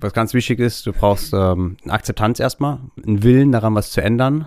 Was 0.00 0.12
ganz 0.12 0.32
wichtig 0.32 0.60
ist, 0.60 0.86
du 0.86 0.92
brauchst 0.92 1.32
ähm, 1.34 1.76
eine 1.82 1.92
Akzeptanz 1.92 2.38
erstmal, 2.38 2.78
einen 3.04 3.24
Willen 3.24 3.50
daran, 3.50 3.74
was 3.74 3.90
zu 3.90 4.00
ändern, 4.00 4.46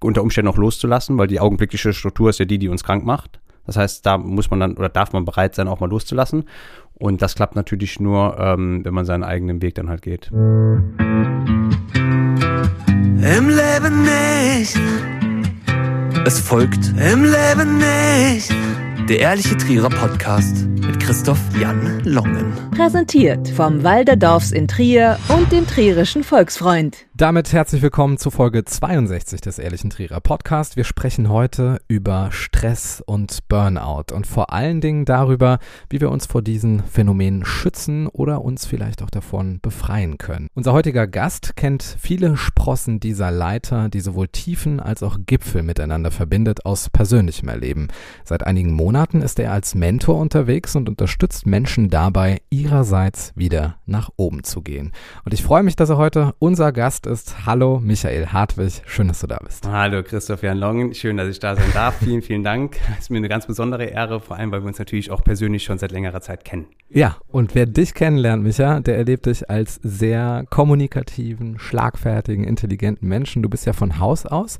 unter 0.00 0.22
Umständen 0.22 0.50
auch 0.50 0.58
loszulassen, 0.58 1.16
weil 1.16 1.26
die 1.26 1.40
augenblickliche 1.40 1.94
Struktur 1.94 2.28
ist 2.30 2.38
ja 2.38 2.44
die, 2.44 2.58
die 2.58 2.68
uns 2.68 2.84
krank 2.84 3.04
macht. 3.04 3.40
Das 3.66 3.76
heißt, 3.78 4.04
da 4.04 4.18
muss 4.18 4.50
man 4.50 4.60
dann 4.60 4.76
oder 4.76 4.90
darf 4.90 5.14
man 5.14 5.24
bereit 5.24 5.54
sein, 5.54 5.68
auch 5.68 5.80
mal 5.80 5.88
loszulassen. 5.88 6.44
Und 6.94 7.22
das 7.22 7.34
klappt 7.34 7.56
natürlich 7.56 7.98
nur, 7.98 8.38
ähm, 8.38 8.84
wenn 8.84 8.92
man 8.92 9.06
seinen 9.06 9.24
eigenen 9.24 9.62
Weg 9.62 9.74
dann 9.76 9.88
halt 9.88 10.02
geht. 10.02 10.30
Im 10.30 11.00
Leben 13.22 14.02
nicht. 14.02 14.78
Es 16.26 16.40
folgt 16.40 16.88
Im 16.98 17.24
Leben 17.24 17.78
nicht. 17.78 18.54
Der 19.08 19.20
ehrliche 19.20 19.54
Trierer 19.58 19.90
Podcast 19.90 20.66
mit 20.66 20.98
Christoph 20.98 21.38
Jan 21.60 22.00
Longen. 22.04 22.54
Präsentiert 22.70 23.46
vom 23.50 23.84
Walderdorfs 23.84 24.50
in 24.50 24.66
Trier 24.66 25.18
und 25.28 25.52
dem 25.52 25.66
Trierischen 25.66 26.24
Volksfreund. 26.24 27.04
Damit 27.14 27.52
herzlich 27.52 27.82
willkommen 27.82 28.16
zu 28.16 28.30
Folge 28.30 28.64
62 28.64 29.42
des 29.42 29.58
Ehrlichen 29.58 29.90
Trierer 29.90 30.20
Podcast. 30.20 30.76
Wir 30.76 30.84
sprechen 30.84 31.28
heute 31.28 31.80
über 31.86 32.30
Stress 32.32 33.02
und 33.04 33.46
Burnout 33.48 34.12
und 34.12 34.26
vor 34.26 34.52
allen 34.52 34.80
Dingen 34.80 35.04
darüber, 35.04 35.58
wie 35.90 36.00
wir 36.00 36.10
uns 36.10 36.24
vor 36.26 36.40
diesen 36.40 36.82
Phänomenen 36.82 37.44
schützen 37.44 38.08
oder 38.08 38.42
uns 38.42 38.64
vielleicht 38.64 39.02
auch 39.02 39.10
davon 39.10 39.60
befreien 39.60 40.16
können. 40.16 40.48
Unser 40.54 40.72
heutiger 40.72 41.06
Gast 41.06 41.56
kennt 41.56 41.82
viele 41.82 42.36
Sprossen 42.36 43.00
dieser 43.00 43.30
Leiter, 43.30 43.90
die 43.90 44.00
sowohl 44.00 44.28
Tiefen 44.28 44.80
als 44.80 45.02
auch 45.02 45.18
Gipfel 45.24 45.62
miteinander 45.62 46.10
verbindet 46.10 46.64
aus 46.64 46.88
persönlichem 46.90 47.48
Erleben. 47.48 47.88
Seit 48.24 48.44
einigen 48.44 48.72
Monaten 48.72 48.93
ist 48.94 49.38
er 49.40 49.52
als 49.52 49.74
Mentor 49.74 50.18
unterwegs 50.18 50.74
und 50.76 50.88
unterstützt 50.88 51.46
Menschen 51.46 51.90
dabei, 51.90 52.40
ihrerseits 52.50 53.32
wieder 53.34 53.76
nach 53.84 54.10
oben 54.16 54.44
zu 54.44 54.62
gehen. 54.62 54.92
Und 55.24 55.34
ich 55.34 55.42
freue 55.42 55.62
mich, 55.62 55.76
dass 55.76 55.90
er 55.90 55.98
heute 55.98 56.34
unser 56.38 56.72
Gast 56.72 56.84
Gast 56.84 57.06
ist. 57.06 57.46
Hallo, 57.46 57.80
Michael 57.82 58.26
Hartwig. 58.26 58.82
Schön, 58.84 59.08
dass 59.08 59.20
du 59.20 59.26
da 59.26 59.38
bist. 59.42 59.66
Hallo, 59.66 60.02
Christoph 60.02 60.42
Jan 60.42 60.58
Longen. 60.58 60.94
Schön, 60.94 61.16
dass 61.16 61.28
ich 61.28 61.40
da 61.40 61.56
sein 61.56 61.70
darf. 61.72 61.96
vielen, 61.98 62.22
vielen 62.22 62.44
Dank. 62.44 62.76
Es 62.92 63.04
ist 63.04 63.10
mir 63.10 63.16
eine 63.16 63.28
ganz 63.30 63.46
besondere 63.46 63.86
Ehre, 63.86 64.20
vor 64.20 64.36
allem, 64.36 64.52
weil 64.52 64.60
wir 64.60 64.68
uns 64.68 64.78
natürlich 64.78 65.10
auch 65.10 65.24
persönlich 65.24 65.64
schon 65.64 65.78
seit 65.78 65.92
längerer 65.92 66.20
Zeit 66.20 66.44
kennen. 66.44 66.66
Ja, 66.90 67.16
und 67.26 67.54
wer 67.54 67.64
dich 67.66 67.94
kennenlernt, 67.94 68.42
Micha, 68.42 68.80
der 68.80 68.98
erlebt 68.98 69.26
dich 69.26 69.48
als 69.48 69.80
sehr 69.82 70.44
kommunikativen, 70.50 71.58
schlagfertigen, 71.58 72.44
intelligenten 72.44 73.08
Menschen. 73.08 73.42
Du 73.42 73.48
bist 73.48 73.64
ja 73.64 73.72
von 73.72 73.98
Haus 73.98 74.26
aus 74.26 74.58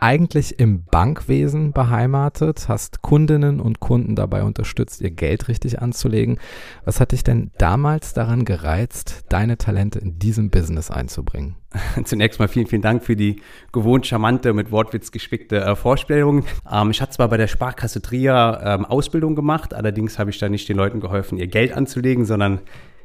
eigentlich 0.00 0.58
im 0.58 0.84
Bankwesen 0.84 1.72
beheimatet, 1.72 2.68
hast 2.68 3.02
Kundinnen 3.02 3.60
und 3.60 3.80
Kunden 3.80 4.14
dabei 4.14 4.42
unterstützt, 4.42 5.00
ihr 5.00 5.10
Geld 5.10 5.48
richtig 5.48 5.80
anzulegen. 5.80 6.38
Was 6.84 7.00
hat 7.00 7.12
dich 7.12 7.24
denn 7.24 7.50
damals 7.58 8.14
daran 8.14 8.44
gereizt, 8.44 9.24
deine 9.28 9.58
Talente 9.58 9.98
in 9.98 10.18
diesem 10.18 10.50
Business 10.50 10.90
einzubringen? 10.90 11.56
Zunächst 12.04 12.38
mal 12.38 12.48
vielen, 12.48 12.66
vielen 12.66 12.82
Dank 12.82 13.04
für 13.04 13.16
die 13.16 13.42
gewohnt 13.72 14.06
charmante, 14.06 14.52
mit 14.54 14.70
Wortwitz 14.70 15.12
gespickte 15.12 15.60
äh, 15.60 15.76
Vorstellung. 15.76 16.44
Ähm, 16.70 16.90
ich 16.90 17.00
hatte 17.02 17.12
zwar 17.12 17.28
bei 17.28 17.36
der 17.36 17.48
Sparkasse 17.48 18.00
Trier 18.00 18.60
ähm, 18.64 18.84
Ausbildung 18.84 19.34
gemacht, 19.34 19.74
allerdings 19.74 20.18
habe 20.18 20.30
ich 20.30 20.38
da 20.38 20.48
nicht 20.48 20.68
den 20.68 20.76
Leuten 20.76 21.00
geholfen, 21.00 21.38
ihr 21.38 21.48
Geld 21.48 21.72
anzulegen, 21.72 22.24
sondern 22.24 22.60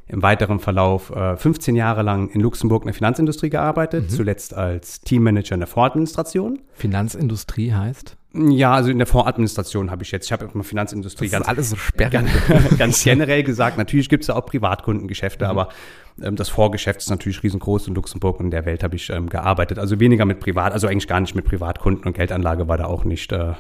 im 0.08 0.22
weiteren 0.22 0.60
Verlauf 0.60 1.12
äh, 1.12 1.38
15 1.38 1.76
Jahre 1.76 2.02
lang 2.02 2.30
in 2.30 2.42
Luxemburg 2.42 2.84
in 2.84 2.88
der 2.88 2.94
Finanzindustrie 2.94 3.50
gearbeitet, 3.50 4.06
mhm. 4.06 4.10
zuletzt 4.10 4.54
als 4.54 5.02
Teammanager 5.02 5.54
in 5.56 5.62
der 5.62 5.68
Fondsadministration. 5.68 6.60
Finanzindustrie 6.74 7.74
heißt? 7.74 8.18
Ja, 8.36 8.74
also 8.74 8.90
in 8.90 8.98
der 8.98 9.06
Fondsadministration 9.08 9.92
habe 9.92 10.04
ich 10.04 10.12
jetzt, 10.12 10.26
ich 10.26 10.32
habe 10.32 10.50
immer 10.52 10.64
Finanzindustrie 10.64 11.26
das 11.26 11.34
ganz, 11.34 11.48
alles 11.48 11.70
so 11.70 11.76
sperrig. 11.76 12.12
ganz, 12.48 12.78
ganz 12.78 13.04
generell 13.04 13.44
gesagt. 13.44 13.78
Natürlich 13.78 14.10
gibt 14.10 14.24
es 14.24 14.28
ja 14.28 14.36
auch 14.36 14.46
Privatkundengeschäfte, 14.46 15.46
mhm. 15.46 15.52
aber 15.52 15.70
ähm, 16.22 16.36
das 16.36 16.50
Vorgeschäft 16.50 17.00
ist 17.00 17.10
natürlich 17.10 17.44
riesengroß 17.44 17.88
in 17.88 17.96
Luxemburg 17.96 18.40
und 18.40 18.46
in 18.46 18.52
der 18.52 18.66
Welt 18.66 18.84
habe 18.84 18.96
ich 18.96 19.10
ähm, 19.10 19.30
gearbeitet. 19.30 19.78
Also 19.78 20.00
weniger 20.00 20.26
mit 20.26 20.40
Privat, 20.40 20.74
also 20.74 20.88
eigentlich 20.88 21.08
gar 21.08 21.20
nicht 21.20 21.36
mit 21.36 21.46
Privatkunden 21.46 22.06
und 22.06 22.14
Geldanlage 22.14 22.68
war 22.68 22.78
da 22.78 22.86
auch 22.86 23.04
nicht 23.04 23.32
äh, 23.32 23.54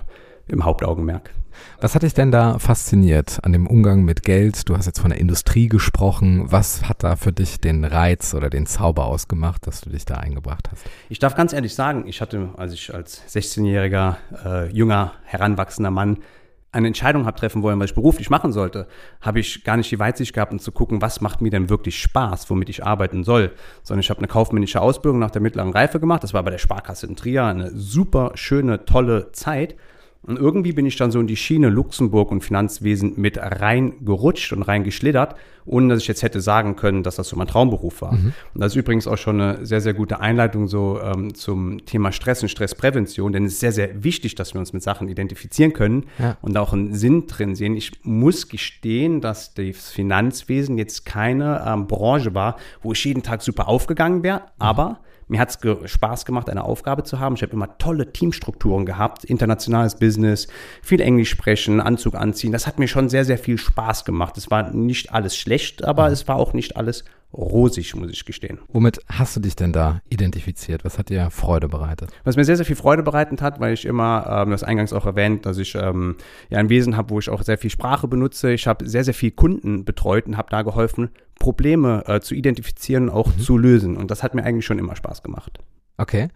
im 0.47 0.65
Hauptaugenmerk. 0.65 1.31
Was 1.79 1.95
hat 1.95 2.03
dich 2.03 2.13
denn 2.13 2.31
da 2.31 2.59
fasziniert 2.59 3.39
an 3.43 3.53
dem 3.53 3.67
Umgang 3.67 4.03
mit 4.03 4.23
Geld? 4.23 4.67
Du 4.69 4.77
hast 4.77 4.85
jetzt 4.85 4.99
von 4.99 5.11
der 5.11 5.19
Industrie 5.19 5.67
gesprochen. 5.67 6.51
Was 6.51 6.87
hat 6.87 7.03
da 7.03 7.15
für 7.15 7.31
dich 7.31 7.59
den 7.59 7.85
Reiz 7.85 8.33
oder 8.33 8.49
den 8.49 8.65
Zauber 8.65 9.05
ausgemacht, 9.05 9.67
dass 9.67 9.81
du 9.81 9.89
dich 9.89 10.05
da 10.05 10.15
eingebracht 10.15 10.69
hast? 10.71 10.83
Ich 11.09 11.19
darf 11.19 11.35
ganz 11.35 11.53
ehrlich 11.53 11.75
sagen, 11.75 12.05
ich 12.07 12.21
hatte, 12.21 12.49
als 12.57 12.73
ich 12.73 12.93
als 12.93 13.21
16-jähriger, 13.27 14.15
äh, 14.45 14.69
junger, 14.71 15.13
heranwachsender 15.25 15.91
Mann 15.91 16.17
eine 16.71 16.87
Entscheidung 16.87 17.27
habe 17.27 17.37
treffen 17.37 17.61
wollen, 17.61 17.79
was 17.79 17.91
ich 17.91 17.95
beruflich 17.95 18.31
machen 18.31 18.51
sollte, 18.51 18.87
habe 19.21 19.39
ich 19.39 19.63
gar 19.63 19.77
nicht 19.77 19.91
die 19.91 19.99
Weitsicht 19.99 20.33
gehabt, 20.33 20.51
um 20.51 20.57
zu 20.57 20.71
gucken, 20.71 21.03
was 21.03 21.21
macht 21.21 21.39
mir 21.39 21.51
denn 21.51 21.69
wirklich 21.69 21.99
Spaß, 22.01 22.49
womit 22.49 22.67
ich 22.69 22.83
arbeiten 22.83 23.23
soll, 23.23 23.51
sondern 23.83 23.99
ich 23.99 24.09
habe 24.09 24.17
eine 24.17 24.27
kaufmännische 24.27 24.81
Ausbildung 24.81 25.19
nach 25.19 25.29
der 25.29 25.41
mittleren 25.41 25.71
Reife 25.71 25.99
gemacht. 25.99 26.23
Das 26.23 26.33
war 26.33 26.41
bei 26.41 26.49
der 26.49 26.57
Sparkasse 26.57 27.05
in 27.05 27.15
Trier 27.15 27.43
eine 27.43 27.69
super 27.75 28.31
schöne, 28.33 28.85
tolle 28.85 29.31
Zeit 29.33 29.75
und 30.25 30.39
irgendwie 30.39 30.71
bin 30.71 30.85
ich 30.85 30.95
dann 30.95 31.11
so 31.11 31.19
in 31.19 31.27
die 31.27 31.35
Schiene 31.35 31.69
Luxemburg 31.69 32.31
und 32.31 32.41
Finanzwesen 32.41 33.13
mit 33.17 33.37
reingerutscht 33.37 34.53
und 34.53 34.61
reingeschlittert, 34.61 35.35
ohne 35.65 35.93
dass 35.93 36.01
ich 36.01 36.07
jetzt 36.07 36.23
hätte 36.23 36.39
sagen 36.39 36.77
können, 36.77 37.03
dass 37.03 37.17
das 37.17 37.27
so 37.27 37.35
mein 37.35 37.47
Traumberuf 37.47 38.01
war. 38.01 38.13
Mhm. 38.13 38.33
Und 38.53 38.61
das 38.61 38.71
ist 38.71 38.77
übrigens 38.77 39.05
auch 39.05 39.17
schon 39.17 39.41
eine 39.41 39.65
sehr, 39.65 39.81
sehr 39.81 39.93
gute 39.93 40.21
Einleitung 40.21 40.67
so 40.67 40.99
ähm, 41.01 41.35
zum 41.35 41.85
Thema 41.85 42.13
Stress 42.13 42.41
und 42.41 42.49
Stressprävention, 42.49 43.33
denn 43.33 43.45
es 43.45 43.53
ist 43.53 43.59
sehr, 43.59 43.73
sehr 43.73 44.03
wichtig, 44.03 44.35
dass 44.35 44.53
wir 44.53 44.59
uns 44.59 44.71
mit 44.71 44.81
Sachen 44.81 45.09
identifizieren 45.09 45.73
können 45.73 46.05
ja. 46.19 46.37
und 46.41 46.57
auch 46.57 46.71
einen 46.71 46.93
Sinn 46.93 47.27
drin 47.27 47.55
sehen. 47.55 47.75
Ich 47.75 47.91
muss 48.03 48.47
gestehen, 48.47 49.19
dass 49.19 49.53
das 49.53 49.91
Finanzwesen 49.91 50.77
jetzt 50.77 51.05
keine 51.05 51.65
ähm, 51.67 51.87
Branche 51.87 52.33
war, 52.33 52.55
wo 52.81 52.93
ich 52.93 53.03
jeden 53.03 53.23
Tag 53.23 53.41
super 53.41 53.67
aufgegangen 53.67 54.23
wäre, 54.23 54.39
mhm. 54.39 54.95
Mir 55.27 55.39
hat 55.39 55.49
es 55.49 55.59
ge 55.59 55.77
Spaß 55.85 56.25
gemacht, 56.25 56.49
eine 56.49 56.63
Aufgabe 56.63 57.03
zu 57.03 57.19
haben. 57.19 57.35
Ich 57.35 57.41
habe 57.41 57.53
immer 57.53 57.77
tolle 57.77 58.11
Teamstrukturen 58.11 58.85
gehabt, 58.85 59.23
internationales 59.23 59.95
Business, 59.95 60.47
viel 60.81 61.01
Englisch 61.01 61.29
sprechen, 61.29 61.81
Anzug 61.81 62.15
anziehen. 62.15 62.51
Das 62.51 62.67
hat 62.67 62.79
mir 62.79 62.87
schon 62.87 63.09
sehr, 63.09 63.25
sehr 63.25 63.37
viel 63.37 63.57
Spaß 63.57 64.05
gemacht. 64.05 64.37
Es 64.37 64.51
war 64.51 64.71
nicht 64.71 65.11
alles 65.11 65.35
schlecht, 65.35 65.83
aber 65.83 66.07
mhm. 66.07 66.13
es 66.13 66.27
war 66.27 66.35
auch 66.35 66.53
nicht 66.53 66.77
alles 66.77 67.03
rosig, 67.33 67.95
muss 67.95 68.11
ich 68.11 68.25
gestehen. 68.25 68.59
Womit 68.67 68.99
hast 69.09 69.35
du 69.35 69.39
dich 69.39 69.55
denn 69.55 69.73
da 69.73 70.01
identifiziert? 70.09 70.85
Was 70.85 70.97
hat 70.99 71.09
dir 71.09 71.29
Freude 71.31 71.67
bereitet? 71.67 72.11
Was 72.23 72.35
mir 72.35 72.45
sehr, 72.45 72.57
sehr 72.57 72.65
viel 72.65 72.75
Freude 72.75 73.03
bereitet 73.03 73.41
hat, 73.41 73.59
weil 73.59 73.73
ich 73.73 73.85
immer, 73.85 74.25
ähm, 74.29 74.51
das 74.51 74.63
eingangs 74.63 74.93
auch 74.93 75.05
erwähnt, 75.05 75.45
dass 75.45 75.57
ich 75.57 75.75
ähm, 75.75 76.15
ja 76.49 76.59
ein 76.59 76.69
Wesen 76.69 76.95
habe, 76.95 77.09
wo 77.09 77.19
ich 77.19 77.29
auch 77.29 77.41
sehr 77.41 77.57
viel 77.57 77.69
Sprache 77.71 78.07
benutze. 78.07 78.53
Ich 78.53 78.67
habe 78.67 78.87
sehr, 78.87 79.03
sehr 79.03 79.13
viel 79.13 79.31
Kunden 79.31 79.83
betreut 79.83 80.27
und 80.27 80.37
habe 80.37 80.49
da 80.51 80.61
geholfen, 80.61 81.09
Probleme 81.43 82.05
äh, 82.07 82.21
zu 82.21 82.35
identifizieren, 82.35 83.09
auch 83.09 83.27
mhm. 83.27 83.39
zu 83.41 83.57
lösen. 83.57 83.97
Und 83.97 84.09
das 84.11 84.23
hat 84.23 84.33
mir 84.33 84.45
eigentlich 84.45 84.65
schon 84.65 84.79
immer 84.79 84.95
Spaß 84.95 85.23
gemacht. 85.23 85.59
Okay. 85.97 86.29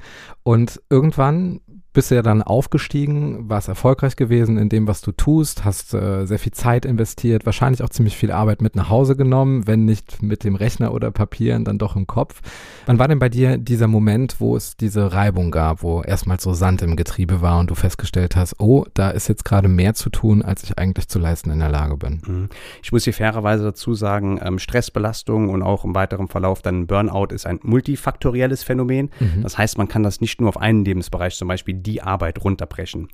Und 0.44 0.82
irgendwann 0.90 1.62
bist 1.98 2.12
du 2.12 2.16
ja 2.16 2.22
dann 2.22 2.44
aufgestiegen, 2.44 3.50
warst 3.50 3.70
erfolgreich 3.70 4.16
gewesen 4.16 4.60
in 4.60 4.70
dem, 4.70 4.88
was 4.88 5.02
du 5.02 5.12
tust, 5.12 5.66
hast 5.66 5.96
äh, 5.96 6.28
sehr 6.28 6.38
viel 6.38 6.52
Zeit 6.52 6.86
investiert, 6.86 7.48
wahrscheinlich 7.48 7.82
auch 7.82 7.90
ziemlich 7.90 8.16
viel 8.16 8.30
Arbeit 8.30 8.62
mit 8.62 8.76
nach 8.76 8.92
Hause 8.92 9.16
genommen, 9.16 9.66
wenn 9.66 9.86
nicht 9.86 10.22
mit 10.22 10.44
dem 10.44 10.54
Rechner 10.54 10.94
oder 10.94 11.10
Papieren, 11.10 11.66
dann 11.66 11.80
doch 11.80 11.96
im 11.96 12.06
Kopf. 12.06 12.42
Wann 12.86 13.00
war 13.00 13.08
denn 13.08 13.18
bei 13.18 13.30
dir 13.30 13.58
dieser 13.58 13.88
Moment, 13.88 14.36
wo 14.38 14.56
es 14.56 14.78
diese 14.78 15.12
Reibung 15.12 15.50
gab, 15.50 15.82
wo 15.82 16.04
erstmal 16.04 16.40
so 16.40 16.54
Sand 16.54 16.84
im 16.84 16.98
Getriebe 16.98 17.42
war 17.42 17.60
und 17.60 17.72
du 17.72 17.74
festgestellt 17.74 18.36
hast, 18.36 18.60
oh, 18.60 18.86
da 18.94 19.10
ist 19.10 19.28
jetzt 19.28 19.44
gerade 19.44 19.68
mehr 19.68 19.96
zu 19.96 20.12
tun, 20.12 20.44
als 20.44 20.62
ich 20.62 20.78
eigentlich 20.78 21.08
zu 21.08 21.18
leisten 21.18 21.50
in 21.50 21.58
der 21.58 21.70
Lage 21.70 21.98
bin? 21.98 22.22
Mhm. 22.28 22.50
Ich 22.84 22.92
muss 22.92 23.06
hier 23.06 23.14
fairerweise 23.16 23.64
dazu 23.64 23.96
sagen, 23.96 24.40
ähm, 24.44 24.60
Stressbelastung 24.60 25.50
und 25.50 25.64
auch 25.64 25.84
im 25.84 25.96
weiteren 25.96 26.28
Verlauf 26.28 26.62
dann 26.62 26.86
Burnout 26.86 27.34
ist 27.34 27.48
ein 27.48 27.60
multifaktorielles 27.64 28.62
Phänomen. 28.62 29.10
Mhm. 29.20 29.42
Das 29.42 29.58
heißt, 29.58 29.80
man 29.80 29.88
kann 29.88 30.04
das 30.04 30.22
nicht 30.22 30.40
nur 30.40 30.50
auf 30.50 30.58
einen 30.58 30.86
Lebensbereich, 30.86 31.36
zum 31.36 31.48
Beispiel 31.48 31.87
die 31.88 32.02
Arbeit 32.02 32.44
runterbrechen. 32.44 33.08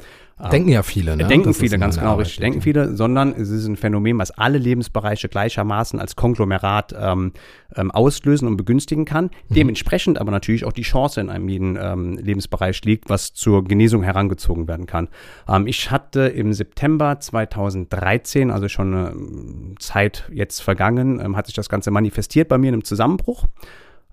Denken 0.51 0.69
ja 0.69 0.81
viele, 0.83 1.15
ne? 1.15 1.25
Denken 1.25 1.49
das 1.49 1.57
viele, 1.57 1.77
ganz 1.77 1.97
genau 1.97 2.15
richtig. 2.15 2.39
Denken 2.39 2.61
viele, 2.61 2.97
sondern 2.97 3.33
es 3.33 3.49
ist 3.49 3.67
ein 3.67 3.77
Phänomen, 3.77 4.17
was 4.17 4.31
alle 4.31 4.57
Lebensbereiche 4.57 5.29
gleichermaßen 5.29 5.99
als 5.99 6.15
Konglomerat 6.15 6.93
ähm, 6.99 7.33
ähm, 7.75 7.91
auslösen 7.91 8.47
und 8.47 8.57
begünstigen 8.57 9.05
kann. 9.05 9.25
Mhm. 9.25 9.53
Dementsprechend 9.53 10.19
aber 10.19 10.31
natürlich 10.31 10.65
auch 10.65 10.73
die 10.73 10.81
Chance 10.81 11.21
in 11.21 11.29
einem 11.29 11.47
jeden 11.47 11.77
ähm, 11.79 12.17
Lebensbereich 12.17 12.83
liegt, 12.83 13.09
was 13.09 13.33
zur 13.33 13.63
Genesung 13.63 14.01
herangezogen 14.01 14.67
werden 14.67 14.87
kann. 14.87 15.07
Ähm, 15.47 15.67
ich 15.67 15.91
hatte 15.91 16.21
im 16.21 16.51
September 16.51 17.19
2013, 17.19 18.49
also 18.49 18.67
schon 18.67 18.93
eine 18.93 19.09
ähm, 19.11 19.75
Zeit 19.79 20.29
jetzt 20.33 20.61
vergangen, 20.61 21.21
ähm, 21.23 21.37
hat 21.37 21.45
sich 21.45 21.55
das 21.55 21.69
Ganze 21.69 21.91
manifestiert 21.91 22.49
bei 22.49 22.57
mir 22.57 22.69
in 22.69 22.75
einem 22.75 22.83
Zusammenbruch. 22.83 23.45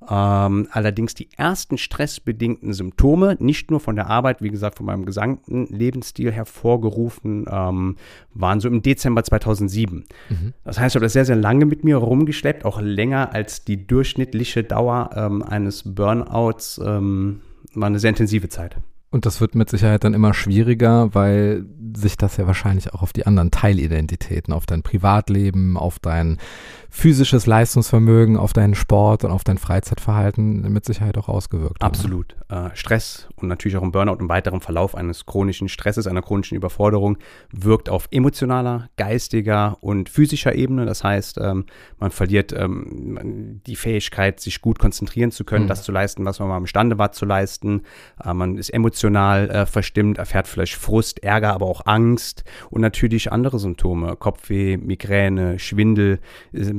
Ähm, 0.08 0.68
allerdings 0.70 1.14
die 1.14 1.28
ersten 1.36 1.76
stressbedingten 1.78 2.72
Symptome, 2.72 3.36
nicht 3.38 3.70
nur 3.70 3.80
von 3.80 3.96
der 3.96 4.08
Arbeit, 4.08 4.42
wie 4.42 4.50
gesagt, 4.50 4.78
von 4.78 4.86
meinem 4.86 5.04
gesamten 5.04 5.66
Lebensstil 5.66 6.32
hervorgerufen, 6.32 7.44
ähm, 7.50 7.96
waren 8.32 8.60
so 8.60 8.68
im 8.68 8.82
Dezember 8.82 9.22
2007. 9.22 10.06
Mhm. 10.28 10.54
Das 10.64 10.78
heißt, 10.80 10.92
ich 10.92 10.96
habe 10.96 11.04
das 11.04 11.12
sehr, 11.12 11.24
sehr 11.24 11.36
lange 11.36 11.66
mit 11.66 11.84
mir 11.84 11.96
rumgeschleppt, 11.96 12.64
auch 12.64 12.80
länger 12.80 13.34
als 13.34 13.64
die 13.64 13.86
durchschnittliche 13.86 14.64
Dauer 14.64 15.10
ähm, 15.14 15.42
eines 15.42 15.82
Burnouts. 15.94 16.80
Ähm, 16.84 17.40
war 17.74 17.86
eine 17.86 17.98
sehr 17.98 18.10
intensive 18.10 18.48
Zeit. 18.48 18.76
Und 19.10 19.26
das 19.26 19.40
wird 19.40 19.56
mit 19.56 19.68
Sicherheit 19.68 20.04
dann 20.04 20.14
immer 20.14 20.34
schwieriger, 20.34 21.12
weil 21.14 21.66
sich 21.96 22.16
das 22.16 22.36
ja 22.36 22.46
wahrscheinlich 22.46 22.94
auch 22.94 23.02
auf 23.02 23.12
die 23.12 23.26
anderen 23.26 23.50
Teilidentitäten, 23.50 24.54
auf 24.54 24.66
dein 24.66 24.82
Privatleben, 24.82 25.76
auf 25.76 25.98
dein 25.98 26.38
physisches 26.90 27.46
Leistungsvermögen, 27.46 28.36
auf 28.36 28.52
deinen 28.52 28.74
Sport 28.74 29.24
und 29.24 29.30
auf 29.30 29.44
dein 29.44 29.58
Freizeitverhalten 29.58 30.70
mit 30.72 30.84
Sicherheit 30.84 31.16
auch 31.16 31.28
ausgewirkt. 31.28 31.82
Absolut. 31.82 32.36
Äh, 32.48 32.70
Stress 32.74 33.28
und 33.36 33.48
natürlich 33.48 33.76
auch 33.76 33.82
im 33.82 33.92
Burnout 33.92 34.16
und 34.16 34.28
weiteren 34.28 34.60
Verlauf 34.60 34.96
eines 34.96 35.24
chronischen 35.24 35.68
Stresses, 35.68 36.06
einer 36.06 36.20
chronischen 36.20 36.56
Überforderung 36.56 37.16
wirkt 37.52 37.88
auf 37.88 38.08
emotionaler, 38.10 38.88
geistiger 38.96 39.78
und 39.80 40.08
physischer 40.08 40.54
Ebene. 40.54 40.84
Das 40.84 41.04
heißt, 41.04 41.38
ähm, 41.40 41.66
man 41.98 42.10
verliert 42.10 42.52
ähm, 42.52 43.60
die 43.66 43.76
Fähigkeit, 43.76 44.40
sich 44.40 44.60
gut 44.60 44.78
konzentrieren 44.78 45.30
zu 45.30 45.44
können, 45.44 45.64
mhm. 45.64 45.68
das 45.68 45.84
zu 45.84 45.92
leisten, 45.92 46.24
was 46.24 46.40
man 46.40 46.48
mal 46.48 46.58
imstande 46.58 46.98
war 46.98 47.12
zu 47.12 47.24
leisten. 47.24 47.82
Äh, 48.22 48.34
man 48.34 48.58
ist 48.58 48.70
emotional 48.70 49.48
äh, 49.50 49.66
verstimmt, 49.66 50.18
erfährt 50.18 50.48
vielleicht 50.48 50.74
Frust, 50.74 51.22
Ärger, 51.22 51.54
aber 51.54 51.66
auch 51.66 51.86
Angst 51.86 52.44
und 52.70 52.80
natürlich 52.80 53.30
andere 53.30 53.60
Symptome. 53.60 54.16
Kopfweh, 54.16 54.76
Migräne, 54.76 55.58
Schwindel, 55.58 56.18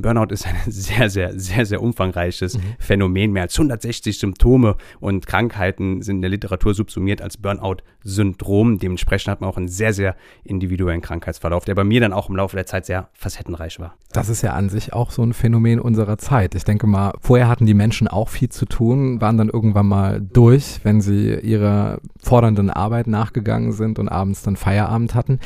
Burnout 0.01 0.33
ist 0.33 0.47
ein 0.47 0.55
sehr, 0.67 1.09
sehr, 1.09 1.37
sehr, 1.37 1.65
sehr 1.65 1.81
umfangreiches 1.81 2.57
mhm. 2.57 2.61
Phänomen. 2.79 3.31
Mehr 3.31 3.43
als 3.43 3.57
160 3.57 4.17
Symptome 4.17 4.75
und 4.99 5.27
Krankheiten 5.27 6.01
sind 6.01 6.17
in 6.17 6.21
der 6.21 6.31
Literatur 6.31 6.73
subsumiert 6.73 7.21
als 7.21 7.37
Burnout-Syndrom. 7.37 8.79
Dementsprechend 8.79 9.31
hat 9.31 9.41
man 9.41 9.49
auch 9.49 9.57
einen 9.57 9.67
sehr, 9.67 9.93
sehr 9.93 10.15
individuellen 10.43 11.01
Krankheitsverlauf, 11.01 11.65
der 11.65 11.75
bei 11.75 11.83
mir 11.83 12.01
dann 12.01 12.13
auch 12.13 12.29
im 12.29 12.35
Laufe 12.35 12.55
der 12.55 12.65
Zeit 12.65 12.85
sehr 12.85 13.09
facettenreich 13.13 13.79
war. 13.79 13.95
Das 14.11 14.29
ist 14.29 14.41
ja 14.41 14.53
an 14.53 14.69
sich 14.69 14.93
auch 14.93 15.11
so 15.11 15.23
ein 15.23 15.33
Phänomen 15.33 15.79
unserer 15.79 16.17
Zeit. 16.17 16.55
Ich 16.55 16.63
denke 16.63 16.87
mal, 16.87 17.13
vorher 17.21 17.47
hatten 17.47 17.65
die 17.65 17.73
Menschen 17.73 18.07
auch 18.07 18.29
viel 18.29 18.49
zu 18.49 18.65
tun, 18.65 19.21
waren 19.21 19.37
dann 19.37 19.49
irgendwann 19.49 19.87
mal 19.87 20.21
durch, 20.21 20.79
wenn 20.83 21.01
sie 21.01 21.35
ihrer 21.35 21.99
fordernden 22.21 22.69
Arbeit 22.69 23.07
nachgegangen 23.07 23.71
sind 23.71 23.99
und 23.99 24.09
abends 24.09 24.41
dann 24.41 24.55
Feierabend 24.55 25.15
hatten. 25.15 25.39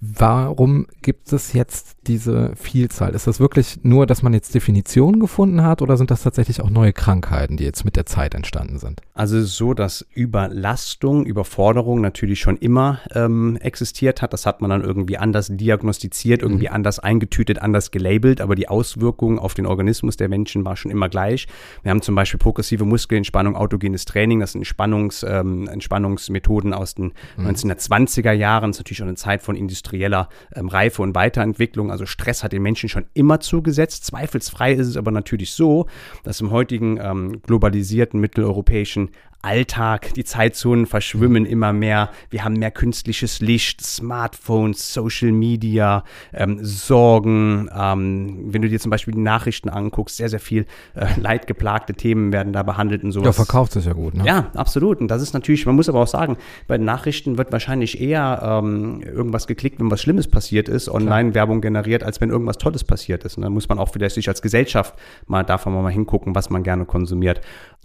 Warum 0.00 0.86
gibt 1.02 1.32
es 1.32 1.52
jetzt 1.52 1.95
diese 2.06 2.52
Vielzahl? 2.56 3.14
Ist 3.14 3.26
das 3.26 3.40
wirklich 3.40 3.78
nur, 3.82 4.06
dass 4.06 4.22
man 4.22 4.32
jetzt 4.34 4.54
Definitionen 4.54 5.20
gefunden 5.20 5.62
hat 5.62 5.82
oder 5.82 5.96
sind 5.96 6.10
das 6.10 6.22
tatsächlich 6.22 6.60
auch 6.60 6.70
neue 6.70 6.92
Krankheiten, 6.92 7.56
die 7.56 7.64
jetzt 7.64 7.84
mit 7.84 7.96
der 7.96 8.06
Zeit 8.06 8.34
entstanden 8.34 8.78
sind? 8.78 9.00
Also 9.14 9.36
es 9.36 9.46
ist 9.46 9.56
so, 9.56 9.74
dass 9.74 10.06
Überlastung, 10.14 11.26
Überforderung 11.26 12.00
natürlich 12.00 12.40
schon 12.40 12.56
immer 12.56 13.00
ähm, 13.14 13.56
existiert 13.56 14.22
hat. 14.22 14.32
Das 14.32 14.46
hat 14.46 14.60
man 14.60 14.70
dann 14.70 14.82
irgendwie 14.82 15.18
anders 15.18 15.48
diagnostiziert, 15.50 16.42
irgendwie 16.42 16.68
mhm. 16.68 16.74
anders 16.74 16.98
eingetütet, 16.98 17.60
anders 17.60 17.90
gelabelt, 17.90 18.40
aber 18.40 18.54
die 18.54 18.68
Auswirkung 18.68 19.38
auf 19.38 19.54
den 19.54 19.66
Organismus 19.66 20.16
der 20.16 20.28
Menschen 20.28 20.64
war 20.64 20.76
schon 20.76 20.90
immer 20.90 21.08
gleich. 21.08 21.46
Wir 21.82 21.90
haben 21.90 22.02
zum 22.02 22.14
Beispiel 22.14 22.38
progressive 22.38 22.84
Muskelentspannung, 22.84 23.56
autogenes 23.56 24.04
Training, 24.04 24.40
das 24.40 24.52
sind 24.52 24.60
Entspannungs, 24.60 25.24
ähm, 25.28 25.68
Entspannungsmethoden 25.68 26.72
aus 26.72 26.94
den 26.94 27.12
mhm. 27.36 27.46
1920er 27.46 28.32
Jahren. 28.32 28.70
Das 28.70 28.76
ist 28.76 28.80
natürlich 28.80 28.98
schon 28.98 29.08
eine 29.08 29.16
Zeit 29.16 29.42
von 29.42 29.56
industrieller 29.56 30.28
ähm, 30.54 30.68
Reife 30.68 31.02
und 31.02 31.14
Weiterentwicklung. 31.14 31.90
Also 31.96 32.04
Stress 32.04 32.44
hat 32.44 32.52
den 32.52 32.60
Menschen 32.60 32.90
schon 32.90 33.06
immer 33.14 33.40
zugesetzt. 33.40 34.04
Zweifelsfrei 34.04 34.74
ist 34.74 34.86
es 34.86 34.96
aber 34.98 35.10
natürlich 35.10 35.52
so, 35.52 35.86
dass 36.24 36.42
im 36.42 36.50
heutigen 36.50 36.98
ähm, 37.00 37.40
globalisierten 37.40 38.20
mitteleuropäischen 38.20 39.12
Alltag, 39.46 40.12
die 40.14 40.24
Zeitzonen 40.24 40.86
verschwimmen 40.86 41.46
immer 41.46 41.72
mehr. 41.72 42.10
Wir 42.30 42.42
haben 42.42 42.54
mehr 42.54 42.72
künstliches 42.72 43.40
Licht, 43.40 43.80
Smartphones, 43.80 44.92
Social 44.92 45.30
Media, 45.30 46.02
ähm, 46.32 46.58
Sorgen. 46.62 47.70
Ähm, 47.72 48.46
wenn 48.52 48.62
du 48.62 48.68
dir 48.68 48.80
zum 48.80 48.90
Beispiel 48.90 49.14
die 49.14 49.20
Nachrichten 49.20 49.68
anguckst, 49.68 50.16
sehr, 50.16 50.28
sehr 50.28 50.40
viel 50.40 50.66
äh, 50.94 51.06
leidgeplagte 51.20 51.94
Themen 51.94 52.32
werden 52.32 52.52
da 52.52 52.64
behandelt 52.64 53.04
und 53.04 53.12
sowas. 53.12 53.26
Ja, 53.26 53.32
verkauft 53.32 53.72
sich 53.72 53.84
ja 53.84 53.92
gut, 53.92 54.14
ne? 54.14 54.24
Ja, 54.26 54.50
absolut. 54.54 55.00
Und 55.00 55.08
das 55.08 55.22
ist 55.22 55.32
natürlich, 55.32 55.64
man 55.64 55.76
muss 55.76 55.88
aber 55.88 56.00
auch 56.00 56.08
sagen, 56.08 56.36
bei 56.66 56.76
Nachrichten 56.76 57.38
wird 57.38 57.52
wahrscheinlich 57.52 58.00
eher 58.00 58.40
ähm, 58.42 59.00
irgendwas 59.02 59.46
geklickt, 59.46 59.78
wenn 59.78 59.92
was 59.92 60.02
Schlimmes 60.02 60.26
passiert 60.26 60.68
ist, 60.68 60.88
Online-Werbung 60.88 61.60
generiert, 61.60 62.02
als 62.02 62.20
wenn 62.20 62.30
irgendwas 62.30 62.58
Tolles 62.58 62.82
passiert 62.82 63.22
ist. 63.22 63.36
Und 63.36 63.44
dann 63.44 63.52
muss 63.52 63.68
man 63.68 63.78
auch 63.78 63.90
vielleicht 63.90 64.16
sich 64.16 64.28
als 64.28 64.42
Gesellschaft 64.42 64.94
mal 65.28 65.44
davon 65.44 65.72
mal 65.72 65.92
hingucken, 65.92 66.34
was 66.34 66.50
man 66.50 66.64
gerne 66.64 66.84
konsumiert. 66.84 67.40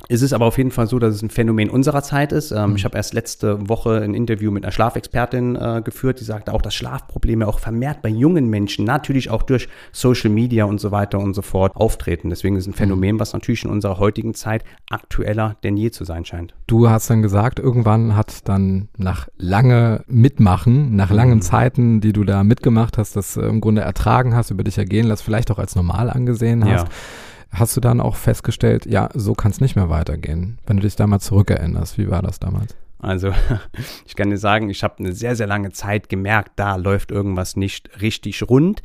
Es 0.09 0.23
ist 0.23 0.33
aber 0.33 0.45
auf 0.45 0.57
jeden 0.57 0.71
Fall 0.71 0.87
so, 0.87 0.97
dass 0.97 1.13
es 1.13 1.21
ein 1.21 1.29
Phänomen 1.29 1.50
unserer 1.69 2.03
Zeit 2.03 2.31
ist. 2.31 2.51
Ähm, 2.51 2.71
mhm. 2.71 2.75
Ich 2.75 2.85
habe 2.85 2.97
erst 2.97 3.13
letzte 3.13 3.69
Woche 3.69 4.01
ein 4.01 4.13
Interview 4.13 4.51
mit 4.51 4.63
einer 4.63 4.71
Schlafexpertin 4.71 5.55
äh, 5.55 5.81
geführt, 5.83 6.19
die 6.19 6.23
sagte 6.23 6.53
auch, 6.53 6.61
dass 6.61 6.73
Schlafprobleme 6.75 7.47
auch 7.47 7.59
vermehrt 7.59 8.01
bei 8.01 8.09
jungen 8.09 8.49
Menschen 8.49 8.85
natürlich 8.85 9.29
auch 9.29 9.43
durch 9.43 9.67
Social 9.91 10.29
Media 10.29 10.65
und 10.65 10.79
so 10.79 10.91
weiter 10.91 11.19
und 11.19 11.33
so 11.33 11.41
fort 11.41 11.75
auftreten. 11.75 12.29
Deswegen 12.29 12.55
ist 12.55 12.63
es 12.63 12.67
ein 12.67 12.73
Phänomen, 12.73 13.15
mhm. 13.15 13.19
was 13.19 13.33
natürlich 13.33 13.63
in 13.63 13.69
unserer 13.69 13.99
heutigen 13.99 14.33
Zeit 14.33 14.63
aktueller 14.89 15.55
denn 15.63 15.77
je 15.77 15.91
zu 15.91 16.03
sein 16.03 16.25
scheint. 16.25 16.53
Du 16.67 16.89
hast 16.89 17.09
dann 17.09 17.21
gesagt, 17.21 17.59
irgendwann 17.59 18.15
hat 18.15 18.47
dann 18.47 18.89
nach 18.97 19.27
lange 19.37 20.03
Mitmachen, 20.07 20.95
nach 20.95 21.11
langen 21.11 21.35
mhm. 21.35 21.41
Zeiten, 21.41 22.01
die 22.01 22.13
du 22.13 22.23
da 22.23 22.43
mitgemacht 22.43 22.97
hast, 22.97 23.15
das 23.15 23.37
äh, 23.37 23.41
im 23.41 23.61
Grunde 23.61 23.81
ertragen 23.81 24.35
hast, 24.35 24.51
über 24.51 24.63
dich 24.63 24.77
ergehen 24.77 25.07
lässt, 25.07 25.23
vielleicht 25.23 25.51
auch 25.51 25.59
als 25.59 25.75
normal 25.75 26.09
angesehen 26.09 26.65
hast. 26.65 26.87
Ja 26.87 26.89
hast 27.51 27.75
du 27.75 27.81
dann 27.81 28.01
auch 28.01 28.15
festgestellt, 28.15 28.85
ja, 28.85 29.09
so 29.13 29.33
kann 29.33 29.51
es 29.51 29.61
nicht 29.61 29.75
mehr 29.75 29.89
weitergehen. 29.89 30.59
Wenn 30.65 30.77
du 30.77 30.83
dich 30.83 30.95
da 30.95 31.07
mal 31.07 31.19
zurückerinnerst, 31.19 31.97
wie 31.97 32.09
war 32.09 32.21
das 32.21 32.39
damals? 32.39 32.75
Also 32.99 33.33
ich 34.05 34.15
kann 34.15 34.29
dir 34.29 34.37
sagen, 34.37 34.69
ich 34.69 34.83
habe 34.83 34.99
eine 34.99 35.13
sehr, 35.13 35.35
sehr 35.35 35.47
lange 35.47 35.71
Zeit 35.71 36.09
gemerkt, 36.09 36.53
da 36.55 36.75
läuft 36.75 37.11
irgendwas 37.11 37.55
nicht 37.55 38.01
richtig 38.01 38.43
rund. 38.49 38.81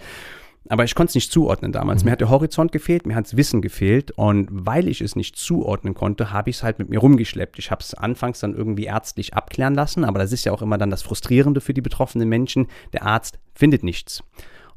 Aber 0.68 0.84
ich 0.84 0.94
konnte 0.94 1.10
es 1.10 1.14
nicht 1.14 1.30
zuordnen 1.30 1.70
damals. 1.70 2.02
Mhm. 2.02 2.06
Mir 2.06 2.12
hat 2.12 2.20
der 2.20 2.30
Horizont 2.30 2.72
gefehlt, 2.72 3.06
mir 3.06 3.14
hat 3.14 3.26
das 3.26 3.36
Wissen 3.36 3.62
gefehlt. 3.62 4.10
Und 4.12 4.48
weil 4.50 4.88
ich 4.88 5.00
es 5.00 5.14
nicht 5.14 5.36
zuordnen 5.36 5.94
konnte, 5.94 6.32
habe 6.32 6.50
ich 6.50 6.56
es 6.56 6.62
halt 6.62 6.78
mit 6.78 6.88
mir 6.88 6.98
rumgeschleppt. 6.98 7.58
Ich 7.58 7.70
habe 7.70 7.82
es 7.82 7.94
anfangs 7.94 8.40
dann 8.40 8.54
irgendwie 8.54 8.84
ärztlich 8.84 9.34
abklären 9.34 9.74
lassen. 9.74 10.04
Aber 10.04 10.18
das 10.18 10.32
ist 10.32 10.44
ja 10.44 10.52
auch 10.52 10.62
immer 10.62 10.78
dann 10.78 10.90
das 10.90 11.02
Frustrierende 11.02 11.60
für 11.60 11.74
die 11.74 11.82
betroffenen 11.82 12.28
Menschen. 12.28 12.66
Der 12.92 13.04
Arzt 13.04 13.38
findet 13.54 13.84
nichts. 13.84 14.24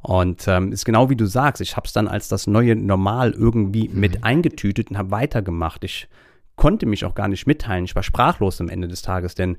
Und 0.02 0.48
ähm, 0.48 0.72
ist 0.72 0.84
genau 0.84 1.10
wie 1.10 1.16
du 1.16 1.26
sagst, 1.26 1.60
ich 1.60 1.76
habe 1.76 1.86
es 1.86 1.92
dann 1.92 2.08
als 2.08 2.28
das 2.28 2.46
neue 2.46 2.74
Normal 2.74 3.32
irgendwie 3.32 3.88
mhm. 3.88 4.00
mit 4.00 4.24
eingetütet 4.24 4.90
und 4.90 4.98
habe 4.98 5.10
weitergemacht. 5.10 5.84
Ich 5.84 6.08
konnte 6.56 6.86
mich 6.86 7.04
auch 7.04 7.14
gar 7.14 7.28
nicht 7.28 7.46
mitteilen. 7.46 7.84
Ich 7.84 7.94
war 7.94 8.02
sprachlos 8.02 8.60
am 8.60 8.68
Ende 8.68 8.88
des 8.88 9.02
Tages, 9.02 9.34
denn 9.34 9.56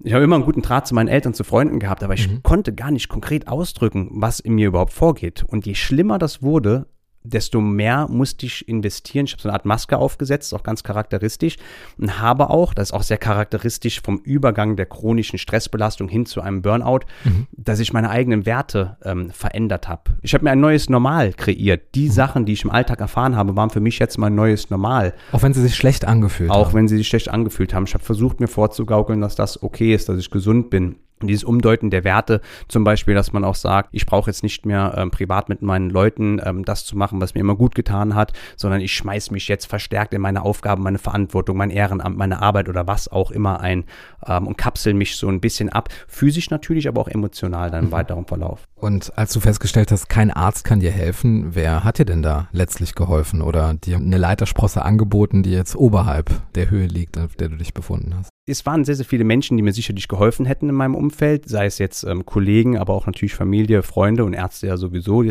ich 0.00 0.12
habe 0.12 0.24
immer 0.24 0.36
einen 0.36 0.44
guten 0.44 0.62
Draht 0.62 0.86
zu 0.86 0.94
meinen 0.94 1.08
Eltern, 1.08 1.34
zu 1.34 1.42
Freunden 1.42 1.80
gehabt, 1.80 2.04
aber 2.04 2.14
ich 2.14 2.28
mhm. 2.28 2.42
konnte 2.42 2.72
gar 2.72 2.90
nicht 2.90 3.08
konkret 3.08 3.48
ausdrücken, 3.48 4.08
was 4.12 4.38
in 4.38 4.54
mir 4.54 4.68
überhaupt 4.68 4.92
vorgeht. 4.92 5.44
Und 5.44 5.66
je 5.66 5.74
schlimmer 5.74 6.18
das 6.18 6.42
wurde, 6.42 6.86
desto 7.22 7.60
mehr 7.60 8.06
musste 8.08 8.46
ich 8.46 8.68
investieren. 8.68 9.26
Ich 9.26 9.32
habe 9.32 9.42
so 9.42 9.48
eine 9.48 9.54
Art 9.54 9.64
Maske 9.64 9.98
aufgesetzt, 9.98 10.54
auch 10.54 10.62
ganz 10.62 10.82
charakteristisch 10.82 11.56
und 11.98 12.20
habe 12.20 12.50
auch, 12.50 12.74
das 12.74 12.88
ist 12.88 12.92
auch 12.94 13.02
sehr 13.02 13.18
charakteristisch 13.18 14.00
vom 14.02 14.18
Übergang 14.18 14.76
der 14.76 14.86
chronischen 14.86 15.38
Stressbelastung 15.38 16.08
hin 16.08 16.26
zu 16.26 16.40
einem 16.40 16.62
Burnout, 16.62 17.00
mhm. 17.24 17.46
dass 17.52 17.80
ich 17.80 17.92
meine 17.92 18.10
eigenen 18.10 18.46
Werte 18.46 18.96
ähm, 19.04 19.30
verändert 19.30 19.88
habe. 19.88 20.02
Ich 20.22 20.34
habe 20.34 20.44
mir 20.44 20.50
ein 20.50 20.60
neues 20.60 20.88
Normal 20.88 21.32
kreiert. 21.32 21.94
Die 21.94 22.06
mhm. 22.06 22.12
Sachen, 22.12 22.46
die 22.46 22.52
ich 22.52 22.64
im 22.64 22.70
Alltag 22.70 23.00
erfahren 23.00 23.36
habe, 23.36 23.56
waren 23.56 23.70
für 23.70 23.80
mich 23.80 23.98
jetzt 23.98 24.18
mein 24.18 24.34
neues 24.34 24.70
Normal. 24.70 25.14
Auch 25.32 25.42
wenn 25.42 25.54
sie 25.54 25.62
sich 25.62 25.76
schlecht 25.76 26.04
angefühlt 26.04 26.50
auch 26.50 26.54
haben. 26.54 26.62
Auch 26.62 26.74
wenn 26.74 26.88
sie 26.88 26.96
sich 26.96 27.08
schlecht 27.08 27.28
angefühlt 27.28 27.74
haben. 27.74 27.84
Ich 27.84 27.94
habe 27.94 28.04
versucht, 28.04 28.40
mir 28.40 28.48
vorzugaukeln, 28.48 29.20
dass 29.20 29.34
das 29.34 29.62
okay 29.62 29.94
ist, 29.94 30.08
dass 30.08 30.18
ich 30.18 30.30
gesund 30.30 30.70
bin 30.70 30.96
dieses 31.26 31.44
Umdeuten 31.44 31.90
der 31.90 32.04
Werte, 32.04 32.40
zum 32.68 32.84
Beispiel, 32.84 33.14
dass 33.14 33.32
man 33.32 33.44
auch 33.44 33.54
sagt, 33.54 33.90
ich 33.92 34.06
brauche 34.06 34.30
jetzt 34.30 34.42
nicht 34.42 34.66
mehr 34.66 34.94
ähm, 34.96 35.10
privat 35.10 35.48
mit 35.48 35.62
meinen 35.62 35.90
Leuten 35.90 36.40
ähm, 36.44 36.64
das 36.64 36.84
zu 36.84 36.96
machen, 36.96 37.20
was 37.20 37.34
mir 37.34 37.40
immer 37.40 37.56
gut 37.56 37.74
getan 37.74 38.14
hat, 38.14 38.32
sondern 38.56 38.80
ich 38.80 38.92
schmeiß 38.92 39.30
mich 39.30 39.48
jetzt 39.48 39.66
verstärkt 39.66 40.14
in 40.14 40.20
meine 40.20 40.42
Aufgaben, 40.42 40.82
meine 40.82 40.98
Verantwortung, 40.98 41.56
mein 41.56 41.70
Ehrenamt, 41.70 42.16
meine 42.16 42.42
Arbeit 42.42 42.68
oder 42.68 42.86
was 42.86 43.08
auch 43.08 43.30
immer 43.30 43.60
ein 43.60 43.84
ähm, 44.26 44.46
und 44.46 44.56
kapsel 44.58 44.94
mich 44.94 45.16
so 45.16 45.28
ein 45.28 45.40
bisschen 45.40 45.68
ab. 45.68 45.88
Physisch 46.06 46.50
natürlich, 46.50 46.88
aber 46.88 47.00
auch 47.00 47.08
emotional 47.08 47.70
dann 47.70 47.84
im 47.84 47.86
mhm. 47.86 47.92
weiteren 47.92 48.26
Verlauf. 48.26 48.68
Und 48.76 49.16
als 49.16 49.32
du 49.32 49.40
festgestellt 49.40 49.90
hast, 49.90 50.08
kein 50.08 50.30
Arzt 50.30 50.64
kann 50.64 50.80
dir 50.80 50.92
helfen, 50.92 51.54
wer 51.54 51.84
hat 51.84 51.98
dir 51.98 52.04
denn 52.04 52.22
da 52.22 52.48
letztlich 52.52 52.94
geholfen 52.94 53.42
oder 53.42 53.74
dir 53.74 53.96
eine 53.96 54.18
Leitersprosse 54.18 54.84
angeboten, 54.84 55.42
die 55.42 55.52
jetzt 55.52 55.74
oberhalb 55.76 56.30
der 56.54 56.70
Höhe 56.70 56.86
liegt, 56.86 57.18
auf 57.18 57.34
der 57.36 57.48
du 57.48 57.56
dich 57.56 57.74
befunden 57.74 58.14
hast? 58.16 58.37
Es 58.48 58.66
waren 58.66 58.84
sehr, 58.84 58.94
sehr 58.94 59.04
viele 59.04 59.24
Menschen, 59.24 59.56
die 59.56 59.62
mir 59.62 59.72
sicherlich 59.72 60.08
geholfen 60.08 60.46
hätten 60.46 60.68
in 60.68 60.74
meinem 60.74 60.94
Umfeld, 60.94 61.48
sei 61.48 61.66
es 61.66 61.78
jetzt 61.78 62.04
ähm, 62.04 62.24
Kollegen, 62.26 62.78
aber 62.78 62.94
auch 62.94 63.06
natürlich 63.06 63.34
Familie, 63.34 63.82
Freunde 63.82 64.24
und 64.24 64.32
Ärzte 64.32 64.66
ja 64.66 64.76
sowieso. 64.76 65.24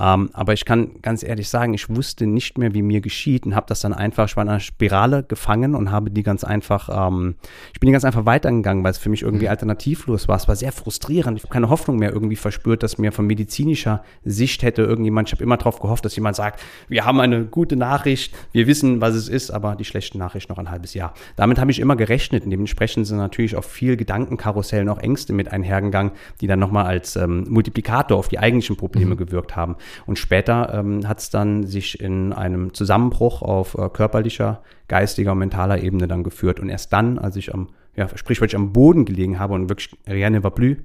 Ähm, 0.00 0.30
aber 0.32 0.52
ich 0.52 0.64
kann 0.64 1.02
ganz 1.02 1.22
ehrlich 1.22 1.48
sagen, 1.48 1.74
ich 1.74 1.88
wusste 1.88 2.26
nicht 2.26 2.58
mehr, 2.58 2.74
wie 2.74 2.82
mir 2.82 3.00
geschieht 3.00 3.46
und 3.46 3.54
habe 3.54 3.66
das 3.68 3.80
dann 3.80 3.92
einfach, 3.92 4.28
ich 4.28 4.36
war 4.36 4.42
in 4.42 4.48
einer 4.48 4.60
Spirale 4.60 5.24
gefangen 5.24 5.74
und 5.74 5.90
habe 5.90 6.10
die 6.10 6.22
ganz 6.22 6.44
einfach, 6.44 7.08
ähm, 7.08 7.34
ich 7.72 7.80
bin 7.80 7.88
die 7.88 7.92
ganz 7.92 8.04
einfach 8.04 8.24
weitergegangen, 8.26 8.84
weil 8.84 8.92
es 8.92 8.98
für 8.98 9.10
mich 9.10 9.22
irgendwie 9.22 9.46
mhm. 9.46 9.50
alternativlos 9.50 10.28
war. 10.28 10.36
Es 10.36 10.46
war 10.46 10.56
sehr 10.56 10.72
frustrierend. 10.72 11.38
Ich 11.38 11.44
habe 11.44 11.52
keine 11.52 11.68
Hoffnung 11.68 11.98
mehr 11.98 12.12
irgendwie 12.12 12.36
verspürt, 12.36 12.82
dass 12.82 12.98
mir 12.98 13.12
von 13.12 13.26
medizinischer 13.26 14.02
Sicht 14.24 14.62
hätte 14.62 14.82
irgendjemand, 14.82 15.28
ich 15.28 15.32
habe 15.32 15.42
immer 15.42 15.56
darauf 15.56 15.80
gehofft, 15.80 16.04
dass 16.04 16.14
jemand 16.14 16.36
sagt, 16.36 16.60
wir 16.88 17.04
haben 17.04 17.20
eine 17.20 17.44
gute 17.44 17.76
Nachricht, 17.76 18.34
wir 18.52 18.66
wissen, 18.66 19.00
was 19.00 19.14
es 19.14 19.28
ist, 19.28 19.50
aber 19.50 19.74
die 19.74 19.84
schlechte 19.84 20.18
Nachricht 20.18 20.48
noch 20.48 20.58
ein 20.58 20.70
halbes 20.70 20.94
Jahr. 20.94 21.14
Damit 21.36 21.58
habe 21.58 21.70
ich 21.70 21.80
immer 21.80 21.96
gerechnet 21.96 22.44
und 22.44 22.50
dementsprechend 22.50 23.06
sind 23.06 23.18
natürlich 23.18 23.56
auch 23.56 23.64
viel 23.64 23.96
Gedankenkarussellen, 23.96 24.88
auch 24.88 24.98
Ängste 24.98 25.32
mit 25.32 25.52
einhergegangen, 25.52 26.12
die 26.40 26.46
dann 26.46 26.58
nochmal 26.58 26.86
als 26.86 27.16
ähm, 27.16 27.46
Multiplikator 27.48 28.16
auf 28.16 28.28
die 28.28 28.38
eigentlichen 28.38 28.76
Probleme 28.76 29.14
mhm. 29.14 29.18
gewirkt 29.18 29.56
haben. 29.56 29.76
Und 30.06 30.18
später 30.18 30.72
ähm, 30.74 31.06
hat 31.08 31.20
es 31.20 31.30
dann 31.30 31.66
sich 31.66 32.00
in 32.00 32.32
einem 32.32 32.74
Zusammenbruch 32.74 33.42
auf 33.42 33.76
äh, 33.76 33.88
körperlicher, 33.88 34.62
geistiger 34.88 35.32
und 35.32 35.38
mentaler 35.38 35.82
Ebene 35.82 36.08
dann 36.08 36.24
geführt. 36.24 36.60
Und 36.60 36.68
erst 36.68 36.92
dann, 36.92 37.18
als 37.18 37.36
ich 37.36 37.54
am 37.54 37.68
ja, 37.98 38.08
sprich, 38.16 38.40
weil 38.40 38.46
ich 38.46 38.54
am 38.54 38.72
Boden 38.72 39.04
gelegen 39.04 39.40
habe 39.40 39.54
und 39.54 39.68
wirklich 39.68 39.90
rien 40.06 40.32
ne 40.32 40.44
va 40.44 40.50
plus, 40.50 40.76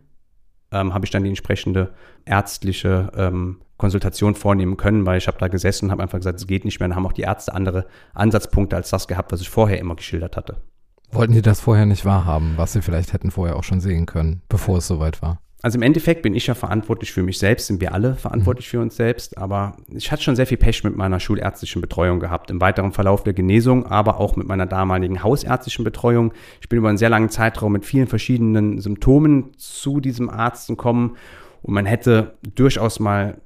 ähm, 0.72 0.96
habe 0.96 1.06
ich 1.06 1.12
dann 1.12 1.24
die 1.24 1.30
entsprechende 1.30 1.94
ärztliche 2.26 3.12
ähm, 3.16 3.62
Konsultation 3.78 4.34
vornehmen 4.34 4.78
können, 4.78 5.06
weil 5.06 5.20
ich 5.20 5.28
habe 5.28 5.38
da 5.38 5.48
gesessen 5.48 5.86
und 5.86 5.92
habe 5.92 6.02
einfach 6.02 6.18
gesagt, 6.18 6.40
es 6.40 6.48
geht 6.48 6.66
nicht 6.66 6.80
mehr. 6.80 6.90
Dann 6.90 6.96
haben 6.96 7.06
auch 7.06 7.14
die 7.14 7.22
Ärzte 7.22 7.54
andere 7.54 7.86
Ansatzpunkte 8.16 8.76
als 8.76 8.90
das 8.90 9.08
gehabt, 9.08 9.32
was 9.32 9.42
ich 9.42 9.50
vorher 9.50 9.78
immer 9.78 9.96
geschildert 9.96 10.36
hatte. 10.36 10.58
Wollten 11.12 11.34
die 11.34 11.44
das 11.44 11.60
vorher 11.60 11.86
nicht 11.86 12.04
wahrhaben, 12.04 12.54
was 12.56 12.74
sie 12.74 12.82
vielleicht 12.82 13.14
hätten 13.14 13.30
vorher 13.30 13.58
auch 13.58 13.64
schon 13.64 13.80
sehen 13.80 14.08
können, 14.08 14.42
bevor 14.50 14.80
es 14.80 14.88
soweit 14.88 15.22
war? 15.22 15.43
Also 15.64 15.78
im 15.78 15.82
Endeffekt 15.82 16.24
bin 16.24 16.36
ich 16.36 16.48
ja 16.48 16.56
verantwortlich 16.56 17.14
für 17.14 17.24
mich 17.24 17.40
selbst, 17.40 17.68
sind 17.68 17.80
wir 17.80 17.94
alle 17.94 18.16
verantwortlich 18.16 18.68
für 18.68 18.82
uns 18.82 18.98
selbst, 18.98 19.38
aber 19.38 19.78
ich 19.88 20.12
hatte 20.12 20.22
schon 20.22 20.36
sehr 20.36 20.46
viel 20.46 20.58
Pech 20.58 20.84
mit 20.84 20.98
meiner 20.98 21.22
schulärztlichen 21.22 21.82
Betreuung 21.82 22.20
gehabt, 22.20 22.52
im 22.52 22.60
weiteren 22.60 22.92
Verlauf 22.92 23.24
der 23.24 23.32
Genesung, 23.32 23.86
aber 23.86 24.20
auch 24.20 24.36
mit 24.36 24.46
meiner 24.46 24.66
damaligen 24.66 25.24
hausärztlichen 25.24 25.86
Betreuung. 25.86 26.34
Ich 26.60 26.68
bin 26.68 26.80
über 26.80 26.90
einen 26.90 26.98
sehr 26.98 27.10
langen 27.10 27.30
Zeitraum 27.30 27.72
mit 27.72 27.86
vielen 27.86 28.08
verschiedenen 28.08 28.82
Symptomen 28.82 29.52
zu 29.58 30.02
diesem 30.02 30.30
Arzt 30.30 30.68
gekommen 30.68 31.16
und 31.62 31.74
man 31.74 31.86
hätte 31.86 32.34
durchaus 32.56 33.00
mal 33.00 33.40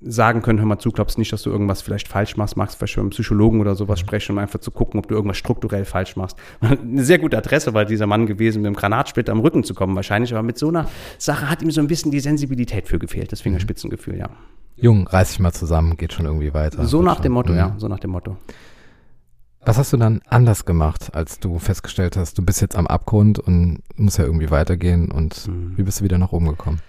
sagen 0.00 0.42
können, 0.42 0.58
hör 0.58 0.66
mal 0.66 0.78
zu, 0.78 0.90
glaubst 0.90 1.18
nicht, 1.18 1.32
dass 1.32 1.42
du 1.42 1.50
irgendwas 1.50 1.82
vielleicht 1.82 2.08
falsch 2.08 2.36
machst, 2.36 2.56
magst 2.56 2.76
vielleicht 2.76 2.96
mit 2.96 3.02
einem 3.02 3.10
Psychologen 3.10 3.60
oder 3.60 3.74
sowas 3.74 4.00
mhm. 4.00 4.06
sprechen, 4.06 4.32
um 4.32 4.38
einfach 4.38 4.60
zu 4.60 4.70
gucken, 4.70 4.98
ob 4.98 5.08
du 5.08 5.14
irgendwas 5.14 5.38
strukturell 5.38 5.84
falsch 5.84 6.16
machst. 6.16 6.36
Eine 6.60 7.04
sehr 7.04 7.18
gute 7.18 7.38
Adresse 7.38 7.74
war 7.74 7.84
dieser 7.84 8.06
Mann 8.06 8.26
gewesen, 8.26 8.62
mit 8.62 8.66
dem 8.66 8.76
Granatsplitter 8.76 9.32
am 9.32 9.40
Rücken 9.40 9.64
zu 9.64 9.74
kommen 9.74 9.96
wahrscheinlich, 9.96 10.32
aber 10.32 10.42
mit 10.42 10.58
so 10.58 10.68
einer 10.68 10.88
Sache 11.18 11.48
hat 11.48 11.62
ihm 11.62 11.70
so 11.70 11.80
ein 11.80 11.86
bisschen 11.86 12.10
die 12.10 12.20
Sensibilität 12.20 12.86
für 12.86 12.98
gefehlt, 12.98 13.32
das 13.32 13.40
Fingerspitzengefühl, 13.40 14.18
ja. 14.18 14.28
Jung, 14.76 15.06
reiß 15.06 15.30
dich 15.30 15.40
mal 15.40 15.52
zusammen, 15.52 15.96
geht 15.96 16.12
schon 16.12 16.26
irgendwie 16.26 16.52
weiter. 16.52 16.84
So 16.84 17.00
nach 17.00 17.20
dem 17.20 17.32
Motto, 17.32 17.52
mhm. 17.52 17.58
ja, 17.58 17.74
so 17.78 17.88
nach 17.88 18.00
dem 18.00 18.10
Motto. 18.10 18.36
Was 19.66 19.78
hast 19.78 19.94
du 19.94 19.96
dann 19.96 20.20
anders 20.28 20.66
gemacht, 20.66 21.14
als 21.14 21.40
du 21.40 21.58
festgestellt 21.58 22.18
hast, 22.18 22.36
du 22.36 22.44
bist 22.44 22.60
jetzt 22.60 22.76
am 22.76 22.86
Abgrund 22.86 23.38
und 23.38 23.78
muss 23.96 24.18
ja 24.18 24.24
irgendwie 24.24 24.50
weitergehen 24.50 25.10
und 25.10 25.48
mhm. 25.48 25.72
wie 25.76 25.82
bist 25.82 26.00
du 26.00 26.04
wieder 26.04 26.18
nach 26.18 26.32
oben 26.32 26.48
gekommen? 26.48 26.80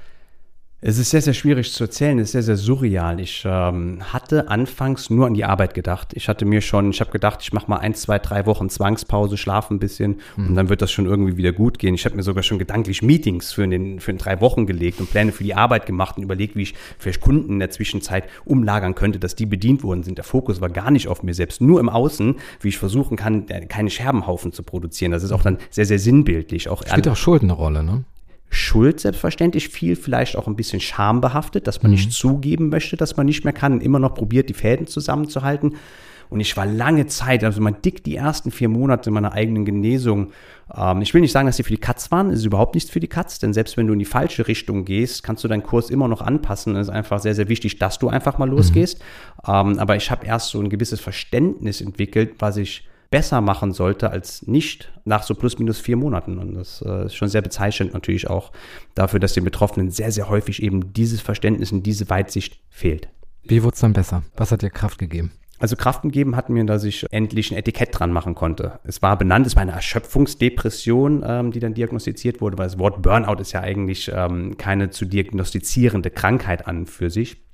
Es 0.88 1.00
ist 1.00 1.10
sehr, 1.10 1.24
sehr 1.24 1.34
schwierig 1.34 1.74
zu 1.74 1.86
erzählen, 1.86 2.20
es 2.20 2.28
ist 2.28 2.32
sehr, 2.34 2.44
sehr 2.44 2.58
surreal. 2.58 3.20
Ich 3.20 3.42
ähm, 3.44 4.02
hatte 4.14 4.50
anfangs 4.50 5.10
nur 5.10 5.26
an 5.26 5.34
die 5.34 5.44
Arbeit 5.44 5.74
gedacht. 5.74 6.10
Ich 6.14 6.30
hatte 6.30 6.46
mir 6.46 6.62
schon, 6.62 6.92
ich 6.92 7.02
habe 7.02 7.10
gedacht, 7.10 7.40
ich 7.42 7.52
mache 7.54 7.68
mal 7.68 7.78
ein, 7.78 7.96
zwei, 7.96 8.20
drei 8.20 8.46
Wochen 8.46 8.70
Zwangspause, 8.70 9.36
schlafe 9.36 9.74
ein 9.74 9.80
bisschen 9.80 10.22
mhm. 10.38 10.50
und 10.50 10.56
dann 10.56 10.70
wird 10.70 10.84
das 10.84 10.92
schon 10.92 11.08
irgendwie 11.08 11.38
wieder 11.38 11.54
gut 11.54 11.80
gehen. 11.80 11.96
Ich 11.96 12.06
habe 12.06 12.16
mir 12.16 12.22
sogar 12.22 12.44
schon 12.44 12.60
gedanklich 12.60 13.02
Meetings 13.02 13.52
für, 13.52 13.68
den, 13.68 14.00
für 14.00 14.14
den 14.14 14.20
drei 14.20 14.40
Wochen 14.42 14.68
gelegt 14.68 15.00
und 15.00 15.10
Pläne 15.10 15.32
für 15.32 15.44
die 15.44 15.56
Arbeit 15.56 15.88
gemacht 15.88 16.18
und 16.18 16.24
überlegt, 16.24 16.56
wie 16.56 16.62
ich 16.62 16.76
vielleicht 17.00 17.20
Kunden 17.20 17.54
in 17.54 17.60
der 17.60 17.72
Zwischenzeit 17.72 18.26
umlagern 18.46 18.94
könnte, 18.94 19.18
dass 19.18 19.34
die 19.34 19.48
bedient 19.48 19.82
worden 19.82 20.04
sind. 20.04 20.20
Der 20.20 20.24
Fokus 20.24 20.62
war 20.62 20.70
gar 20.70 20.92
nicht 20.92 21.08
auf 21.08 21.24
mir 21.24 21.34
selbst, 21.34 21.62
nur 21.62 21.80
im 21.80 21.90
Außen, 21.90 22.36
wie 22.62 22.68
ich 22.68 22.78
versuchen 22.78 23.18
kann, 23.18 23.48
äh, 23.48 23.66
keine 23.66 23.90
Scherbenhaufen 23.90 24.52
zu 24.52 24.62
produzieren. 24.62 25.12
Das 25.12 25.24
ist 25.24 25.32
auch 25.32 25.42
dann 25.42 25.58
sehr, 25.72 25.88
sehr 25.88 25.98
sinnbildlich. 25.98 26.70
Auch 26.70 26.86
Spielt 26.86 27.08
auch 27.08 27.16
Schuld 27.16 27.42
eine 27.42 27.54
Rolle, 27.54 27.82
ne? 27.82 28.04
Schuld 28.50 29.00
selbstverständlich 29.00 29.70
viel, 29.70 29.96
vielleicht 29.96 30.36
auch 30.36 30.48
ein 30.48 30.56
bisschen 30.56 30.80
schambehaftet, 30.80 31.68
dass 31.68 31.84
man 31.84 31.92
mhm. 31.92 31.96
nicht 31.96 32.12
zugeben 32.12 32.70
möchte, 32.70 32.98
dass 32.98 33.18
man 33.18 33.26
nicht 33.26 33.44
mehr 33.44 33.54
kann 33.54 33.74
und 33.74 33.84
immer 33.84 34.00
noch 34.00 34.14
probiert, 34.14 34.50
die 34.50 34.54
Fäden 34.54 34.88
zusammenzuhalten. 34.88 35.76
Und 36.30 36.40
ich 36.40 36.58
war 36.58 36.66
lange 36.66 37.06
Zeit, 37.08 37.44
also 37.44 37.62
man 37.62 37.82
dick 37.84 38.04
die 38.04 38.16
ersten 38.16 38.52
vier 38.52 38.70
Monate 38.70 39.12
meiner 39.12 39.34
eigenen 39.34 39.66
Genesung. 39.66 40.32
Ähm, 40.76 41.02
ich 41.02 41.14
will 41.14 41.22
nicht 41.22 41.32
sagen, 41.32 41.46
dass 41.46 41.58
sie 41.58 41.64
für 41.64 41.74
die 41.74 41.78
Katz 41.80 42.12
waren, 42.12 42.30
es 42.30 42.40
ist 42.40 42.46
überhaupt 42.46 42.76
nichts 42.76 42.90
für 42.90 43.00
die 43.00 43.08
Katz, 43.08 43.40
denn 43.40 43.54
selbst 43.54 43.78
wenn 43.78 43.88
du 43.88 43.94
in 43.94 44.00
die 44.00 44.06
falsche 44.06 44.48
Richtung 44.48 44.86
gehst, 44.86 45.24
kannst 45.24 45.44
du 45.44 45.48
deinen 45.48 45.64
Kurs 45.64 45.90
immer 45.90 46.08
noch 46.08 46.22
anpassen. 46.22 46.76
Es 46.76 46.88
ist 46.88 46.94
einfach 46.94 47.20
sehr, 47.20 47.36
sehr 47.36 47.48
wichtig, 47.48 47.78
dass 47.78 48.00
du 48.00 48.10
einfach 48.10 48.38
mal 48.38 48.50
losgehst. 48.50 49.00
Mhm. 49.48 49.54
Ähm, 49.54 49.80
aber 49.80 49.96
ich 49.96 50.10
habe 50.10 50.26
erst 50.26 50.50
so 50.50 50.60
ein 50.60 50.70
gewisses 50.70 51.00
Verständnis 51.00 51.82
entwickelt, 51.82 52.36
was 52.40 52.58
ich 52.58 52.88
besser 53.10 53.42
machen 53.42 53.72
sollte 53.72 54.10
als 54.10 54.48
nicht 54.48 54.92
nach 55.06 55.24
so 55.24 55.36
plus 55.36 55.60
minus 55.60 55.80
vier 55.80 55.98
Monaten. 55.98 56.38
Und 56.38 56.54
das 56.54 56.84
äh, 56.86 57.06
ist 57.06 57.16
schon 57.16 57.30
sehr 57.30 57.42
bezeichnend 57.42 57.94
natürlich 57.94 58.30
auch 58.30 58.52
dafür, 58.94 59.20
dass 59.20 59.34
den 59.34 59.44
Betroffenen 59.44 59.92
sehr, 59.92 60.12
sehr 60.12 60.30
häufig 60.30 60.62
eben 60.62 60.94
dieses 60.94 61.22
Verständnis 61.22 61.72
und 61.72 61.84
diese 61.84 62.10
Weitsicht 62.10 62.60
fehlt. 62.70 63.10
Wie 63.44 63.64
wurde 63.64 63.76
es 63.76 63.82
dann 63.82 63.94
besser? 63.94 64.24
Was 64.36 64.52
hat 64.52 64.62
dir 64.62 64.70
Kraft 64.70 64.98
gegeben? 64.98 65.32
Also 65.58 65.78
Kraft 65.78 66.02
gegeben 66.02 66.36
hat 66.36 66.50
mir, 66.50 66.66
dass 66.66 66.84
ich 66.84 67.06
endlich 67.12 67.52
ein 67.52 67.58
Etikett 67.58 67.98
dran 67.98 68.12
machen 68.12 68.36
konnte. 68.36 68.80
Es 68.84 69.02
war 69.02 69.18
benannt, 69.18 69.48
es 69.48 69.56
war 69.56 69.62
eine 69.62 69.72
Erschöpfungsdepression, 69.72 71.24
ähm, 71.26 71.52
die 71.52 71.60
dann 71.60 71.74
diagnostiziert 71.74 72.42
wurde, 72.42 72.58
weil 72.58 72.66
das 72.66 72.78
Wort 72.78 73.02
Burnout 73.02 73.40
ist 73.42 73.54
ja 73.54 73.62
eigentlich 73.62 74.12
ähm, 74.14 74.58
keine 74.58 74.90
zu 74.90 75.06
diagnostizierende 75.06 76.10
Krankheit 76.10 76.68
an 76.68 76.88
für 76.88 77.10
sich. 77.10 77.45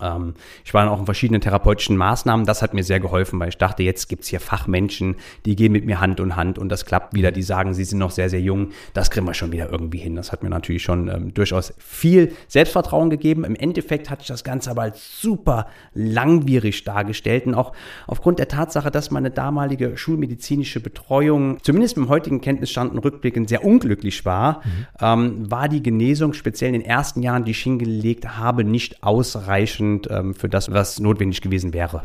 Ähm, 0.00 0.34
ich 0.64 0.72
war 0.74 0.84
dann 0.84 0.92
auch 0.92 0.98
in 0.98 1.04
verschiedenen 1.04 1.40
therapeutischen 1.40 1.96
Maßnahmen. 1.96 2.46
Das 2.46 2.62
hat 2.62 2.74
mir 2.74 2.84
sehr 2.84 3.00
geholfen, 3.00 3.38
weil 3.40 3.48
ich 3.48 3.58
dachte, 3.58 3.82
jetzt 3.82 4.08
gibt 4.08 4.22
es 4.22 4.28
hier 4.28 4.40
Fachmenschen, 4.40 5.16
die 5.44 5.56
gehen 5.56 5.72
mit 5.72 5.84
mir 5.84 6.00
Hand 6.00 6.20
in 6.20 6.36
Hand 6.36 6.58
und 6.58 6.68
das 6.68 6.86
klappt 6.86 7.14
wieder. 7.14 7.32
Die 7.32 7.42
sagen, 7.42 7.74
sie 7.74 7.84
sind 7.84 7.98
noch 7.98 8.10
sehr, 8.10 8.30
sehr 8.30 8.40
jung. 8.40 8.70
Das 8.94 9.10
kriegen 9.10 9.26
wir 9.26 9.34
schon 9.34 9.52
wieder 9.52 9.70
irgendwie 9.70 9.98
hin. 9.98 10.16
Das 10.16 10.32
hat 10.32 10.42
mir 10.42 10.50
natürlich 10.50 10.82
schon 10.82 11.08
ähm, 11.08 11.34
durchaus 11.34 11.74
viel 11.78 12.32
Selbstvertrauen 12.48 13.10
gegeben. 13.10 13.44
Im 13.44 13.56
Endeffekt 13.56 14.10
hat 14.10 14.20
sich 14.20 14.28
das 14.28 14.44
Ganze 14.44 14.70
aber 14.70 14.82
als 14.82 15.20
super 15.20 15.66
langwierig 15.94 16.84
dargestellt 16.84 17.46
und 17.46 17.54
auch 17.54 17.72
aufgrund 18.06 18.38
der 18.38 18.48
Tatsache, 18.48 18.90
dass 18.90 19.10
meine 19.10 19.30
damalige 19.30 19.96
schulmedizinische 19.96 20.80
Betreuung, 20.80 21.58
zumindest 21.62 21.96
mit 21.96 22.06
dem 22.06 22.08
heutigen 22.08 22.40
Kenntnisstand 22.40 22.92
und 22.92 22.98
Rückblicken, 22.98 23.46
sehr 23.46 23.64
unglücklich 23.64 24.24
war, 24.24 24.62
mhm. 24.64 24.86
ähm, 25.00 25.50
war 25.50 25.68
die 25.68 25.82
Genesung 25.82 26.32
speziell 26.32 26.74
in 26.74 26.80
den 26.80 26.88
ersten 26.88 27.22
Jahren, 27.22 27.44
die 27.44 27.50
ich 27.52 27.62
hingelegt 27.62 28.36
habe, 28.36 28.64
nicht 28.64 29.02
ausreichend 29.02 29.71
ausreichend 29.72 30.08
ähm, 30.10 30.34
für 30.34 30.48
das, 30.48 30.70
was 30.70 31.00
notwendig 31.00 31.40
gewesen 31.40 31.72
wäre. 31.72 32.04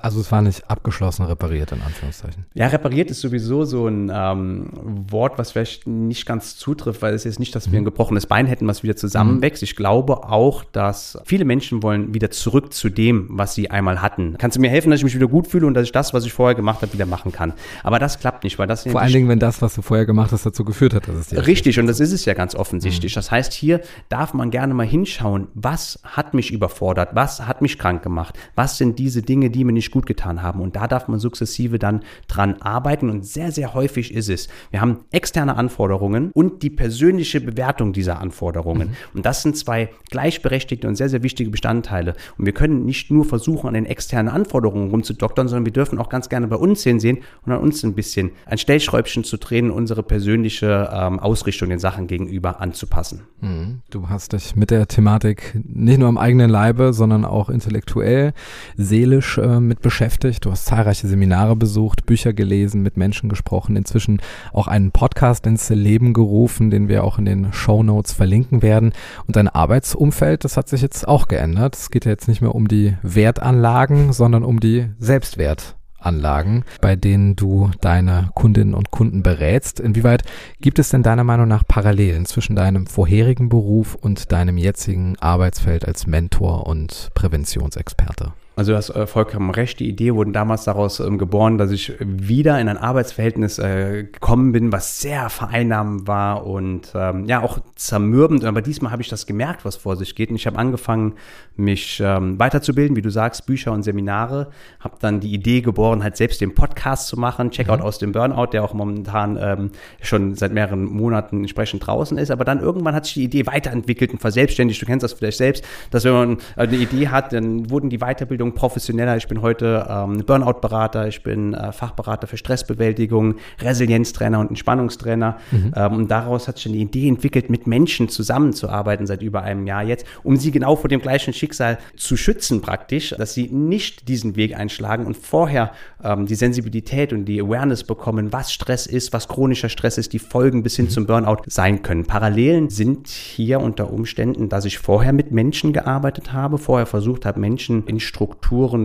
Also 0.00 0.20
es 0.20 0.30
war 0.30 0.42
nicht 0.42 0.70
abgeschlossen 0.70 1.24
repariert, 1.24 1.72
in 1.72 1.82
Anführungszeichen. 1.82 2.46
Ja, 2.54 2.68
repariert 2.68 3.10
ist 3.10 3.20
sowieso 3.20 3.64
so 3.64 3.88
ein 3.88 4.10
ähm, 4.14 4.70
Wort, 5.10 5.38
was 5.38 5.52
vielleicht 5.52 5.86
nicht 5.86 6.24
ganz 6.24 6.56
zutrifft, 6.56 7.02
weil 7.02 7.14
es 7.14 7.26
ist 7.26 7.40
nicht, 7.40 7.54
dass 7.54 7.72
wir 7.72 7.78
ein 7.78 7.82
mhm. 7.82 7.86
gebrochenes 7.86 8.26
Bein 8.26 8.46
hätten, 8.46 8.66
was 8.68 8.82
wieder 8.82 8.94
zusammenwächst. 8.94 9.62
Mhm. 9.62 9.64
Ich 9.64 9.76
glaube 9.76 10.24
auch, 10.24 10.62
dass 10.64 11.18
viele 11.24 11.44
Menschen 11.44 11.82
wollen 11.82 12.14
wieder 12.14 12.30
zurück 12.30 12.72
zu 12.72 12.88
dem, 12.90 13.26
was 13.30 13.54
sie 13.54 13.70
einmal 13.70 14.00
hatten. 14.00 14.36
Kannst 14.38 14.56
du 14.56 14.60
mir 14.60 14.70
helfen, 14.70 14.90
dass 14.90 15.00
ich 15.00 15.04
mich 15.04 15.16
wieder 15.16 15.26
gut 15.26 15.48
fühle 15.48 15.66
und 15.66 15.74
dass 15.74 15.84
ich 15.84 15.92
das, 15.92 16.14
was 16.14 16.24
ich 16.24 16.32
vorher 16.32 16.54
gemacht 16.54 16.82
habe, 16.82 16.92
wieder 16.92 17.06
machen 17.06 17.32
kann? 17.32 17.52
Aber 17.82 17.98
das 17.98 18.20
klappt 18.20 18.44
nicht, 18.44 18.58
weil 18.58 18.68
das 18.68 18.84
vor 18.84 19.00
allen 19.00 19.12
Dingen, 19.12 19.28
wenn 19.28 19.40
das, 19.40 19.60
was 19.62 19.74
du 19.74 19.82
vorher 19.82 20.06
gemacht 20.06 20.30
hast, 20.30 20.46
dazu 20.46 20.64
geführt 20.64 20.94
hat, 20.94 21.08
dass 21.08 21.16
es 21.16 21.26
dir 21.28 21.46
richtig 21.46 21.80
und 21.80 21.88
das 21.88 21.98
ist 21.98 22.12
es 22.12 22.24
ja 22.24 22.34
ganz 22.34 22.54
offensichtlich. 22.54 23.14
Mhm. 23.14 23.18
Das 23.18 23.30
heißt, 23.30 23.52
hier 23.52 23.80
darf 24.08 24.32
man 24.32 24.50
gerne 24.50 24.74
mal 24.74 24.86
hinschauen, 24.86 25.48
was 25.54 25.98
hat 26.04 26.34
mich 26.34 26.52
überfordert, 26.52 27.10
was 27.14 27.46
hat 27.46 27.62
mich 27.62 27.78
krank 27.78 28.02
gemacht, 28.02 28.38
was 28.54 28.78
sind 28.78 28.98
diese 28.98 29.22
Dinge, 29.22 29.50
die 29.50 29.64
mir 29.64 29.72
nicht 29.72 29.87
nicht 29.88 29.92
gut 29.92 30.06
getan 30.06 30.42
haben. 30.42 30.60
Und 30.60 30.76
da 30.76 30.86
darf 30.86 31.08
man 31.08 31.18
sukzessive 31.18 31.78
dann 31.78 32.02
dran 32.28 32.56
arbeiten. 32.60 33.08
Und 33.10 33.24
sehr, 33.24 33.52
sehr 33.52 33.74
häufig 33.74 34.12
ist 34.12 34.28
es, 34.28 34.48
wir 34.70 34.80
haben 34.80 35.00
externe 35.10 35.56
Anforderungen 35.56 36.30
und 36.32 36.62
die 36.62 36.70
persönliche 36.70 37.40
Bewertung 37.40 37.92
dieser 37.92 38.20
Anforderungen. 38.20 38.88
Mhm. 38.88 38.94
Und 39.14 39.26
das 39.26 39.42
sind 39.42 39.56
zwei 39.56 39.88
gleichberechtigte 40.10 40.86
und 40.86 40.96
sehr, 40.96 41.08
sehr 41.08 41.22
wichtige 41.22 41.50
Bestandteile. 41.50 42.14
Und 42.36 42.44
wir 42.44 42.52
können 42.52 42.84
nicht 42.84 43.10
nur 43.10 43.24
versuchen, 43.24 43.68
an 43.68 43.74
den 43.74 43.86
externen 43.86 44.32
Anforderungen 44.32 44.90
rumzudoktern, 44.90 45.48
sondern 45.48 45.64
wir 45.64 45.72
dürfen 45.72 45.98
auch 45.98 46.10
ganz 46.10 46.28
gerne 46.28 46.48
bei 46.48 46.56
uns 46.56 46.82
hinsehen 46.82 47.18
und 47.46 47.52
an 47.52 47.60
uns 47.60 47.82
ein 47.82 47.94
bisschen 47.94 48.30
ein 48.46 48.58
Stellschräubchen 48.58 49.24
zu 49.24 49.38
drehen, 49.38 49.70
unsere 49.70 50.02
persönliche 50.02 50.90
ähm, 50.92 51.18
Ausrichtung 51.18 51.70
den 51.70 51.78
Sachen 51.78 52.06
gegenüber 52.06 52.60
anzupassen. 52.60 53.22
Mhm. 53.40 53.80
Du 53.90 54.08
hast 54.08 54.32
dich 54.32 54.54
mit 54.54 54.70
der 54.70 54.86
Thematik 54.86 55.58
nicht 55.64 55.98
nur 55.98 56.08
am 56.08 56.18
eigenen 56.18 56.50
Leibe, 56.50 56.92
sondern 56.92 57.24
auch 57.24 57.48
intellektuell, 57.48 58.32
seelisch 58.76 59.38
äh, 59.38 59.60
mit 59.60 59.77
beschäftigt. 59.80 60.44
Du 60.44 60.50
hast 60.50 60.66
zahlreiche 60.66 61.06
Seminare 61.06 61.56
besucht, 61.56 62.06
Bücher 62.06 62.32
gelesen, 62.32 62.82
mit 62.82 62.96
Menschen 62.96 63.28
gesprochen, 63.28 63.76
inzwischen 63.76 64.20
auch 64.52 64.68
einen 64.68 64.92
Podcast 64.92 65.46
ins 65.46 65.68
Leben 65.70 66.12
gerufen, 66.12 66.70
den 66.70 66.88
wir 66.88 67.04
auch 67.04 67.18
in 67.18 67.24
den 67.24 67.52
Show 67.52 67.82
Notes 67.82 68.12
verlinken 68.12 68.62
werden. 68.62 68.92
Und 69.26 69.36
dein 69.36 69.48
Arbeitsumfeld, 69.48 70.44
das 70.44 70.56
hat 70.56 70.68
sich 70.68 70.82
jetzt 70.82 71.06
auch 71.06 71.28
geändert. 71.28 71.76
Es 71.76 71.90
geht 71.90 72.04
ja 72.04 72.10
jetzt 72.10 72.28
nicht 72.28 72.40
mehr 72.40 72.54
um 72.54 72.68
die 72.68 72.96
Wertanlagen, 73.02 74.12
sondern 74.12 74.42
um 74.42 74.60
die 74.60 74.88
Selbstwert. 74.98 75.76
Anlagen, 75.98 76.64
bei 76.80 76.96
denen 76.96 77.36
du 77.36 77.70
deine 77.80 78.30
Kundinnen 78.34 78.74
und 78.74 78.90
Kunden 78.90 79.22
berätst. 79.22 79.80
Inwieweit 79.80 80.22
gibt 80.60 80.78
es 80.78 80.90
denn 80.90 81.02
deiner 81.02 81.24
Meinung 81.24 81.48
nach 81.48 81.66
Parallelen 81.66 82.24
zwischen 82.24 82.56
deinem 82.56 82.86
vorherigen 82.86 83.48
Beruf 83.48 83.94
und 83.94 84.32
deinem 84.32 84.58
jetzigen 84.58 85.16
Arbeitsfeld 85.18 85.86
als 85.86 86.06
Mentor 86.06 86.66
und 86.66 87.10
Präventionsexperte? 87.14 88.32
Also 88.58 88.72
du 88.72 88.76
hast 88.76 88.90
äh, 88.90 89.06
vollkommen 89.06 89.50
recht. 89.50 89.78
Die 89.78 89.88
Idee 89.88 90.16
wurde 90.16 90.32
damals 90.32 90.64
daraus 90.64 90.98
ähm, 90.98 91.16
geboren, 91.16 91.58
dass 91.58 91.70
ich 91.70 91.92
wieder 92.00 92.60
in 92.60 92.68
ein 92.68 92.76
Arbeitsverhältnis 92.76 93.60
äh, 93.60 94.08
gekommen 94.12 94.50
bin, 94.50 94.72
was 94.72 95.00
sehr 95.00 95.30
vereinnahmend 95.30 96.08
war 96.08 96.44
und 96.44 96.90
ähm, 96.96 97.26
ja 97.26 97.40
auch 97.40 97.60
zermürbend. 97.76 98.44
Aber 98.44 98.60
diesmal 98.60 98.90
habe 98.90 99.00
ich 99.00 99.08
das 99.08 99.26
gemerkt, 99.26 99.64
was 99.64 99.76
vor 99.76 99.94
sich 99.94 100.16
geht. 100.16 100.30
Und 100.30 100.34
ich 100.34 100.48
habe 100.48 100.58
angefangen, 100.58 101.14
mich 101.54 102.02
ähm, 102.04 102.36
weiterzubilden, 102.40 102.96
wie 102.96 103.02
du 103.02 103.10
sagst, 103.10 103.46
Bücher 103.46 103.70
und 103.70 103.84
Seminare. 103.84 104.48
Habe 104.80 104.96
dann 105.00 105.20
die 105.20 105.32
Idee 105.32 105.60
geboren, 105.60 106.02
halt 106.02 106.16
selbst 106.16 106.40
den 106.40 106.52
Podcast 106.52 107.06
zu 107.06 107.16
machen, 107.16 107.52
Checkout 107.52 107.78
mhm. 107.78 107.84
aus 107.84 107.98
dem 107.98 108.10
Burnout, 108.10 108.46
der 108.46 108.64
auch 108.64 108.74
momentan 108.74 109.38
ähm, 109.40 109.70
schon 110.00 110.34
seit 110.34 110.52
mehreren 110.52 110.84
Monaten 110.84 111.42
entsprechend 111.42 111.86
draußen 111.86 112.18
ist. 112.18 112.32
Aber 112.32 112.44
dann 112.44 112.58
irgendwann 112.58 112.96
hat 112.96 113.04
sich 113.04 113.14
die 113.14 113.24
Idee 113.24 113.46
weiterentwickelt 113.46 114.10
und 114.10 114.18
verselbstständigt. 114.18 114.82
Du 114.82 114.86
kennst 114.86 115.04
das 115.04 115.12
vielleicht 115.12 115.38
selbst, 115.38 115.64
dass 115.92 116.02
wenn 116.02 116.12
man 116.12 116.38
eine 116.56 116.76
Idee 116.76 117.06
hat, 117.06 117.32
dann 117.32 117.70
wurden 117.70 117.88
die 117.88 117.98
Weiterbildungen 117.98 118.47
Ausbildung 118.48 118.54
professioneller. 118.54 119.16
Ich 119.16 119.28
bin 119.28 119.42
heute 119.42 119.86
ähm, 119.88 120.24
Burnout-Berater, 120.24 121.08
ich 121.08 121.22
bin 121.22 121.54
äh, 121.54 121.72
Fachberater 121.72 122.26
für 122.26 122.36
Stressbewältigung, 122.36 123.36
Resilienztrainer 123.60 124.40
und 124.40 124.48
Entspannungstrainer. 124.50 125.38
Mhm. 125.50 125.72
Ähm, 125.74 125.92
und 125.94 126.10
daraus 126.10 126.48
hat 126.48 126.58
sich 126.58 126.66
eine 126.66 126.76
Idee 126.76 127.08
entwickelt, 127.08 127.50
mit 127.50 127.66
Menschen 127.66 128.08
zusammenzuarbeiten 128.08 129.06
seit 129.06 129.22
über 129.22 129.42
einem 129.42 129.66
Jahr 129.66 129.82
jetzt, 129.82 130.06
um 130.22 130.36
sie 130.36 130.50
genau 130.50 130.76
vor 130.76 130.88
dem 130.88 131.00
gleichen 131.00 131.32
Schicksal 131.32 131.78
zu 131.96 132.16
schützen 132.16 132.60
praktisch, 132.60 133.14
dass 133.16 133.34
sie 133.34 133.48
nicht 133.48 134.08
diesen 134.08 134.36
Weg 134.36 134.56
einschlagen 134.56 135.06
und 135.06 135.16
vorher 135.16 135.72
ähm, 136.02 136.26
die 136.26 136.34
Sensibilität 136.34 137.12
und 137.12 137.24
die 137.24 137.40
Awareness 137.40 137.84
bekommen, 137.84 138.32
was 138.32 138.52
Stress 138.52 138.86
ist, 138.86 139.12
was 139.12 139.28
chronischer 139.28 139.68
Stress 139.68 139.98
ist, 139.98 140.12
die 140.12 140.18
Folgen 140.18 140.62
bis 140.62 140.76
hin 140.76 140.86
mhm. 140.86 140.90
zum 140.90 141.06
Burnout 141.06 141.42
sein 141.46 141.82
können. 141.82 142.04
Parallelen 142.04 142.70
sind 142.70 143.08
hier 143.08 143.60
unter 143.60 143.92
Umständen, 143.92 144.48
dass 144.48 144.64
ich 144.64 144.78
vorher 144.78 145.12
mit 145.12 145.30
Menschen 145.32 145.72
gearbeitet 145.72 146.32
habe, 146.32 146.58
vorher 146.58 146.86
versucht 146.86 147.24
habe, 147.26 147.40
Menschen 147.40 147.86
in 147.86 148.00
Strukturen 148.00 148.37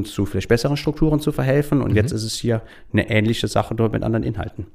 zu, 0.06 0.26
vielleicht 0.26 0.50
besseren 0.50 0.78
Strukturen 0.78 1.20
zu 1.20 1.32
verhelfen 1.32 1.82
und 1.82 1.92
mhm. 1.92 1.98
jetzt 1.98 2.12
ist 2.12 2.24
es 2.24 2.36
hier 2.36 2.62
eine 2.92 3.10
ähnliche 3.10 3.48
Sache 3.48 3.76
dort 3.76 3.94
mit 3.94 4.04
anderen 4.04 4.24
Inhalten. 4.24 4.68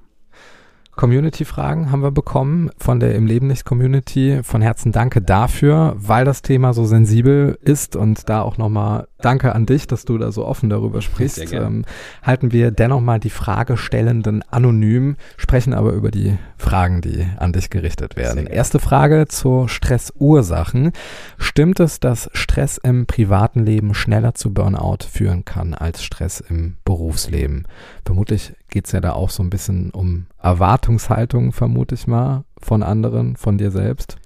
Community-Fragen 0.99 1.93
haben 1.93 2.02
wir 2.02 2.11
bekommen 2.11 2.71
von 2.76 2.99
der 2.99 3.14
Im 3.14 3.25
Leben 3.25 3.47
nicht 3.47 3.64
Community. 3.64 4.40
Von 4.43 4.62
Herzen 4.62 4.90
danke 4.90 5.23
dafür, 5.23 5.95
weil 5.97 6.25
das 6.25 6.43
Thema 6.43 6.75
so 6.75 6.85
sensibel 6.87 7.57
ist 7.62 7.95
und 7.95 8.28
da 8.28 8.43
auch 8.43 8.59
nochmal 8.59 9.07
danke 9.19 9.55
an 9.55 9.64
dich, 9.64 9.87
dass 9.87 10.05
du 10.05 10.19
da 10.19 10.33
so 10.33 10.45
offen 10.45 10.69
darüber 10.69 11.00
sprichst. 11.00 11.52
Ähm, 11.52 11.85
halten 12.23 12.50
wir 12.50 12.73
dennoch 12.73 13.00
mal 13.00 13.21
die 13.21 13.31
Fragestellenden 13.31 14.43
anonym, 14.50 15.17
sprechen 15.37 15.73
aber 15.73 15.93
über 15.93 16.11
die 16.11 16.37
Fragen, 16.57 17.00
die 17.00 17.26
an 17.37 17.52
dich 17.52 17.71
gerichtet 17.71 18.17
werden. 18.17 18.49
Erste 18.49 18.81
Frage 18.81 19.28
zu 19.28 19.69
Stressursachen. 19.69 20.90
Stimmt 21.38 21.78
es, 21.78 22.00
dass 22.00 22.28
Stress 22.33 22.76
im 22.76 23.07
privaten 23.07 23.64
Leben 23.64 23.95
schneller 23.95 24.35
zu 24.35 24.52
Burnout 24.52 25.05
führen 25.09 25.45
kann 25.45 25.75
als 25.75 26.02
Stress 26.02 26.40
im 26.40 26.76
Berufsleben? 26.85 27.69
Vermutlich 28.05 28.55
geht 28.68 28.87
es 28.87 28.92
ja 28.92 29.00
da 29.00 29.12
auch 29.12 29.30
so 29.30 29.42
ein 29.42 29.50
bisschen 29.50 29.90
um 29.90 30.26
Erwartungshaltung, 30.40 31.52
vermute 31.52 31.94
ich 31.94 32.06
mal, 32.06 32.44
von 32.60 32.82
anderen, 32.82 33.37
von 33.37 33.58
dir 33.58 33.70
selbst. 33.70 34.16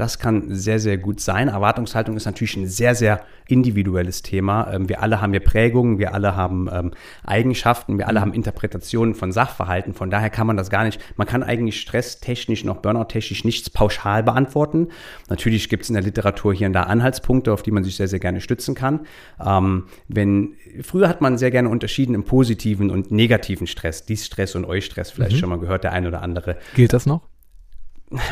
Das 0.00 0.18
kann 0.18 0.54
sehr, 0.54 0.78
sehr 0.78 0.96
gut 0.96 1.20
sein. 1.20 1.48
Erwartungshaltung 1.48 2.16
ist 2.16 2.24
natürlich 2.24 2.56
ein 2.56 2.66
sehr, 2.66 2.94
sehr 2.94 3.20
individuelles 3.48 4.22
Thema. 4.22 4.72
Ähm, 4.72 4.88
wir 4.88 5.02
alle 5.02 5.20
haben 5.20 5.34
ja 5.34 5.40
Prägungen, 5.40 5.98
wir 5.98 6.14
alle 6.14 6.34
haben 6.34 6.70
ähm, 6.72 6.92
Eigenschaften, 7.22 7.98
wir 7.98 8.08
alle 8.08 8.20
mhm. 8.20 8.22
haben 8.22 8.32
Interpretationen 8.32 9.14
von 9.14 9.30
Sachverhalten. 9.30 9.92
Von 9.92 10.08
daher 10.08 10.30
kann 10.30 10.46
man 10.46 10.56
das 10.56 10.70
gar 10.70 10.84
nicht, 10.84 11.02
man 11.18 11.26
kann 11.26 11.42
eigentlich 11.42 11.82
stresstechnisch 11.82 12.64
noch 12.64 12.78
burnout-technisch 12.78 13.44
nichts 13.44 13.68
pauschal 13.68 14.22
beantworten. 14.22 14.88
Natürlich 15.28 15.68
gibt 15.68 15.82
es 15.82 15.90
in 15.90 15.94
der 15.94 16.02
Literatur 16.02 16.54
hier 16.54 16.68
und 16.68 16.72
da 16.72 16.84
Anhaltspunkte, 16.84 17.52
auf 17.52 17.62
die 17.62 17.70
man 17.70 17.84
sich 17.84 17.96
sehr, 17.96 18.08
sehr 18.08 18.20
gerne 18.20 18.40
stützen 18.40 18.74
kann. 18.74 19.00
Ähm, 19.38 19.84
wenn, 20.08 20.54
früher 20.80 21.10
hat 21.10 21.20
man 21.20 21.36
sehr 21.36 21.50
gerne 21.50 21.68
unterschieden 21.68 22.14
im 22.14 22.24
positiven 22.24 22.88
und 22.88 23.10
negativen 23.10 23.66
Stress. 23.66 24.06
Dies 24.06 24.24
Stress 24.24 24.54
und 24.54 24.64
Eustress 24.64 25.10
vielleicht 25.10 25.36
mhm. 25.36 25.40
schon 25.40 25.50
mal 25.50 25.58
gehört, 25.58 25.84
der 25.84 25.92
eine 25.92 26.08
oder 26.08 26.22
andere. 26.22 26.56
Gilt 26.74 26.94
das 26.94 27.04
noch? 27.04 27.29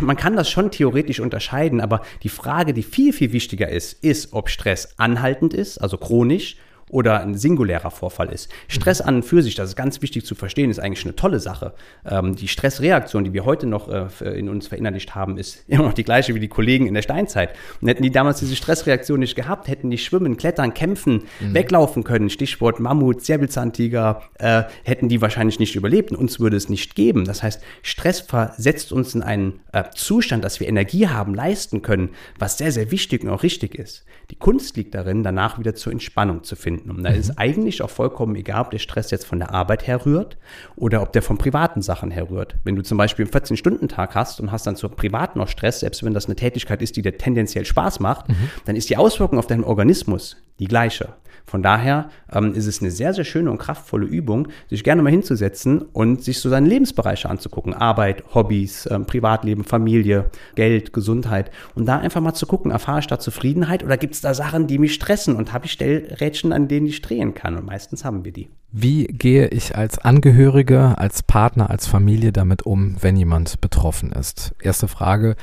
Man 0.01 0.17
kann 0.17 0.37
das 0.37 0.51
schon 0.51 0.71
theoretisch 0.71 1.21
unterscheiden, 1.21 1.81
aber 1.81 2.03
die 2.23 2.29
Frage, 2.29 2.75
die 2.75 2.83
viel, 2.83 3.13
viel 3.13 3.33
wichtiger 3.33 3.69
ist, 3.69 3.93
ist, 4.05 4.33
ob 4.33 4.49
Stress 4.49 4.95
anhaltend 4.99 5.55
ist, 5.55 5.79
also 5.79 5.97
chronisch, 5.97 6.57
oder 6.91 7.21
ein 7.21 7.35
singulärer 7.35 7.91
Vorfall 7.91 8.33
ist. 8.33 8.51
Stress 8.69 9.01
an 9.01 9.17
und 9.17 9.23
für 9.23 9.43
sich, 9.43 9.55
das 9.55 9.71
ist 9.71 9.77
ganz 9.77 10.03
wichtig 10.03 10.25
zu 10.25 10.35
verstehen, 10.35 10.71
ist 10.71 10.79
eigentlich 10.79 11.05
eine 11.05 11.17
tolle 11.17 11.41
Sache. 11.41 11.75
Ähm, 12.05 12.37
die 12.37 12.49
Stressreaktion, 12.49 13.25
die 13.25 13.33
wir 13.33 13.45
heute 13.45 13.67
noch 13.67 13.89
äh, 13.89 14.09
in 14.39 14.49
uns 14.49 14.69
verinnerlicht 14.69 15.15
haben, 15.15 15.39
ist 15.39 15.65
immer 15.69 15.85
noch 15.85 15.95
die 15.95 16.05
gleiche 16.05 16.35
wie 16.35 16.41
die 16.41 16.49
Kollegen 16.49 16.87
in 16.87 16.95
der 16.95 17.03
Steinzeit. 17.03 17.51
Und 17.81 17.89
hätten 17.89 18.03
die 18.03 18.11
damals 18.11 18.41
diese 18.41 18.57
Stressreaktion 18.57 19.21
nicht 19.21 19.37
gehabt, 19.37 19.69
hätten 19.69 19.91
die 19.91 19.99
schwimmen, 19.99 20.37
klettern, 20.37 20.75
kämpfen, 20.75 21.25
mhm. 21.41 21.55
weglaufen 21.55 22.05
können, 22.05 22.31
Stichwort 22.31 22.81
Mammut, 22.81 23.25
Säbelzahntiger, 23.25 24.23
äh, 24.39 24.65
hätten 24.85 25.09
die 25.09 25.21
wahrscheinlich 25.21 25.59
nicht 25.59 25.77
überlebt 25.77 26.11
und 26.11 26.17
uns 26.17 26.41
würde 26.41 26.57
es 26.57 26.69
nicht 26.69 26.95
geben. 26.95 27.25
Das 27.25 27.43
heißt, 27.43 27.63
Stress 27.83 28.21
versetzt 28.21 28.93
uns 28.93 29.15
in 29.15 29.23
einen 29.23 29.61
äh, 29.73 29.85
Zustand, 29.95 30.45
dass 30.45 30.61
wir 30.61 30.69
Energie 30.69 31.09
haben, 31.09 31.35
leisten 31.35 31.83
können, 31.83 32.11
was 32.39 32.59
sehr, 32.59 32.73
sehr 32.73 32.91
wichtig 32.91 33.23
und 33.25 33.31
auch 33.31 33.43
richtig 33.43 33.75
ist. 33.75 34.05
Die 34.31 34.37
Kunst 34.37 34.77
liegt 34.77 34.95
darin, 34.95 35.23
danach 35.23 35.59
wieder 35.59 35.75
zur 35.75 35.93
Entspannung 35.93 36.45
zu 36.45 36.55
finden 36.55 36.78
finden. 36.79 36.91
Und 36.91 37.03
da 37.03 37.11
mhm. 37.11 37.17
ist 37.17 37.39
eigentlich 37.39 37.83
auch 37.83 37.91
vollkommen 37.91 38.35
egal, 38.37 38.63
ob 38.63 38.71
der 38.71 38.79
Stress 38.79 39.11
jetzt 39.11 39.27
von 39.27 39.39
der 39.39 39.53
Arbeit 39.53 39.87
herrührt 39.87 40.37
oder 40.77 41.03
ob 41.03 41.13
der 41.13 41.23
von 41.23 41.39
privaten 41.39 41.83
Sachen 41.83 42.11
herrührt. 42.11 42.57
Wenn 42.65 42.77
du 42.77 42.83
zum 42.83 42.99
Beispiel 42.99 43.25
einen 43.25 43.33
14-Stunden-Tag 43.33 44.15
hast 44.15 44.41
und 44.41 44.53
hast 44.53 44.67
dann 44.67 44.77
zur 44.77 44.91
privat 44.91 45.37
noch 45.37 45.49
Stress, 45.49 45.81
selbst 45.81 46.03
wenn 46.05 46.15
das 46.15 46.27
eine 46.27 46.37
Tätigkeit 46.37 46.83
ist, 46.83 46.97
die 46.97 47.03
dir 47.03 47.17
tendenziell 47.17 47.65
Spaß 47.65 48.01
macht, 48.01 48.29
mhm. 48.29 48.51
dann 48.65 48.77
ist 48.77 48.91
die 48.91 48.97
Auswirkung 48.97 49.39
auf 49.39 49.47
deinen 49.47 49.65
Organismus 49.65 50.37
die 50.59 50.67
gleiche. 50.67 51.15
Von 51.49 51.63
daher 51.63 52.11
ähm, 52.31 52.53
ist 52.53 52.67
es 52.67 52.81
eine 52.81 52.91
sehr, 52.91 53.15
sehr 53.15 53.25
schöne 53.25 53.51
und 53.51 53.59
kraftvolle 53.59 54.07
Übung, 54.07 54.49
sich 54.69 54.85
gerne 54.85 55.03
mal 55.03 55.11
hinzusetzen 55.11 55.81
und 55.81 56.23
sich 56.23 56.41
so 56.41 56.51
seine 56.51 56.69
Lebensbereiche 56.69 57.29
anzugucken. 57.29 57.73
Arbeit, 57.73 58.23
Hobbys, 58.35 58.87
ähm, 58.91 59.07
Privatleben, 59.07 59.65
Familie, 59.65 60.31
Geld, 60.55 60.93
Gesundheit. 60.93 61.51
Und 61.75 61.87
da 61.87 61.99
einfach 61.99 62.21
mal 62.21 62.35
zu 62.35 62.47
gucken, 62.47 62.71
erfahre 62.71 63.01
ich 63.01 63.07
da 63.07 63.19
Zufriedenheit 63.19 63.83
oder 63.83 63.97
gibt 63.97 64.15
es 64.15 64.21
da 64.21 64.35
Sachen, 64.35 64.67
die 64.67 64.79
mich 64.79 64.93
stressen 64.93 65.37
und 65.37 65.53
habe 65.53 65.65
ich 65.65 65.73
Stellrädchen, 65.73 66.53
an 66.53 66.69
denen 66.69 66.87
ich 66.87 67.01
drehen 67.01 67.33
kann? 67.33 67.57
Und 67.57 67.65
meistens 67.65 68.05
haben 68.05 68.25
wir 68.25 68.33
die. 68.33 68.49
Wie 68.71 69.05
gehe 69.05 69.49
ich 69.49 69.75
als 69.75 69.99
Angehörige, 69.99 70.99
als 70.99 71.23
Partner, 71.23 71.71
als 71.71 71.87
Familie 71.87 72.33
damit 72.33 72.67
um, 72.67 72.97
wenn 73.01 73.17
jemand 73.17 73.63
betroffen 73.63 74.13
ist? 74.13 74.55
Erste 74.63 74.89
Frage 74.89 75.37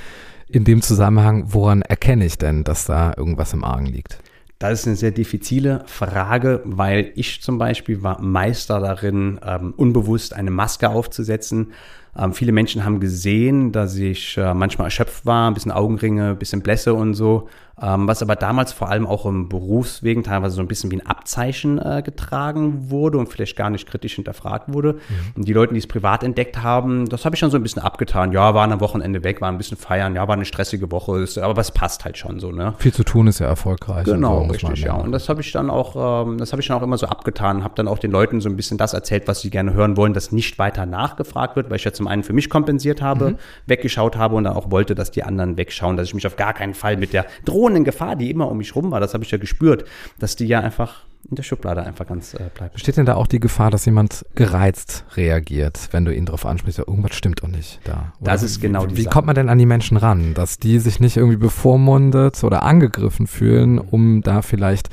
in 0.47 0.63
dem 0.63 0.83
Zusammenhang, 0.83 1.45
woran 1.47 1.81
erkenne 1.81 2.25
ich 2.25 2.37
denn, 2.37 2.63
dass 2.63 2.85
da 2.85 3.13
irgendwas 3.17 3.53
im 3.53 3.63
Argen 3.63 3.87
liegt? 3.87 4.19
Das 4.59 4.79
ist 4.79 4.87
eine 4.87 4.95
sehr 4.95 5.11
diffizile 5.11 5.83
Frage, 5.85 6.61
weil 6.63 7.11
ich 7.15 7.41
zum 7.41 7.57
Beispiel 7.57 8.03
war 8.03 8.21
Meister 8.21 8.79
darin, 8.79 9.39
ähm, 9.45 9.73
unbewusst 9.75 10.33
eine 10.33 10.51
Maske 10.51 10.89
aufzusetzen 10.89 11.73
ähm, 12.17 12.33
viele 12.33 12.51
Menschen 12.51 12.85
haben 12.85 12.99
gesehen, 12.99 13.71
dass 13.71 13.95
ich 13.97 14.37
äh, 14.37 14.53
manchmal 14.53 14.87
erschöpft 14.87 15.25
war, 15.25 15.49
ein 15.49 15.53
bisschen 15.53 15.71
Augenringe, 15.71 16.29
ein 16.29 16.37
bisschen 16.37 16.61
Blässe 16.61 16.93
und 16.93 17.13
so. 17.13 17.49
Ähm, 17.81 18.07
was 18.07 18.21
aber 18.21 18.37
damals 18.37 18.71
vor 18.71 18.89
allem 18.89 19.05
auch 19.05 19.25
im 19.25 19.49
Berufswegen 19.49 20.23
teilweise 20.23 20.55
so 20.55 20.61
ein 20.61 20.67
bisschen 20.67 20.91
wie 20.91 20.97
ein 20.97 21.05
Abzeichen 21.05 21.77
äh, 21.77 22.01
getragen 22.03 22.89
wurde 22.89 23.17
und 23.17 23.27
vielleicht 23.27 23.57
gar 23.57 23.69
nicht 23.69 23.85
kritisch 23.85 24.15
hinterfragt 24.15 24.71
wurde. 24.71 24.93
Mhm. 24.93 24.99
Und 25.35 25.47
die 25.47 25.51
Leute, 25.53 25.73
die 25.73 25.79
es 25.79 25.87
privat 25.87 26.23
entdeckt 26.23 26.63
haben, 26.63 27.09
das 27.09 27.25
habe 27.25 27.35
ich 27.35 27.41
dann 27.41 27.51
so 27.51 27.57
ein 27.57 27.63
bisschen 27.63 27.81
abgetan. 27.81 28.31
Ja, 28.31 28.53
waren 28.53 28.71
am 28.71 28.79
Wochenende 28.79 29.25
weg, 29.25 29.41
waren 29.41 29.55
ein 29.55 29.57
bisschen 29.57 29.77
feiern, 29.77 30.15
ja, 30.15 30.25
war 30.27 30.35
eine 30.35 30.45
stressige 30.45 30.89
Woche, 30.91 31.19
ist, 31.19 31.37
aber 31.37 31.59
es 31.59 31.71
passt 31.71 32.05
halt 32.05 32.17
schon 32.17 32.39
so, 32.39 32.51
ne? 32.51 32.75
Viel 32.77 32.93
zu 32.93 33.03
tun 33.03 33.27
ist 33.27 33.39
ja 33.39 33.47
erfolgreich. 33.47 34.05
Genau, 34.05 34.45
so, 34.45 34.51
richtig, 34.51 34.81
ja. 34.81 34.93
Und 34.93 35.11
das 35.11 35.27
habe 35.27 35.41
ich 35.41 35.51
dann 35.51 35.69
auch, 35.69 36.25
ähm, 36.25 36.37
das 36.37 36.53
habe 36.53 36.61
ich 36.61 36.67
dann 36.69 36.77
auch 36.77 36.83
immer 36.83 36.97
so 36.97 37.07
abgetan, 37.07 37.63
habe 37.65 37.75
dann 37.75 37.89
auch 37.89 37.99
den 37.99 38.11
Leuten 38.11 38.39
so 38.39 38.47
ein 38.47 38.55
bisschen 38.55 38.77
das 38.77 38.93
erzählt, 38.93 39.27
was 39.27 39.41
sie 39.41 39.49
gerne 39.49 39.73
hören 39.73 39.97
wollen, 39.97 40.13
dass 40.13 40.31
nicht 40.31 40.57
weiter 40.59 40.85
nachgefragt 40.85 41.57
wird, 41.57 41.69
weil 41.69 41.75
ich 41.75 41.83
ja 41.83 41.91
zum 41.91 42.07
einen 42.07 42.23
für 42.23 42.33
mich 42.33 42.49
kompensiert 42.49 43.01
habe, 43.01 43.31
mhm. 43.31 43.37
weggeschaut 43.65 44.15
habe 44.15 44.35
und 44.35 44.45
dann 44.45 44.55
auch 44.55 44.71
wollte, 44.71 44.95
dass 44.95 45.11
die 45.11 45.23
anderen 45.23 45.57
wegschauen, 45.57 45.97
dass 45.97 46.07
ich 46.07 46.13
mich 46.13 46.25
auf 46.25 46.37
gar 46.37 46.53
keinen 46.53 46.73
Fall 46.73 46.95
mit 46.95 47.11
der 47.11 47.25
drohenden 47.65 47.83
Gefahr, 47.83 48.15
die 48.15 48.29
immer 48.29 48.49
um 48.49 48.57
mich 48.57 48.75
rum 48.75 48.91
war, 48.91 48.99
das 48.99 49.13
habe 49.13 49.23
ich 49.23 49.31
ja 49.31 49.37
gespürt, 49.37 49.85
dass 50.19 50.35
die 50.35 50.45
ja 50.45 50.59
einfach 50.59 51.01
in 51.27 51.35
der 51.35 51.43
Schublade 51.43 51.83
einfach 51.83 52.05
ganz 52.05 52.35
äh, 52.35 52.51
bleibt. 52.53 52.73
Besteht 52.73 52.97
denn 52.97 53.07
da 53.07 53.15
auch 53.15 53.25
die 53.25 53.39
Gefahr, 53.39 53.71
dass 53.71 53.85
jemand 53.85 54.23
gereizt 54.35 55.05
reagiert, 55.15 55.89
wenn 55.89 56.05
du 56.05 56.13
ihn 56.13 56.27
darauf 56.27 56.45
ansprichst, 56.45 56.77
ja, 56.77 56.83
irgendwas 56.87 57.15
stimmt 57.15 57.41
doch 57.41 57.47
nicht 57.47 57.79
da? 57.83 58.13
Oder 58.21 58.31
das 58.33 58.43
ist 58.43 58.61
genau 58.61 58.83
wie, 58.83 58.89
die 58.89 58.97
Wie 58.97 59.01
Sache. 59.03 59.13
kommt 59.13 59.25
man 59.25 59.35
denn 59.35 59.49
an 59.49 59.57
die 59.57 59.65
Menschen 59.65 59.97
ran, 59.97 60.35
dass 60.35 60.59
die 60.59 60.77
sich 60.77 60.99
nicht 60.99 61.17
irgendwie 61.17 61.37
bevormundet 61.37 62.43
oder 62.43 62.61
angegriffen 62.61 63.25
fühlen, 63.25 63.79
um 63.79 64.21
da 64.21 64.43
vielleicht 64.43 64.89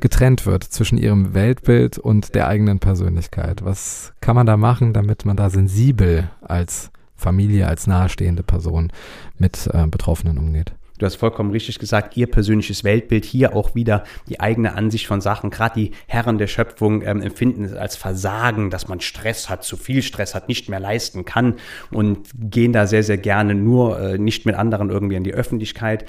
getrennt 0.00 0.44
wird 0.44 0.64
zwischen 0.64 0.98
ihrem 0.98 1.32
Weltbild 1.32 1.98
und 1.98 2.34
der 2.34 2.46
eigenen 2.48 2.78
Persönlichkeit. 2.78 3.64
Was 3.64 4.12
kann 4.20 4.36
man 4.36 4.46
da 4.46 4.58
machen, 4.58 4.92
damit 4.92 5.24
man 5.24 5.36
da 5.38 5.48
sensibel 5.48 6.30
als 6.42 6.90
Familie, 7.16 7.66
als 7.68 7.86
nahestehende 7.86 8.42
Person 8.42 8.92
mit 9.38 9.66
äh, 9.72 9.86
Betroffenen 9.86 10.36
umgeht? 10.36 10.74
Du 11.00 11.06
hast 11.06 11.16
vollkommen 11.16 11.50
richtig 11.50 11.78
gesagt, 11.78 12.14
ihr 12.18 12.26
persönliches 12.26 12.84
Weltbild, 12.84 13.24
hier 13.24 13.56
auch 13.56 13.74
wieder 13.74 14.04
die 14.28 14.38
eigene 14.38 14.74
Ansicht 14.74 15.06
von 15.06 15.22
Sachen. 15.22 15.48
Gerade 15.48 15.80
die 15.80 15.92
Herren 16.06 16.36
der 16.36 16.46
Schöpfung 16.46 17.00
ähm, 17.00 17.22
empfinden 17.22 17.64
es 17.64 17.72
als 17.72 17.96
Versagen, 17.96 18.68
dass 18.68 18.86
man 18.86 19.00
Stress 19.00 19.48
hat, 19.48 19.64
zu 19.64 19.78
viel 19.78 20.02
Stress 20.02 20.34
hat, 20.34 20.48
nicht 20.48 20.68
mehr 20.68 20.78
leisten 20.78 21.24
kann 21.24 21.54
und 21.90 22.28
gehen 22.34 22.74
da 22.74 22.86
sehr, 22.86 23.02
sehr 23.02 23.16
gerne 23.16 23.54
nur 23.54 23.98
äh, 23.98 24.18
nicht 24.18 24.44
mit 24.44 24.56
anderen 24.56 24.90
irgendwie 24.90 25.14
in 25.16 25.24
die 25.24 25.32
Öffentlichkeit. 25.32 26.04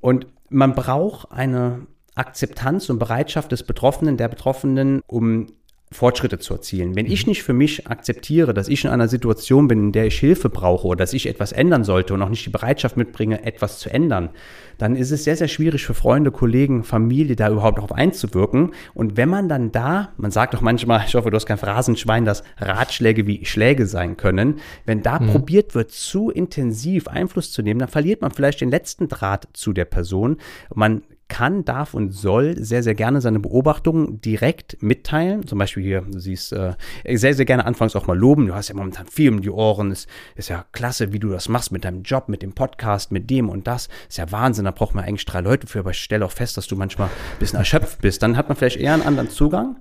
Und 0.00 0.28
man 0.48 0.76
braucht 0.76 1.32
eine 1.32 1.88
Akzeptanz 2.14 2.88
und 2.88 3.00
Bereitschaft 3.00 3.50
des 3.50 3.64
Betroffenen, 3.64 4.16
der 4.16 4.28
Betroffenen, 4.28 5.00
um 5.08 5.48
Fortschritte 5.92 6.38
zu 6.38 6.54
erzielen. 6.54 6.96
Wenn 6.96 7.06
ich 7.06 7.26
mhm. 7.26 7.30
nicht 7.30 7.42
für 7.42 7.52
mich 7.52 7.86
akzeptiere, 7.86 8.54
dass 8.54 8.68
ich 8.68 8.84
in 8.84 8.90
einer 8.90 9.08
Situation 9.08 9.68
bin, 9.68 9.78
in 9.78 9.92
der 9.92 10.06
ich 10.06 10.18
Hilfe 10.18 10.48
brauche 10.48 10.86
oder 10.86 10.98
dass 10.98 11.12
ich 11.12 11.28
etwas 11.28 11.52
ändern 11.52 11.84
sollte 11.84 12.14
und 12.14 12.22
auch 12.22 12.28
nicht 12.28 12.46
die 12.46 12.50
Bereitschaft 12.50 12.96
mitbringe, 12.96 13.44
etwas 13.44 13.78
zu 13.78 13.90
ändern, 13.90 14.30
dann 14.78 14.96
ist 14.96 15.10
es 15.10 15.24
sehr, 15.24 15.36
sehr 15.36 15.48
schwierig 15.48 15.84
für 15.84 15.94
Freunde, 15.94 16.30
Kollegen, 16.30 16.82
Familie 16.82 17.36
da 17.36 17.50
überhaupt 17.50 17.78
darauf 17.78 17.92
einzuwirken. 17.92 18.72
Und 18.94 19.16
wenn 19.16 19.28
man 19.28 19.48
dann 19.48 19.70
da, 19.70 20.10
man 20.16 20.30
sagt 20.30 20.54
doch 20.54 20.60
manchmal, 20.60 21.04
ich 21.06 21.14
hoffe, 21.14 21.30
du 21.30 21.36
hast 21.36 21.46
kein 21.46 21.58
Phrasenschwein, 21.58 22.24
dass 22.24 22.42
Ratschläge 22.58 23.26
wie 23.26 23.44
Schläge 23.44 23.86
sein 23.86 24.16
können, 24.16 24.60
wenn 24.84 25.02
da 25.02 25.20
mhm. 25.20 25.28
probiert 25.28 25.74
wird, 25.74 25.92
zu 25.92 26.30
intensiv 26.30 27.08
Einfluss 27.08 27.52
zu 27.52 27.62
nehmen, 27.62 27.80
dann 27.80 27.88
verliert 27.88 28.22
man 28.22 28.30
vielleicht 28.30 28.60
den 28.60 28.70
letzten 28.70 29.08
Draht 29.08 29.48
zu 29.52 29.72
der 29.72 29.84
Person. 29.84 30.38
Man 30.74 31.02
kann, 31.32 31.64
darf 31.64 31.94
und 31.94 32.10
soll 32.10 32.62
sehr, 32.62 32.82
sehr 32.82 32.94
gerne 32.94 33.22
seine 33.22 33.40
Beobachtungen 33.40 34.20
direkt 34.20 34.82
mitteilen. 34.82 35.46
Zum 35.46 35.58
Beispiel 35.58 35.82
hier, 35.82 36.02
du 36.02 36.18
siehst, 36.18 36.52
äh, 36.52 36.74
sehr, 37.06 37.32
sehr 37.32 37.46
gerne 37.46 37.64
anfangs 37.64 37.96
auch 37.96 38.06
mal 38.06 38.18
loben. 38.18 38.48
Du 38.48 38.54
hast 38.54 38.68
ja 38.68 38.74
momentan 38.74 39.06
viel 39.06 39.30
um 39.30 39.40
die 39.40 39.48
Ohren. 39.48 39.90
Es 39.90 40.06
ist 40.36 40.50
ja 40.50 40.66
klasse, 40.72 41.14
wie 41.14 41.18
du 41.18 41.30
das 41.30 41.48
machst 41.48 41.72
mit 41.72 41.86
deinem 41.86 42.02
Job, 42.02 42.28
mit 42.28 42.42
dem 42.42 42.52
Podcast, 42.52 43.12
mit 43.12 43.30
dem 43.30 43.48
und 43.48 43.66
das. 43.66 43.88
Ist 44.10 44.18
ja 44.18 44.30
Wahnsinn, 44.30 44.66
da 44.66 44.72
braucht 44.72 44.94
man 44.94 45.06
eigentlich 45.06 45.24
drei 45.24 45.40
Leute 45.40 45.66
für, 45.66 45.78
aber 45.78 45.92
ich 45.92 46.02
stelle 46.02 46.26
auch 46.26 46.32
fest, 46.32 46.58
dass 46.58 46.66
du 46.66 46.76
manchmal 46.76 47.08
ein 47.08 47.38
bisschen 47.38 47.58
erschöpft 47.58 48.02
bist. 48.02 48.22
Dann 48.22 48.36
hat 48.36 48.48
man 48.48 48.56
vielleicht 48.58 48.76
eher 48.76 48.92
einen 48.92 49.02
anderen 49.02 49.30
Zugang. 49.30 49.76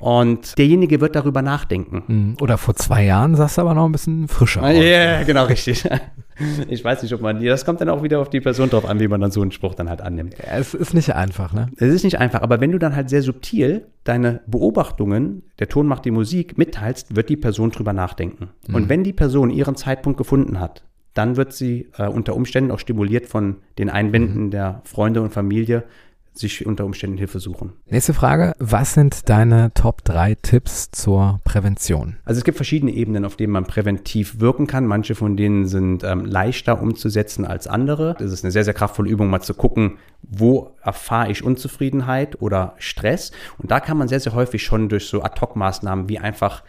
Und 0.00 0.58
derjenige 0.58 1.00
wird 1.00 1.14
darüber 1.14 1.40
nachdenken. 1.40 2.02
Mhm. 2.06 2.36
Oder 2.40 2.58
vor 2.58 2.74
zwei 2.74 3.04
Jahren 3.04 3.36
sahst 3.36 3.58
du 3.58 3.62
aber 3.62 3.74
noch 3.74 3.86
ein 3.86 3.92
bisschen 3.92 4.28
frischer 4.28 4.62
aus. 4.62 4.74
Ja, 4.74 4.82
yeah, 4.82 5.22
genau, 5.22 5.44
richtig. 5.44 5.88
Ich 6.68 6.84
weiß 6.84 7.02
nicht, 7.02 7.12
ob 7.14 7.20
man, 7.20 7.44
das 7.44 7.64
kommt 7.64 7.80
dann 7.80 7.88
auch 7.88 8.02
wieder 8.02 8.18
auf 8.18 8.28
die 8.28 8.40
Person 8.40 8.68
drauf 8.68 8.86
an, 8.86 8.98
wie 8.98 9.06
man 9.06 9.20
dann 9.20 9.30
so 9.30 9.40
einen 9.40 9.52
Spruch 9.52 9.76
dann 9.76 9.88
halt 9.88 10.00
annimmt. 10.00 10.34
Es 10.40 10.74
ist 10.74 10.92
nicht 10.92 11.14
einfach, 11.14 11.52
ne? 11.52 11.68
Es 11.76 11.94
ist 11.94 12.02
nicht 12.02 12.18
einfach, 12.18 12.42
aber 12.42 12.60
wenn 12.60 12.72
du 12.72 12.78
dann 12.78 12.96
halt 12.96 13.08
sehr 13.08 13.22
subtil 13.22 13.86
deine 14.02 14.40
Beobachtungen, 14.48 15.44
der 15.60 15.68
Ton 15.68 15.86
macht 15.86 16.04
die 16.04 16.10
Musik, 16.10 16.58
mitteilst, 16.58 17.14
wird 17.14 17.28
die 17.28 17.36
Person 17.36 17.70
drüber 17.70 17.92
nachdenken. 17.92 18.50
Mhm. 18.66 18.74
Und 18.74 18.88
wenn 18.88 19.04
die 19.04 19.12
Person 19.12 19.50
ihren 19.50 19.76
Zeitpunkt 19.76 20.18
gefunden 20.18 20.58
hat, 20.58 20.82
dann 21.14 21.36
wird 21.36 21.52
sie 21.52 21.90
äh, 21.96 22.08
unter 22.08 22.34
Umständen 22.34 22.72
auch 22.72 22.80
stimuliert 22.80 23.26
von 23.26 23.58
den 23.78 23.88
Einwänden 23.88 24.46
mhm. 24.46 24.50
der 24.50 24.82
Freunde 24.84 25.22
und 25.22 25.32
Familie, 25.32 25.84
sich 26.34 26.66
unter 26.66 26.84
Umständen 26.84 27.16
Hilfe 27.16 27.38
suchen. 27.38 27.72
Nächste 27.86 28.12
Frage. 28.12 28.54
Was 28.58 28.94
sind 28.94 29.28
deine 29.28 29.72
Top 29.74 30.04
3 30.04 30.34
Tipps 30.36 30.90
zur 30.90 31.40
Prävention? 31.44 32.16
Also 32.24 32.38
es 32.38 32.44
gibt 32.44 32.56
verschiedene 32.56 32.92
Ebenen, 32.92 33.24
auf 33.24 33.36
denen 33.36 33.52
man 33.52 33.64
präventiv 33.64 34.40
wirken 34.40 34.66
kann. 34.66 34.86
Manche 34.86 35.14
von 35.14 35.36
denen 35.36 35.66
sind 35.66 36.02
ähm, 36.02 36.24
leichter 36.24 36.82
umzusetzen 36.82 37.44
als 37.44 37.66
andere. 37.66 38.16
Es 38.18 38.32
ist 38.32 38.44
eine 38.44 38.50
sehr, 38.50 38.64
sehr 38.64 38.74
kraftvolle 38.74 39.10
Übung, 39.10 39.30
mal 39.30 39.40
zu 39.40 39.54
gucken, 39.54 39.98
wo 40.22 40.74
erfahre 40.82 41.30
ich 41.30 41.44
Unzufriedenheit 41.44 42.40
oder 42.42 42.74
Stress. 42.78 43.30
Und 43.58 43.70
da 43.70 43.78
kann 43.80 43.96
man 43.96 44.08
sehr, 44.08 44.20
sehr 44.20 44.34
häufig 44.34 44.62
schon 44.62 44.88
durch 44.88 45.06
so 45.06 45.22
Ad-Hoc-Maßnahmen 45.22 46.08
wie 46.08 46.18
einfach 46.18 46.64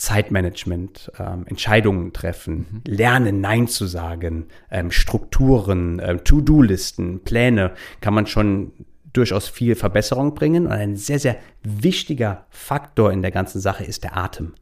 Zeitmanagement, 0.00 1.12
ähm, 1.18 1.44
Entscheidungen 1.46 2.14
treffen, 2.14 2.66
mhm. 2.70 2.82
lernen, 2.86 3.40
Nein 3.42 3.68
zu 3.68 3.86
sagen, 3.86 4.46
ähm, 4.70 4.90
Strukturen, 4.90 5.98
äh, 5.98 6.16
To-Do-Listen, 6.16 7.20
Pläne, 7.22 7.72
kann 8.00 8.14
man 8.14 8.26
schon 8.26 8.72
durchaus 9.12 9.48
viel 9.48 9.74
Verbesserung 9.74 10.34
bringen. 10.34 10.66
Und 10.66 10.72
ein 10.72 10.96
sehr, 10.96 11.18
sehr 11.18 11.36
wichtiger 11.62 12.46
Faktor 12.50 13.12
in 13.12 13.22
der 13.22 13.30
ganzen 13.30 13.60
Sache 13.60 13.84
ist 13.84 14.04
der 14.04 14.16
Atem. 14.16 14.54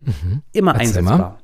Mhm. 0.00 0.42
Immer 0.52 0.72
Erzähl 0.72 0.86
einsetzbar. 0.88 1.18
Mal. 1.18 1.38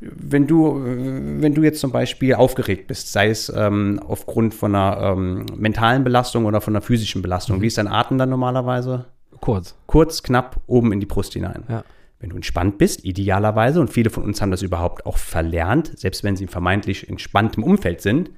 Wenn 0.00 0.46
du, 0.46 0.78
wenn 0.84 1.54
du 1.54 1.62
jetzt 1.62 1.80
zum 1.80 1.90
Beispiel 1.90 2.34
aufgeregt 2.34 2.86
bist, 2.86 3.12
sei 3.12 3.30
es 3.30 3.50
ähm, 3.54 3.98
aufgrund 4.06 4.52
von 4.54 4.74
einer 4.74 5.12
ähm, 5.12 5.46
mentalen 5.56 6.04
Belastung 6.04 6.44
oder 6.44 6.60
von 6.60 6.74
einer 6.74 6.82
physischen 6.82 7.22
Belastung, 7.22 7.58
mhm. 7.58 7.62
wie 7.62 7.66
ist 7.68 7.78
dein 7.78 7.88
Atem 7.88 8.18
dann 8.18 8.28
normalerweise? 8.28 9.06
Kurz. 9.40 9.74
Kurz, 9.86 10.22
knapp, 10.22 10.60
oben 10.66 10.92
in 10.92 11.00
die 11.00 11.06
Brust 11.06 11.32
hinein. 11.32 11.64
Ja. 11.68 11.84
Wenn 12.20 12.30
du 12.30 12.36
entspannt 12.36 12.78
bist, 12.78 13.04
idealerweise, 13.04 13.80
und 13.80 13.90
viele 13.90 14.10
von 14.10 14.22
uns 14.22 14.40
haben 14.40 14.50
das 14.50 14.62
überhaupt 14.62 15.06
auch 15.06 15.18
verlernt, 15.18 15.98
selbst 15.98 16.24
wenn 16.24 16.36
sie 16.36 16.44
in 16.44 16.50
vermeintlich 16.50 17.08
entspanntem 17.08 17.62
Umfeld 17.62 18.00
sind, 18.00 18.30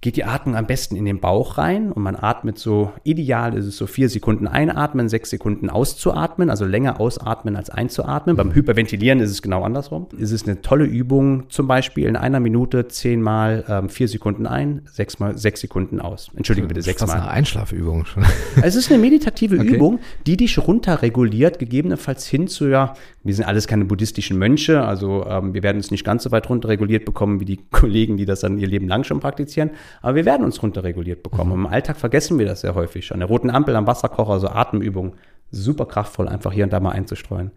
geht 0.00 0.16
die 0.16 0.24
Atmung 0.24 0.56
am 0.56 0.66
besten 0.66 0.96
in 0.96 1.04
den 1.04 1.20
Bauch 1.20 1.58
rein 1.58 1.92
und 1.92 2.02
man 2.02 2.16
atmet 2.16 2.58
so, 2.58 2.92
ideal 3.04 3.54
ist 3.54 3.66
es 3.66 3.76
so 3.76 3.86
vier 3.86 4.08
Sekunden 4.08 4.48
einatmen, 4.48 5.10
sechs 5.10 5.28
Sekunden 5.28 5.68
auszuatmen, 5.68 6.48
also 6.48 6.64
länger 6.64 7.00
ausatmen 7.00 7.54
als 7.54 7.68
einzuatmen. 7.68 8.34
Beim 8.34 8.54
Hyperventilieren 8.54 9.20
ist 9.20 9.30
es 9.30 9.42
genau 9.42 9.62
andersrum. 9.62 10.06
Es 10.18 10.30
ist 10.30 10.48
eine 10.48 10.62
tolle 10.62 10.86
Übung, 10.86 11.50
zum 11.50 11.68
Beispiel 11.68 12.06
in 12.06 12.16
einer 12.16 12.40
Minute 12.40 12.88
zehnmal 12.88 13.64
ähm, 13.68 13.90
vier 13.90 14.08
Sekunden 14.08 14.46
ein, 14.46 14.82
sechsmal 14.86 15.36
sechs 15.36 15.60
Sekunden 15.60 16.00
aus. 16.00 16.30
Entschuldige 16.34 16.66
bitte, 16.66 16.80
sechsmal. 16.80 17.08
Das 17.08 17.16
ist 17.16 17.22
eine 17.22 17.30
Einschlafübung 17.30 18.06
schon. 18.06 18.24
Es 18.62 18.76
ist 18.76 18.90
eine 18.90 19.00
meditative 19.00 19.58
okay. 19.58 19.74
Übung, 19.74 20.00
die 20.26 20.36
dich 20.36 20.58
runterreguliert, 20.58 21.58
gegebenenfalls 21.58 22.26
hin 22.26 22.48
zu, 22.48 22.68
ja, 22.68 22.94
wir 23.22 23.34
sind 23.34 23.44
alles 23.44 23.66
keine 23.66 23.84
buddhistischen 23.84 24.38
Mönche, 24.38 24.82
also 24.82 25.26
ähm, 25.26 25.52
wir 25.52 25.62
werden 25.62 25.78
es 25.78 25.90
nicht 25.90 26.04
ganz 26.04 26.22
so 26.22 26.30
weit 26.30 26.48
runterreguliert 26.48 27.04
bekommen 27.04 27.40
wie 27.40 27.44
die 27.44 27.58
Kollegen, 27.70 28.16
die 28.16 28.24
das 28.24 28.40
dann 28.40 28.58
ihr 28.58 28.66
Leben 28.66 28.88
lang 28.88 29.04
schon 29.04 29.20
praktizieren. 29.20 29.70
Aber 30.02 30.14
wir 30.14 30.24
werden 30.24 30.44
uns 30.44 30.62
runterreguliert 30.62 31.22
bekommen. 31.22 31.50
Mhm. 31.50 31.66
Im 31.66 31.72
Alltag 31.72 31.96
vergessen 31.96 32.38
wir 32.38 32.46
das 32.46 32.62
sehr 32.62 32.74
häufig. 32.74 33.12
An 33.12 33.20
der 33.20 33.28
roten 33.28 33.50
Ampel, 33.50 33.76
am 33.76 33.86
Wasserkocher, 33.86 34.40
so 34.40 34.48
Atemübungen. 34.48 35.12
Super 35.50 35.86
kraftvoll, 35.86 36.28
einfach 36.28 36.52
hier 36.52 36.64
und 36.64 36.72
da 36.72 36.80
mal 36.80 36.92
einzustreuen. 36.92 37.50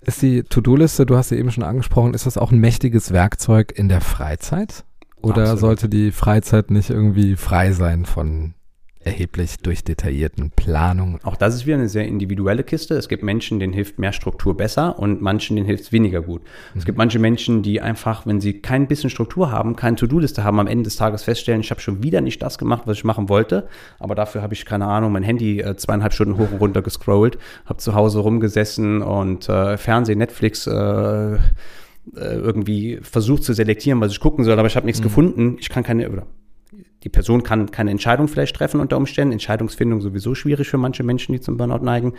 Ist 0.00 0.22
die 0.22 0.42
To-Do-Liste, 0.42 1.06
du 1.06 1.16
hast 1.16 1.30
sie 1.30 1.36
eben 1.36 1.50
schon 1.50 1.64
angesprochen, 1.64 2.14
ist 2.14 2.26
das 2.26 2.38
auch 2.38 2.52
ein 2.52 2.58
mächtiges 2.58 3.12
Werkzeug 3.12 3.72
in 3.76 3.88
der 3.88 4.00
Freizeit? 4.00 4.84
Oder 5.22 5.42
Absolut. 5.42 5.60
sollte 5.60 5.88
die 5.88 6.12
Freizeit 6.12 6.70
nicht 6.70 6.90
irgendwie 6.90 7.36
frei 7.36 7.72
sein 7.72 8.04
von 8.04 8.54
erheblich 9.06 9.56
durch 9.62 9.84
detaillierten 9.84 10.50
Planungen. 10.50 11.20
Auch 11.22 11.36
das 11.36 11.54
ist 11.54 11.64
wieder 11.64 11.76
eine 11.76 11.88
sehr 11.88 12.06
individuelle 12.06 12.64
Kiste. 12.64 12.94
Es 12.94 13.08
gibt 13.08 13.22
Menschen, 13.22 13.60
denen 13.60 13.72
hilft 13.72 13.98
mehr 13.98 14.12
Struktur 14.12 14.56
besser 14.56 14.98
und 14.98 15.22
manchen, 15.22 15.56
denen 15.56 15.66
hilft 15.66 15.84
es 15.84 15.92
weniger 15.92 16.20
gut. 16.20 16.42
Mhm. 16.42 16.78
Es 16.78 16.84
gibt 16.84 16.98
manche 16.98 17.18
Menschen, 17.18 17.62
die 17.62 17.80
einfach, 17.80 18.26
wenn 18.26 18.40
sie 18.40 18.60
kein 18.60 18.88
bisschen 18.88 19.08
Struktur 19.08 19.50
haben, 19.50 19.76
keine 19.76 19.96
To-Do-Liste 19.96 20.42
haben, 20.42 20.58
am 20.58 20.66
Ende 20.66 20.84
des 20.84 20.96
Tages 20.96 21.22
feststellen, 21.22 21.60
ich 21.60 21.70
habe 21.70 21.80
schon 21.80 22.02
wieder 22.02 22.20
nicht 22.20 22.42
das 22.42 22.58
gemacht, 22.58 22.82
was 22.86 22.98
ich 22.98 23.04
machen 23.04 23.28
wollte, 23.28 23.68
aber 23.98 24.14
dafür 24.14 24.42
habe 24.42 24.54
ich, 24.54 24.66
keine 24.66 24.86
Ahnung, 24.86 25.12
mein 25.12 25.22
Handy 25.22 25.60
äh, 25.60 25.76
zweieinhalb 25.76 26.12
Stunden 26.12 26.36
hoch 26.36 26.50
und 26.50 26.58
runter 26.58 26.82
gescrollt, 26.82 27.38
habe 27.64 27.78
zu 27.78 27.94
Hause 27.94 28.18
rumgesessen 28.18 29.02
und 29.02 29.48
äh, 29.48 29.76
Fernsehen, 29.76 30.18
Netflix, 30.18 30.66
äh, 30.66 30.72
äh 30.72 31.38
irgendwie 32.14 32.98
versucht 33.02 33.44
zu 33.44 33.52
selektieren, 33.52 34.00
was 34.00 34.12
ich 34.12 34.20
gucken 34.20 34.44
soll, 34.44 34.58
aber 34.58 34.68
ich 34.68 34.76
habe 34.76 34.86
nichts 34.86 35.00
mhm. 35.00 35.04
gefunden. 35.04 35.56
Ich 35.60 35.68
kann 35.68 35.82
keine, 35.82 36.10
oder 36.10 36.26
die 37.06 37.10
Person 37.10 37.44
kann 37.44 37.70
keine 37.70 37.92
Entscheidung 37.92 38.26
vielleicht 38.26 38.56
treffen 38.56 38.80
unter 38.80 38.96
Umständen. 38.96 39.30
Entscheidungsfindung 39.30 40.00
sowieso 40.00 40.34
schwierig 40.34 40.68
für 40.68 40.76
manche 40.76 41.04
Menschen, 41.04 41.32
die 41.32 41.40
zum 41.40 41.56
Burnout 41.56 41.84
neigen. 41.84 42.14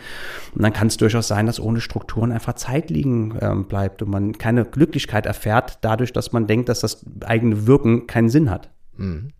Und 0.54 0.62
dann 0.62 0.72
kann 0.72 0.86
es 0.86 0.96
durchaus 0.96 1.28
sein, 1.28 1.44
dass 1.44 1.60
ohne 1.60 1.82
Strukturen 1.82 2.32
einfach 2.32 2.54
Zeit 2.54 2.88
liegen 2.88 3.36
ähm, 3.42 3.66
bleibt 3.66 4.00
und 4.00 4.08
man 4.08 4.38
keine 4.38 4.64
Glücklichkeit 4.64 5.26
erfährt, 5.26 5.80
dadurch, 5.82 6.14
dass 6.14 6.32
man 6.32 6.46
denkt, 6.46 6.70
dass 6.70 6.80
das 6.80 7.04
eigene 7.20 7.66
Wirken 7.66 8.06
keinen 8.06 8.30
Sinn 8.30 8.48
hat. 8.50 8.70
Mhm. 8.96 9.34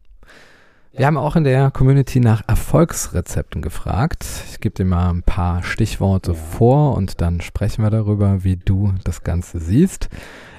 Wir 0.93 1.07
haben 1.07 1.17
auch 1.17 1.35
in 1.35 1.45
der 1.45 1.71
Community 1.71 2.21
nach 2.21 2.43
Erfolgsrezepten 2.47 3.63
gefragt. 3.63 4.27
Ich 4.51 4.61
gebe 4.61 4.75
dir 4.75 4.85
mal 4.85 5.09
ein 5.09 5.23
paar 5.23 5.63
Stichworte 5.63 6.33
ja. 6.33 6.37
vor 6.37 6.95
und 6.95 7.23
dann 7.23 7.41
sprechen 7.41 7.83
wir 7.83 7.91
darüber, 7.91 8.45
wie 8.45 8.57
du 8.57 8.93
das 9.03 9.23
Ganze 9.23 9.61
siehst. 9.61 10.11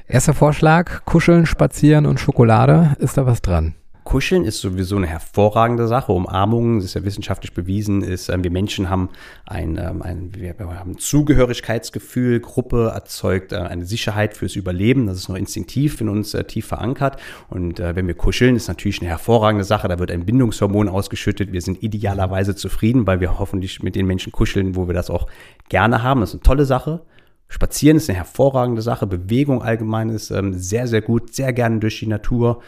Erster 0.08 0.34
Vorschlag, 0.34 1.06
Kuscheln, 1.06 1.45
Spazieren 1.45 2.08
und 2.08 2.19
Schokolade. 2.19 2.95
Ist 2.97 3.19
da 3.19 3.28
was 3.28 3.43
dran? 3.43 3.75
Kuscheln 4.10 4.43
ist 4.43 4.60
sowieso 4.60 4.95
eine 4.95 5.06
hervorragende 5.06 5.88
Sache. 5.88 6.12
Umarmungen, 6.12 6.78
das 6.78 6.86
ist 6.86 6.93
ja 6.95 7.04
wissenschaftlich 7.04 7.54
bewiesen, 7.54 8.02
ist, 8.02 8.30
äh, 8.30 8.43
wir 8.43 8.50
Menschen 8.50 8.89
haben 8.89 9.10
ein, 9.45 9.78
ähm, 9.78 10.02
ein, 10.02 10.32
wir 10.34 10.56
haben 10.58 10.98
Zugehörigkeitsgefühl, 10.98 12.39
Gruppe 12.39 12.89
erzeugt 12.91 13.52
äh, 13.52 13.58
eine 13.58 13.86
Sicherheit 13.86 14.36
fürs 14.36 14.56
Überleben. 14.56 15.06
Das 15.06 15.17
ist 15.17 15.30
noch 15.30 15.36
instinktiv 15.36 16.02
in 16.02 16.10
uns 16.10 16.34
äh, 16.34 16.43
tief 16.43 16.65
verankert. 16.65 17.22
Und 17.52 17.80
äh, 17.80 17.95
wenn 17.95 18.08
wir 18.08 18.15
kuscheln, 18.15 18.56
ist 18.56 18.67
natürlich 18.67 19.00
eine 19.00 19.12
hervorragende 19.12 19.63
Sache. 19.63 19.88
Da 19.88 20.00
wird 20.00 20.10
ein 20.10 20.26
Bindungshormon 20.26 20.89
ausgeschüttet. 20.89 21.52
Wir 21.52 21.62
sind 21.62 21.84
idealerweise 21.84 22.56
zufrieden, 22.56 23.06
weil 23.06 23.19
wir 23.19 23.38
hoffentlich 23.38 23.84
mit 23.84 23.95
den 23.95 24.08
Menschen 24.08 24.32
kuscheln, 24.32 24.76
wo 24.76 24.88
wir 24.88 24.95
das 24.95 25.12
auch 25.12 25.28
gerne 25.69 26.02
haben. 26.02 26.22
Das 26.22 26.30
ist 26.30 26.38
eine 26.38 26.41
tolle 26.41 26.65
Sache. 26.65 27.02
Spazieren 27.48 27.98
ist 27.98 28.10
eine 28.10 28.17
hervorragende 28.17 28.82
Sache. 28.82 29.06
Bewegung 29.06 29.62
allgemein 29.62 30.10
ist 30.10 30.32
ähm, 30.32 30.54
sehr, 30.54 30.88
sehr 30.88 31.04
gut. 31.04 31.36
Sehr 31.36 31.54
gerne 31.54 31.78
durch 31.78 32.00
die 32.00 32.08
Natur. 32.08 32.63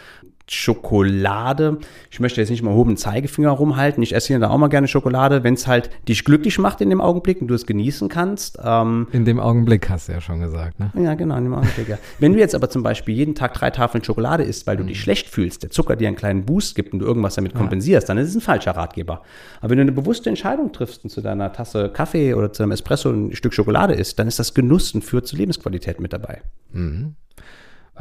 Schokolade. 0.47 1.77
Ich 2.09 2.19
möchte 2.19 2.41
jetzt 2.41 2.49
nicht 2.49 2.63
mal 2.63 2.73
hoben 2.73 2.97
Zeigefinger 2.97 3.51
rumhalten. 3.51 4.03
Ich 4.03 4.13
esse 4.13 4.27
hier 4.27 4.39
da 4.39 4.49
auch 4.49 4.57
mal 4.57 4.67
gerne 4.67 4.87
Schokolade, 4.87 5.43
wenn 5.43 5.53
es 5.53 5.67
halt 5.67 5.89
dich 6.07 6.25
glücklich 6.25 6.59
macht 6.59 6.81
in 6.81 6.89
dem 6.89 7.01
Augenblick 7.01 7.41
und 7.41 7.47
du 7.47 7.53
es 7.53 7.65
genießen 7.65 8.09
kannst. 8.09 8.59
Ähm, 8.63 9.07
in 9.11 9.25
dem 9.25 9.39
Augenblick 9.39 9.89
hast 9.89 10.07
du 10.07 10.13
ja 10.13 10.21
schon 10.21 10.39
gesagt, 10.39 10.79
ne? 10.79 10.91
Ja, 10.95 11.15
genau, 11.15 11.37
in 11.37 11.45
dem 11.45 11.53
Augenblick, 11.53 11.87
ja. 11.87 11.97
Wenn 12.19 12.33
du 12.33 12.39
jetzt 12.39 12.55
aber 12.55 12.69
zum 12.69 12.83
Beispiel 12.83 13.15
jeden 13.15 13.35
Tag 13.35 13.53
drei 13.53 13.69
Tafeln 13.69 14.03
Schokolade 14.03 14.43
isst, 14.43 14.67
weil 14.67 14.77
du 14.77 14.83
mhm. 14.83 14.87
dich 14.87 15.01
schlecht 15.01 15.27
fühlst, 15.27 15.63
der 15.63 15.69
Zucker 15.69 15.95
dir 15.95 16.07
einen 16.07 16.17
kleinen 16.17 16.45
Boost 16.45 16.75
gibt 16.75 16.93
und 16.93 16.99
du 16.99 17.05
irgendwas 17.05 17.35
damit 17.35 17.53
kompensierst, 17.53 18.07
ja. 18.07 18.13
dann 18.13 18.23
ist 18.23 18.29
es 18.29 18.35
ein 18.35 18.41
falscher 18.41 18.71
Ratgeber. 18.71 19.21
Aber 19.59 19.69
wenn 19.69 19.77
du 19.77 19.81
eine 19.81 19.91
bewusste 19.91 20.29
Entscheidung 20.29 20.71
triffst 20.71 21.03
und 21.03 21.09
zu 21.09 21.21
deiner 21.21 21.53
Tasse 21.53 21.89
Kaffee 21.89 22.33
oder 22.33 22.51
zu 22.51 22.63
einem 22.63 22.71
Espresso 22.71 23.09
ein 23.09 23.35
Stück 23.35 23.53
Schokolade 23.53 23.93
isst, 23.93 24.19
dann 24.19 24.27
ist 24.27 24.39
das 24.39 24.53
Genuss 24.53 24.93
und 24.93 25.03
führt 25.03 25.27
zu 25.27 25.35
Lebensqualität 25.35 25.99
mit 25.99 26.13
dabei. 26.13 26.41
Mhm. 26.71 27.15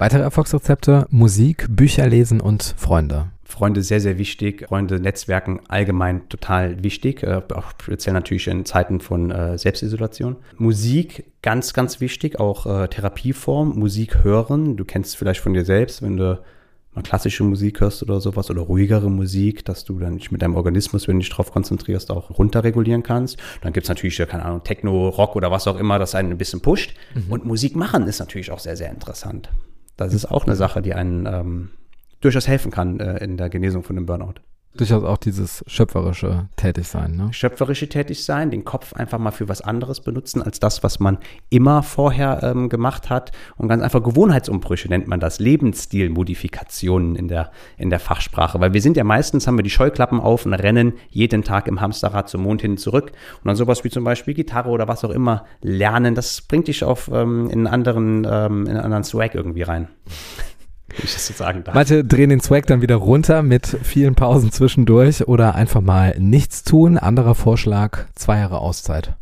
Weitere 0.00 0.22
Erfolgsrezepte, 0.22 1.06
Musik, 1.10 1.66
Bücher 1.68 2.08
lesen 2.08 2.40
und 2.40 2.74
Freunde. 2.78 3.32
Freunde 3.44 3.82
sehr, 3.82 4.00
sehr 4.00 4.16
wichtig. 4.16 4.64
Freunde, 4.66 4.98
Netzwerken 4.98 5.60
allgemein 5.68 6.26
total 6.30 6.82
wichtig. 6.82 7.22
Äh, 7.22 7.42
auch 7.54 7.72
speziell 7.82 8.14
natürlich 8.14 8.46
in 8.46 8.64
Zeiten 8.64 9.00
von 9.00 9.30
äh, 9.30 9.58
Selbstisolation. 9.58 10.36
Musik 10.56 11.26
ganz, 11.42 11.74
ganz 11.74 12.00
wichtig. 12.00 12.40
Auch 12.40 12.64
äh, 12.64 12.88
Therapieform. 12.88 13.78
Musik 13.78 14.24
hören. 14.24 14.78
Du 14.78 14.86
kennst 14.86 15.10
es 15.10 15.16
vielleicht 15.16 15.40
von 15.40 15.52
dir 15.52 15.66
selbst, 15.66 16.00
wenn 16.00 16.16
du 16.16 16.40
mal 16.94 17.02
klassische 17.02 17.44
Musik 17.44 17.82
hörst 17.82 18.02
oder 18.02 18.22
sowas 18.22 18.48
oder 18.48 18.62
ruhigere 18.62 19.10
Musik, 19.10 19.66
dass 19.66 19.84
du 19.84 19.98
dann 19.98 20.14
nicht 20.14 20.32
mit 20.32 20.40
deinem 20.40 20.56
Organismus, 20.56 21.08
wenn 21.08 21.16
du 21.16 21.20
dich 21.20 21.28
darauf 21.28 21.52
konzentrierst, 21.52 22.10
auch 22.10 22.38
runterregulieren 22.38 23.02
kannst. 23.02 23.36
Dann 23.60 23.74
gibt's 23.74 23.90
natürlich, 23.90 24.16
keine 24.16 24.46
Ahnung, 24.46 24.64
Techno, 24.64 25.10
Rock 25.10 25.36
oder 25.36 25.50
was 25.50 25.68
auch 25.68 25.78
immer, 25.78 25.98
das 25.98 26.14
einen 26.14 26.30
ein 26.30 26.38
bisschen 26.38 26.62
pusht. 26.62 26.94
Mhm. 27.14 27.32
Und 27.32 27.44
Musik 27.44 27.76
machen 27.76 28.06
ist 28.06 28.18
natürlich 28.18 28.50
auch 28.50 28.60
sehr, 28.60 28.78
sehr 28.78 28.90
interessant. 28.90 29.50
Das 30.00 30.14
ist 30.14 30.24
auch 30.24 30.46
eine 30.46 30.56
Sache, 30.56 30.80
die 30.80 30.94
einen 30.94 31.26
ähm, 31.26 31.70
durchaus 32.22 32.48
helfen 32.48 32.70
kann 32.70 33.00
äh, 33.00 33.22
in 33.22 33.36
der 33.36 33.50
Genesung 33.50 33.82
von 33.82 33.98
einem 33.98 34.06
Burnout. 34.06 34.40
Durchaus 34.76 35.02
auch 35.02 35.16
dieses 35.16 35.64
schöpferische 35.66 36.48
Tätigsein, 36.56 37.16
ne? 37.16 37.32
Schöpferische 37.32 37.88
Tätigsein, 37.88 38.50
den 38.50 38.64
Kopf 38.64 38.92
einfach 38.92 39.18
mal 39.18 39.32
für 39.32 39.48
was 39.48 39.60
anderes 39.60 40.00
benutzen 40.00 40.42
als 40.42 40.60
das, 40.60 40.82
was 40.82 41.00
man 41.00 41.18
immer 41.48 41.82
vorher 41.82 42.42
ähm, 42.42 42.68
gemacht 42.68 43.10
hat. 43.10 43.32
Und 43.56 43.68
ganz 43.68 43.82
einfach 43.82 44.02
Gewohnheitsumbrüche 44.02 44.88
nennt 44.88 45.08
man 45.08 45.18
das, 45.18 45.40
Lebensstilmodifikationen 45.40 47.16
in 47.16 47.28
der, 47.28 47.50
in 47.78 47.90
der 47.90 47.98
Fachsprache. 47.98 48.60
Weil 48.60 48.72
wir 48.72 48.80
sind 48.80 48.96
ja 48.96 49.04
meistens, 49.04 49.46
haben 49.46 49.58
wir 49.58 49.64
die 49.64 49.70
Scheuklappen 49.70 50.20
auf 50.20 50.46
und 50.46 50.54
rennen 50.54 50.92
jeden 51.08 51.42
Tag 51.42 51.66
im 51.66 51.80
Hamsterrad 51.80 52.28
zum 52.28 52.42
Mond 52.42 52.62
hin 52.62 52.72
und 52.72 52.78
zurück. 52.78 53.12
Und 53.42 53.48
dann 53.48 53.56
sowas 53.56 53.82
wie 53.82 53.90
zum 53.90 54.04
Beispiel 54.04 54.34
Gitarre 54.34 54.70
oder 54.70 54.86
was 54.86 55.04
auch 55.04 55.10
immer 55.10 55.44
lernen, 55.62 56.14
das 56.14 56.42
bringt 56.42 56.68
dich 56.68 56.84
auf 56.84 57.10
ähm, 57.12 57.50
in 57.50 57.66
einen 57.66 57.66
anderen, 57.66 58.26
ähm, 58.30 58.66
in 58.66 58.68
einen 58.70 58.84
anderen 58.84 59.04
Swag 59.04 59.34
irgendwie 59.34 59.62
rein 59.62 59.88
ich 60.98 61.12
das 61.12 61.26
so 61.26 61.34
sagen 61.34 61.64
darf. 61.64 61.74
Manche 61.74 62.04
drehen 62.04 62.30
den 62.30 62.40
Swag 62.40 62.66
dann 62.66 62.82
wieder 62.82 62.96
runter 62.96 63.42
mit 63.42 63.66
vielen 63.82 64.14
Pausen 64.14 64.52
zwischendurch 64.52 65.28
oder 65.28 65.54
einfach 65.54 65.80
mal 65.80 66.16
nichts 66.18 66.62
tun. 66.64 66.98
Anderer 66.98 67.34
Vorschlag, 67.34 68.06
zwei 68.14 68.38
Jahre 68.38 68.58
Auszeit 68.58 69.14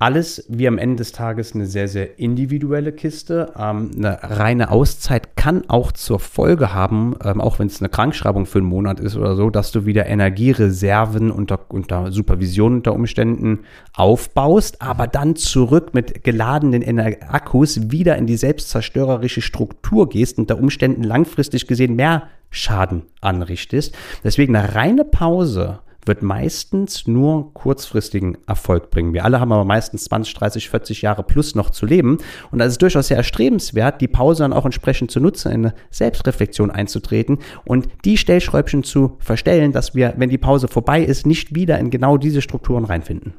alles 0.00 0.46
wie 0.48 0.66
am 0.66 0.78
Ende 0.78 0.96
des 0.96 1.12
Tages 1.12 1.54
eine 1.54 1.66
sehr, 1.66 1.86
sehr 1.86 2.18
individuelle 2.18 2.90
Kiste. 2.90 3.52
Ähm, 3.56 3.90
eine 3.94 4.18
reine 4.22 4.70
Auszeit 4.70 5.36
kann 5.36 5.68
auch 5.68 5.92
zur 5.92 6.18
Folge 6.18 6.72
haben, 6.72 7.14
ähm, 7.22 7.38
auch 7.38 7.58
wenn 7.58 7.66
es 7.66 7.82
eine 7.82 7.90
Krankschreibung 7.90 8.46
für 8.46 8.60
einen 8.60 8.66
Monat 8.66 8.98
ist 8.98 9.14
oder 9.16 9.36
so, 9.36 9.50
dass 9.50 9.72
du 9.72 9.84
wieder 9.84 10.06
Energiereserven 10.06 11.30
unter, 11.30 11.60
unter 11.68 12.12
Supervision 12.12 12.76
unter 12.76 12.94
Umständen 12.94 13.60
aufbaust, 13.92 14.80
aber 14.80 15.06
dann 15.06 15.36
zurück 15.36 15.92
mit 15.92 16.24
geladenen 16.24 16.80
Ener 16.80 17.16
Akkus 17.28 17.90
wieder 17.90 18.16
in 18.16 18.26
die 18.26 18.38
selbstzerstörerische 18.38 19.42
Struktur 19.42 20.08
gehst, 20.08 20.38
unter 20.38 20.58
Umständen 20.58 21.02
langfristig 21.02 21.66
gesehen 21.66 21.94
mehr 21.94 22.22
Schaden 22.48 23.02
anrichtest. 23.20 23.94
Deswegen 24.24 24.56
eine 24.56 24.74
reine 24.74 25.04
Pause 25.04 25.80
wird 26.06 26.22
meistens 26.22 27.06
nur 27.06 27.52
kurzfristigen 27.54 28.38
Erfolg 28.46 28.90
bringen. 28.90 29.12
Wir 29.12 29.24
alle 29.24 29.40
haben 29.40 29.52
aber 29.52 29.64
meistens 29.64 30.04
20, 30.04 30.34
30, 30.34 30.70
40 30.70 31.02
Jahre 31.02 31.22
plus 31.22 31.54
noch 31.54 31.70
zu 31.70 31.86
leben. 31.86 32.18
Und 32.50 32.58
da 32.58 32.64
ist 32.64 32.80
durchaus 32.80 33.08
sehr 33.08 33.16
erstrebenswert, 33.16 34.00
die 34.00 34.08
Pause 34.08 34.44
dann 34.44 34.52
auch 34.52 34.64
entsprechend 34.64 35.10
zu 35.10 35.20
nutzen, 35.20 35.52
in 35.52 35.66
eine 35.66 35.74
Selbstreflexion 35.90 36.70
einzutreten 36.70 37.38
und 37.64 37.88
die 38.04 38.16
Stellschräubchen 38.16 38.82
zu 38.82 39.16
verstellen, 39.18 39.72
dass 39.72 39.94
wir, 39.94 40.14
wenn 40.16 40.30
die 40.30 40.38
Pause 40.38 40.68
vorbei 40.68 41.02
ist, 41.02 41.26
nicht 41.26 41.54
wieder 41.54 41.78
in 41.78 41.90
genau 41.90 42.16
diese 42.16 42.42
Strukturen 42.42 42.84
reinfinden. 42.84 43.34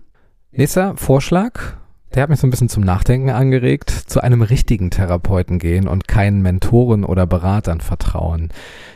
Nächster 0.51 0.95
Vorschlag 0.97 1.80
der 2.13 2.23
hat 2.23 2.29
mich 2.29 2.39
so 2.39 2.47
ein 2.47 2.49
bisschen 2.49 2.69
zum 2.69 2.83
Nachdenken 2.83 3.29
angeregt, 3.29 3.89
zu 3.89 4.21
einem 4.21 4.41
richtigen 4.41 4.91
Therapeuten 4.91 5.59
gehen 5.59 5.87
und 5.87 6.07
keinen 6.07 6.41
Mentoren 6.41 7.05
oder 7.05 7.25
Beratern 7.25 7.79
vertrauen. 7.79 8.49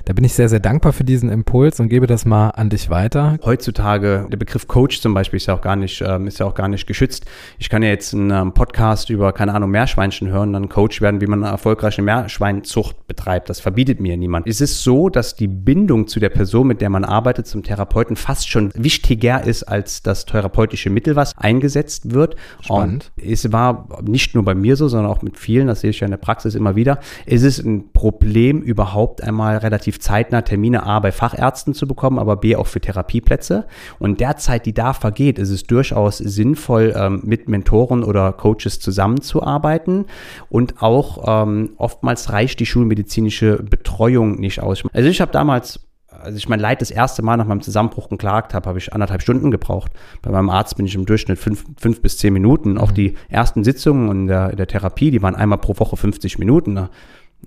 Da 0.04 0.13
bin 0.13 0.23
ich 0.23 0.34
sehr, 0.34 0.49
sehr 0.49 0.60
dankbar 0.60 0.93
für 0.93 1.04
diesen 1.04 1.30
Impuls 1.30 1.80
und 1.80 1.89
gebe 1.89 2.08
das 2.08 2.25
mal 2.25 2.49
an 2.49 2.69
dich 2.69 2.89
weiter. 2.89 3.38
Heutzutage, 3.43 4.28
der 4.30 4.38
Begriff 4.38 4.67
Coach 4.67 5.01
zum 5.01 5.13
Beispiel 5.13 5.38
ist 5.38 5.45
ja 5.45 5.56
auch 5.56 5.62
gar 5.62 5.75
nicht, 5.75 6.04
ähm, 6.06 6.28
ist 6.28 6.39
ja 6.39 6.45
auch 6.45 6.54
gar 6.54 6.67
nicht 6.67 6.88
geschützt. 6.88 7.25
Ich 7.58 7.69
kann 7.69 7.82
ja 7.82 7.89
jetzt 7.89 8.13
einen 8.13 8.54
Podcast 8.54 9.10
über, 9.10 9.32
keine 9.34 9.54
Ahnung, 9.54 9.71
Meerschweinchen 9.71 10.28
hören, 10.28 10.54
dann 10.54 10.69
Coach 10.69 11.01
werden, 11.01 11.21
wie 11.21 11.28
man 11.28 11.43
eine 11.43 11.51
erfolgreiche 11.51 12.01
Meerschweinzucht 12.01 13.08
betreibt. 13.08 13.49
Das 13.49 13.62
verbietet 13.62 13.99
mir 14.01 14.17
niemand. 14.17 14.47
Es 14.47 14.62
ist 14.62 14.84
so, 14.84 15.10
dass 15.10 15.36
die 15.36 15.47
Bindung 15.47 16.08
zu 16.08 16.19
der 16.19 16.30
Person, 16.30 16.67
mit 16.67 16.82
der 16.82 16.89
man 16.89 17.06
arbeitet, 17.06 17.47
zum 17.47 17.63
Therapeuten 17.63 18.15
fast 18.15 18.49
schon 18.49 18.71
wichtiger 18.75 19.43
ist 19.43 19.63
als 19.63 20.04
das 20.04 20.25
therapeutische 20.25 20.89
Mittel, 20.89 21.15
was 21.15 21.36
eingesetzt 21.38 22.13
wird. 22.13 22.36
Spannend. 22.62 23.05
Es 23.22 23.52
war 23.52 23.88
nicht 24.04 24.36
nur 24.36 24.44
bei 24.44 24.56
mir 24.56 24.76
so, 24.76 24.88
sondern 24.88 25.12
auch 25.12 25.22
mit 25.22 25.38
vielen, 25.38 25.68
das 25.68 25.82
sehe 25.82 25.89
ich 25.89 26.00
ja 26.00 26.06
in 26.06 26.12
der 26.12 26.18
Praxis 26.18 26.56
immer 26.56 26.76
wieder, 26.76 27.00
ist 27.26 27.44
es 27.44 27.60
ein 27.60 27.91
Problem, 27.94 28.62
überhaupt 28.62 29.24
einmal 29.24 29.58
relativ 29.58 30.00
zeitnah 30.00 30.41
Termine 30.41 30.84
A 30.84 31.00
bei 31.00 31.12
Fachärzten 31.12 31.74
zu 31.74 31.88
bekommen, 31.88 32.20
aber 32.20 32.38
B 32.38 32.56
auch 32.56 32.68
für 32.68 32.82
Therapieplätze. 32.82 33.65
Und 34.00 34.20
derzeit, 34.20 34.65
die 34.65 34.74
da 34.74 34.94
vergeht, 34.94 35.39
ist 35.39 35.50
es 35.50 35.63
durchaus 35.63 36.18
sinnvoll, 36.18 36.94
ähm, 36.96 37.22
mit 37.24 37.50
Mentoren 37.50 38.04
oder 38.04 38.32
Coaches 38.34 38.80
zusammenzuarbeiten. 38.80 40.06
Und 40.50 40.82
auch 40.82 41.44
ähm, 41.46 41.72
oftmals 41.78 42.32
reicht 42.32 42.60
die 42.60 42.65
schulmedizinische 42.65 43.63
Betreuung 43.63 44.39
nicht 44.39 44.62
aus. 44.62 44.84
Also 44.94 45.10
ich 45.10 45.22
habe 45.22 45.32
damals 45.32 45.86
als 46.25 46.35
ich 46.35 46.49
mein 46.49 46.59
Leid 46.59 46.81
das 46.81 46.91
erste 46.91 47.21
Mal 47.21 47.38
nach 47.38 47.45
meinem 47.45 47.61
Zusammenbruch 47.61 48.09
geklagt 48.09 48.53
habe, 48.53 48.67
habe 48.67 48.79
ich 48.79 48.93
anderthalb 48.93 49.21
Stunden 49.21 49.51
gebraucht. 49.51 49.91
Bei 50.21 50.31
meinem 50.31 50.49
Arzt 50.49 50.75
bin 50.75 50.85
ich 50.85 50.95
im 50.95 51.05
Durchschnitt 51.05 51.39
fünf, 51.39 51.63
fünf 51.77 52.01
bis 52.01 52.17
zehn 52.17 52.33
Minuten. 52.33 52.77
Auch 52.77 52.91
mhm. 52.91 52.95
die 52.95 53.13
ersten 53.29 53.63
Sitzungen 53.63 54.09
in 54.11 54.27
der, 54.27 54.55
der 54.55 54.67
Therapie, 54.67 55.11
die 55.11 55.21
waren 55.21 55.35
einmal 55.35 55.59
pro 55.59 55.77
Woche 55.77 55.95
50 55.95 56.39
Minuten. 56.39 56.75
Da 56.75 56.89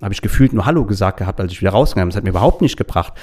habe 0.01 0.13
ich 0.13 0.21
gefühlt 0.21 0.53
nur 0.53 0.65
Hallo 0.65 0.85
gesagt 0.85 1.17
gehabt, 1.17 1.39
als 1.41 1.51
ich 1.51 1.61
wieder 1.61 1.71
rausgegangen 1.71 2.07
bin. 2.07 2.11
Das 2.11 2.17
hat 2.17 2.23
mir 2.23 2.29
überhaupt 2.29 2.61
nicht 2.61 2.77
gebracht. 2.77 3.13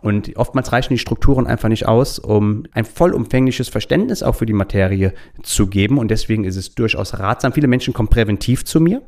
Und 0.00 0.36
oftmals 0.36 0.72
reichen 0.72 0.94
die 0.94 0.98
Strukturen 0.98 1.46
einfach 1.46 1.68
nicht 1.68 1.86
aus, 1.86 2.18
um 2.18 2.64
ein 2.72 2.84
vollumfängliches 2.84 3.68
Verständnis 3.68 4.22
auch 4.22 4.36
für 4.36 4.46
die 4.46 4.52
Materie 4.52 5.12
zu 5.42 5.66
geben. 5.66 5.98
Und 5.98 6.10
deswegen 6.10 6.44
ist 6.44 6.56
es 6.56 6.74
durchaus 6.74 7.18
ratsam. 7.18 7.52
Viele 7.52 7.66
Menschen 7.66 7.92
kommen 7.92 8.08
präventiv 8.08 8.64
zu 8.64 8.80
mir. 8.80 9.02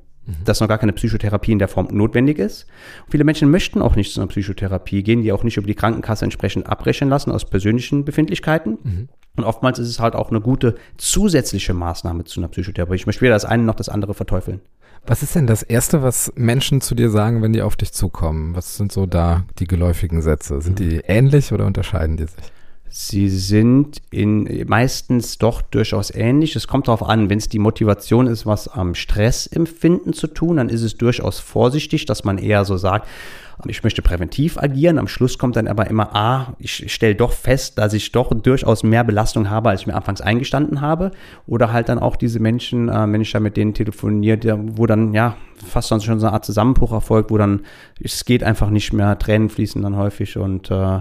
Dass 0.45 0.61
noch 0.61 0.69
gar 0.69 0.79
keine 0.79 0.93
Psychotherapie 0.93 1.53
in 1.53 1.59
der 1.59 1.69
Form 1.69 1.89
notwendig 1.91 2.39
ist. 2.39 2.67
Viele 3.11 3.25
Menschen 3.25 3.51
möchten 3.51 3.83
auch 3.83 3.97
nicht 3.97 4.13
zu 4.13 4.21
einer 4.21 4.29
Psychotherapie 4.29 5.03
gehen, 5.03 5.23
die 5.23 5.33
auch 5.33 5.43
nicht 5.43 5.57
über 5.57 5.67
die 5.67 5.75
Krankenkasse 5.75 6.25
entsprechend 6.25 6.67
abrechnen 6.67 7.11
lassen 7.11 7.33
aus 7.33 7.45
persönlichen 7.45 8.05
Befindlichkeiten. 8.05 8.79
Mhm. 8.83 9.09
Und 9.37 9.45
oftmals 9.45 9.79
ist 9.79 9.89
es 9.89 9.99
halt 9.99 10.15
auch 10.15 10.31
eine 10.31 10.41
gute 10.41 10.77
zusätzliche 10.97 11.75
Maßnahme 11.75 12.25
zu 12.25 12.41
einer 12.41 12.49
Psychotherapie. 12.49 12.95
Ich 12.95 13.07
möchte 13.07 13.23
weder 13.23 13.35
das 13.35 13.45
eine 13.45 13.63
noch 13.63 13.75
das 13.75 13.89
andere 13.89 14.15
verteufeln. 14.15 14.61
Was 15.05 15.23
ist 15.25 15.35
denn 15.35 15.49
das 15.49 15.65
Erste, 15.65 16.03
was 16.03 16.33
Menschen 16.37 16.81
zu 16.81 16.95
dir 16.95 17.11
sagen, 17.11 17.43
wenn 17.43 17.53
die 17.53 17.63
auf 17.63 17.75
dich 17.75 17.93
zukommen? 17.93 18.55
Was 18.55 18.77
sind 18.77 18.93
so 18.93 19.07
da 19.07 19.45
die 19.59 19.67
geläufigen 19.67 20.23
Sätze? 20.23 20.61
Sind 20.61 20.79
die 20.79 20.99
ähnlich 20.99 21.53
oder 21.53 21.67
unterscheiden 21.67 22.17
die 22.17 22.27
sich? 22.27 22.53
Sie 22.95 23.31
sind 23.31 24.03
in, 24.11 24.67
meistens 24.69 25.39
doch 25.39 25.63
durchaus 25.63 26.11
ähnlich. 26.15 26.57
Es 26.57 26.69
kommt 26.69 26.89
darauf 26.89 27.03
an, 27.03 27.31
wenn 27.31 27.39
es 27.39 27.49
die 27.49 27.59
Motivation 27.59 28.27
ist, 28.27 28.45
was 28.45 28.69
am 28.69 28.95
Stressempfinden 28.95 30.13
zu 30.13 30.27
tun, 30.27 30.59
dann 30.59 30.69
ist 30.69 30.83
es 30.83 30.99
durchaus 30.99 31.39
vorsichtig, 31.41 32.05
dass 32.05 32.25
man 32.25 32.37
eher 32.37 32.67
so 32.67 32.77
sagt, 32.77 33.09
ich 33.67 33.83
möchte 33.83 34.03
präventiv 34.03 34.59
agieren. 34.59 34.99
Am 34.99 35.09
Schluss 35.09 35.39
kommt 35.39 35.57
dann 35.57 35.69
aber 35.69 35.87
immer, 35.89 36.15
ah, 36.15 36.53
ich 36.59 36.93
stelle 36.93 37.15
doch 37.15 37.33
fest, 37.33 37.79
dass 37.79 37.95
ich 37.95 38.13
doch 38.13 38.35
durchaus 38.35 38.83
mehr 38.83 39.05
Belastung 39.05 39.49
habe, 39.49 39.71
als 39.71 39.81
ich 39.81 39.87
mir 39.87 39.95
anfangs 39.95 40.21
eingestanden 40.21 40.83
habe. 40.83 41.13
Oder 41.47 41.73
halt 41.73 41.89
dann 41.89 41.99
auch 41.99 42.17
diese 42.17 42.41
Menschen, 42.41 42.91
äh, 42.91 43.11
wenn 43.11 43.23
ich 43.23 43.33
da 43.33 43.41
mit 43.41 43.57
denen 43.57 43.73
telefoniere, 43.73 44.59
wo 44.77 44.85
dann 44.85 45.15
ja 45.15 45.37
fast 45.67 45.89
schon 45.89 46.21
so 46.21 46.27
eine 46.27 46.35
Art 46.35 46.45
Zusammenbruch 46.45 46.93
erfolgt, 46.93 47.31
wo 47.31 47.39
dann 47.39 47.61
es 48.01 48.27
geht 48.27 48.43
einfach 48.43 48.69
nicht 48.69 48.93
mehr, 48.93 49.19
Tränen 49.19 49.49
fließen 49.49 49.81
dann 49.81 49.97
häufig 49.97 50.37
und 50.37 50.71
äh, 50.71 51.01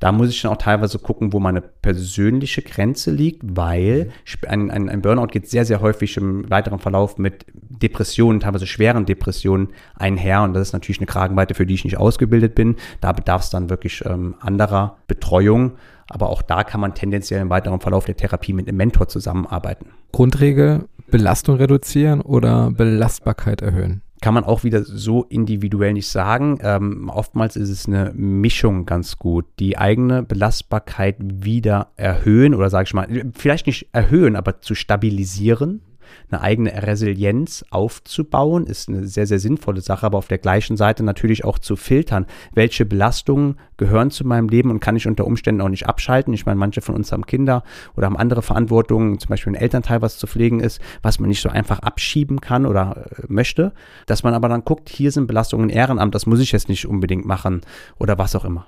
da 0.00 0.12
muss 0.12 0.30
ich 0.30 0.40
dann 0.40 0.52
auch 0.52 0.56
teilweise 0.56 0.98
gucken, 0.98 1.32
wo 1.34 1.40
meine 1.40 1.60
persönliche 1.60 2.62
Grenze 2.62 3.10
liegt, 3.10 3.42
weil 3.44 4.10
ein, 4.48 4.70
ein, 4.70 4.88
ein 4.88 5.02
Burnout 5.02 5.26
geht 5.26 5.48
sehr, 5.48 5.66
sehr 5.66 5.82
häufig 5.82 6.16
im 6.16 6.48
weiteren 6.50 6.78
Verlauf 6.78 7.18
mit 7.18 7.44
Depressionen, 7.52 8.40
teilweise 8.40 8.66
schweren 8.66 9.04
Depressionen 9.04 9.68
einher. 9.94 10.42
Und 10.42 10.54
das 10.54 10.68
ist 10.68 10.72
natürlich 10.72 11.00
eine 11.00 11.06
Kragenweite, 11.06 11.54
für 11.54 11.66
die 11.66 11.74
ich 11.74 11.84
nicht 11.84 11.98
ausgebildet 11.98 12.54
bin. 12.54 12.76
Da 13.02 13.12
bedarf 13.12 13.42
es 13.42 13.50
dann 13.50 13.68
wirklich 13.68 14.02
ähm, 14.06 14.36
anderer 14.40 14.96
Betreuung. 15.06 15.72
Aber 16.08 16.30
auch 16.30 16.42
da 16.42 16.64
kann 16.64 16.80
man 16.80 16.94
tendenziell 16.94 17.42
im 17.42 17.50
weiteren 17.50 17.80
Verlauf 17.80 18.06
der 18.06 18.16
Therapie 18.16 18.54
mit 18.54 18.68
einem 18.68 18.78
Mentor 18.78 19.06
zusammenarbeiten. 19.08 19.90
Grundregel, 20.12 20.88
Belastung 21.10 21.56
reduzieren 21.56 22.22
oder 22.22 22.70
Belastbarkeit 22.70 23.60
erhöhen? 23.60 24.02
Kann 24.20 24.34
man 24.34 24.44
auch 24.44 24.64
wieder 24.64 24.84
so 24.84 25.24
individuell 25.24 25.92
nicht 25.92 26.08
sagen. 26.08 26.58
Ähm, 26.62 27.08
oftmals 27.08 27.56
ist 27.56 27.70
es 27.70 27.86
eine 27.86 28.12
Mischung 28.14 28.86
ganz 28.86 29.18
gut. 29.18 29.46
Die 29.58 29.78
eigene 29.78 30.22
Belastbarkeit 30.22 31.16
wieder 31.20 31.88
erhöhen 31.96 32.54
oder 32.54 32.70
sage 32.70 32.86
ich 32.86 32.94
mal, 32.94 33.08
vielleicht 33.34 33.66
nicht 33.66 33.88
erhöhen, 33.92 34.36
aber 34.36 34.60
zu 34.60 34.74
stabilisieren 34.74 35.82
eine 36.30 36.40
eigene 36.40 36.86
Resilienz 36.86 37.64
aufzubauen, 37.70 38.66
ist 38.66 38.88
eine 38.88 39.06
sehr, 39.06 39.26
sehr 39.26 39.38
sinnvolle 39.38 39.80
Sache, 39.80 40.06
aber 40.06 40.18
auf 40.18 40.28
der 40.28 40.38
gleichen 40.38 40.76
Seite 40.76 41.02
natürlich 41.02 41.44
auch 41.44 41.58
zu 41.58 41.76
filtern, 41.76 42.26
welche 42.52 42.84
Belastungen 42.84 43.56
gehören 43.76 44.10
zu 44.10 44.26
meinem 44.26 44.48
Leben 44.48 44.70
und 44.70 44.80
kann 44.80 44.96
ich 44.96 45.06
unter 45.06 45.26
Umständen 45.26 45.60
auch 45.60 45.68
nicht 45.68 45.86
abschalten. 45.86 46.34
Ich 46.34 46.46
meine, 46.46 46.58
manche 46.58 46.80
von 46.80 46.94
uns 46.94 47.12
haben 47.12 47.26
Kinder 47.26 47.62
oder 47.96 48.06
haben 48.06 48.16
andere 48.16 48.42
Verantwortungen, 48.42 49.18
zum 49.18 49.28
Beispiel 49.30 49.52
ein 49.52 49.60
Elternteil, 49.60 50.02
was 50.02 50.18
zu 50.18 50.26
pflegen 50.26 50.60
ist, 50.60 50.80
was 51.02 51.18
man 51.18 51.28
nicht 51.28 51.40
so 51.40 51.48
einfach 51.48 51.80
abschieben 51.80 52.40
kann 52.40 52.66
oder 52.66 53.06
äh, 53.10 53.22
möchte, 53.28 53.72
dass 54.06 54.22
man 54.22 54.34
aber 54.34 54.48
dann 54.48 54.64
guckt, 54.64 54.88
hier 54.88 55.12
sind 55.12 55.26
Belastungen 55.26 55.70
Ehrenamt, 55.70 56.14
das 56.14 56.26
muss 56.26 56.40
ich 56.40 56.52
jetzt 56.52 56.68
nicht 56.68 56.86
unbedingt 56.86 57.24
machen 57.24 57.62
oder 57.98 58.18
was 58.18 58.36
auch 58.36 58.44
immer. 58.44 58.66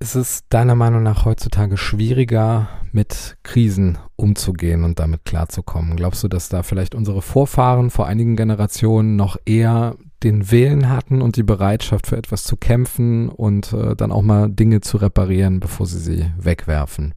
Ist 0.00 0.14
es 0.14 0.44
deiner 0.48 0.76
Meinung 0.76 1.02
nach 1.02 1.24
heutzutage 1.24 1.76
schwieriger, 1.76 2.68
mit 2.92 3.36
Krisen 3.42 3.98
umzugehen 4.14 4.84
und 4.84 5.00
damit 5.00 5.24
klarzukommen? 5.24 5.96
Glaubst 5.96 6.22
du, 6.22 6.28
dass 6.28 6.48
da 6.48 6.62
vielleicht 6.62 6.94
unsere 6.94 7.20
Vorfahren 7.20 7.90
vor 7.90 8.06
einigen 8.06 8.36
Generationen 8.36 9.16
noch 9.16 9.36
eher 9.44 9.96
den 10.22 10.52
Willen 10.52 10.88
hatten 10.88 11.20
und 11.20 11.34
die 11.34 11.42
Bereitschaft 11.42 12.06
für 12.06 12.16
etwas 12.16 12.44
zu 12.44 12.56
kämpfen 12.56 13.28
und 13.28 13.72
äh, 13.72 13.96
dann 13.96 14.12
auch 14.12 14.22
mal 14.22 14.48
Dinge 14.48 14.82
zu 14.82 14.98
reparieren, 14.98 15.58
bevor 15.58 15.86
sie 15.86 15.98
sie 15.98 16.26
wegwerfen? 16.38 17.12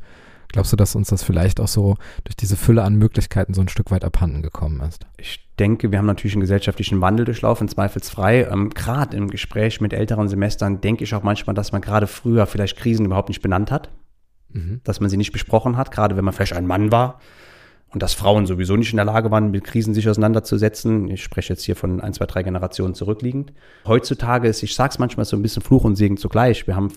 Glaubst 0.51 0.71
du, 0.71 0.77
dass 0.77 0.95
uns 0.95 1.09
das 1.09 1.23
vielleicht 1.23 1.59
auch 1.59 1.67
so 1.67 1.95
durch 2.23 2.35
diese 2.35 2.57
Fülle 2.57 2.83
an 2.83 2.95
Möglichkeiten 2.95 3.53
so 3.53 3.61
ein 3.61 3.69
Stück 3.69 3.91
weit 3.91 4.03
abhanden 4.03 4.41
gekommen 4.41 4.81
ist? 4.81 5.05
Ich 5.17 5.47
denke, 5.59 5.91
wir 5.91 5.99
haben 5.99 6.05
natürlich 6.05 6.33
einen 6.33 6.41
gesellschaftlichen 6.41 7.01
Wandel 7.01 7.25
durchlaufen, 7.25 7.67
zweifelsfrei. 7.67 8.47
Ähm, 8.51 8.69
gerade 8.69 9.15
im 9.15 9.29
Gespräch 9.29 9.81
mit 9.81 9.93
älteren 9.93 10.27
Semestern 10.27 10.81
denke 10.81 11.03
ich 11.03 11.13
auch 11.15 11.23
manchmal, 11.23 11.53
dass 11.53 11.71
man 11.71 11.81
gerade 11.81 12.07
früher 12.07 12.45
vielleicht 12.47 12.77
Krisen 12.77 13.05
überhaupt 13.05 13.29
nicht 13.29 13.41
benannt 13.41 13.71
hat 13.71 13.89
dass 14.83 14.99
man 14.99 15.09
sie 15.09 15.17
nicht 15.17 15.31
besprochen 15.31 15.77
hat, 15.77 15.91
gerade 15.91 16.17
wenn 16.17 16.25
man 16.25 16.33
vielleicht 16.33 16.53
ein 16.53 16.67
Mann 16.67 16.91
war 16.91 17.19
und 17.93 18.01
dass 18.01 18.13
Frauen 18.13 18.45
sowieso 18.45 18.77
nicht 18.77 18.91
in 18.91 18.97
der 18.97 19.05
Lage 19.05 19.31
waren, 19.31 19.51
mit 19.51 19.65
Krisen 19.65 19.93
sich 19.93 20.07
auseinanderzusetzen. 20.07 21.09
Ich 21.09 21.23
spreche 21.23 21.53
jetzt 21.53 21.63
hier 21.63 21.75
von 21.75 21.99
ein, 21.99 22.13
zwei, 22.13 22.25
drei 22.25 22.41
Generationen 22.41 22.95
zurückliegend. 22.95 23.51
Heutzutage 23.85 24.47
ist, 24.47 24.63
ich 24.63 24.75
sage 24.75 24.91
es 24.91 24.99
manchmal 24.99 25.25
so 25.25 25.35
ein 25.35 25.41
bisschen 25.41 25.61
Fluch 25.61 25.83
und 25.83 25.97
Segen 25.97 26.15
zugleich. 26.15 26.67
Wir 26.67 26.77
haben 26.77 26.93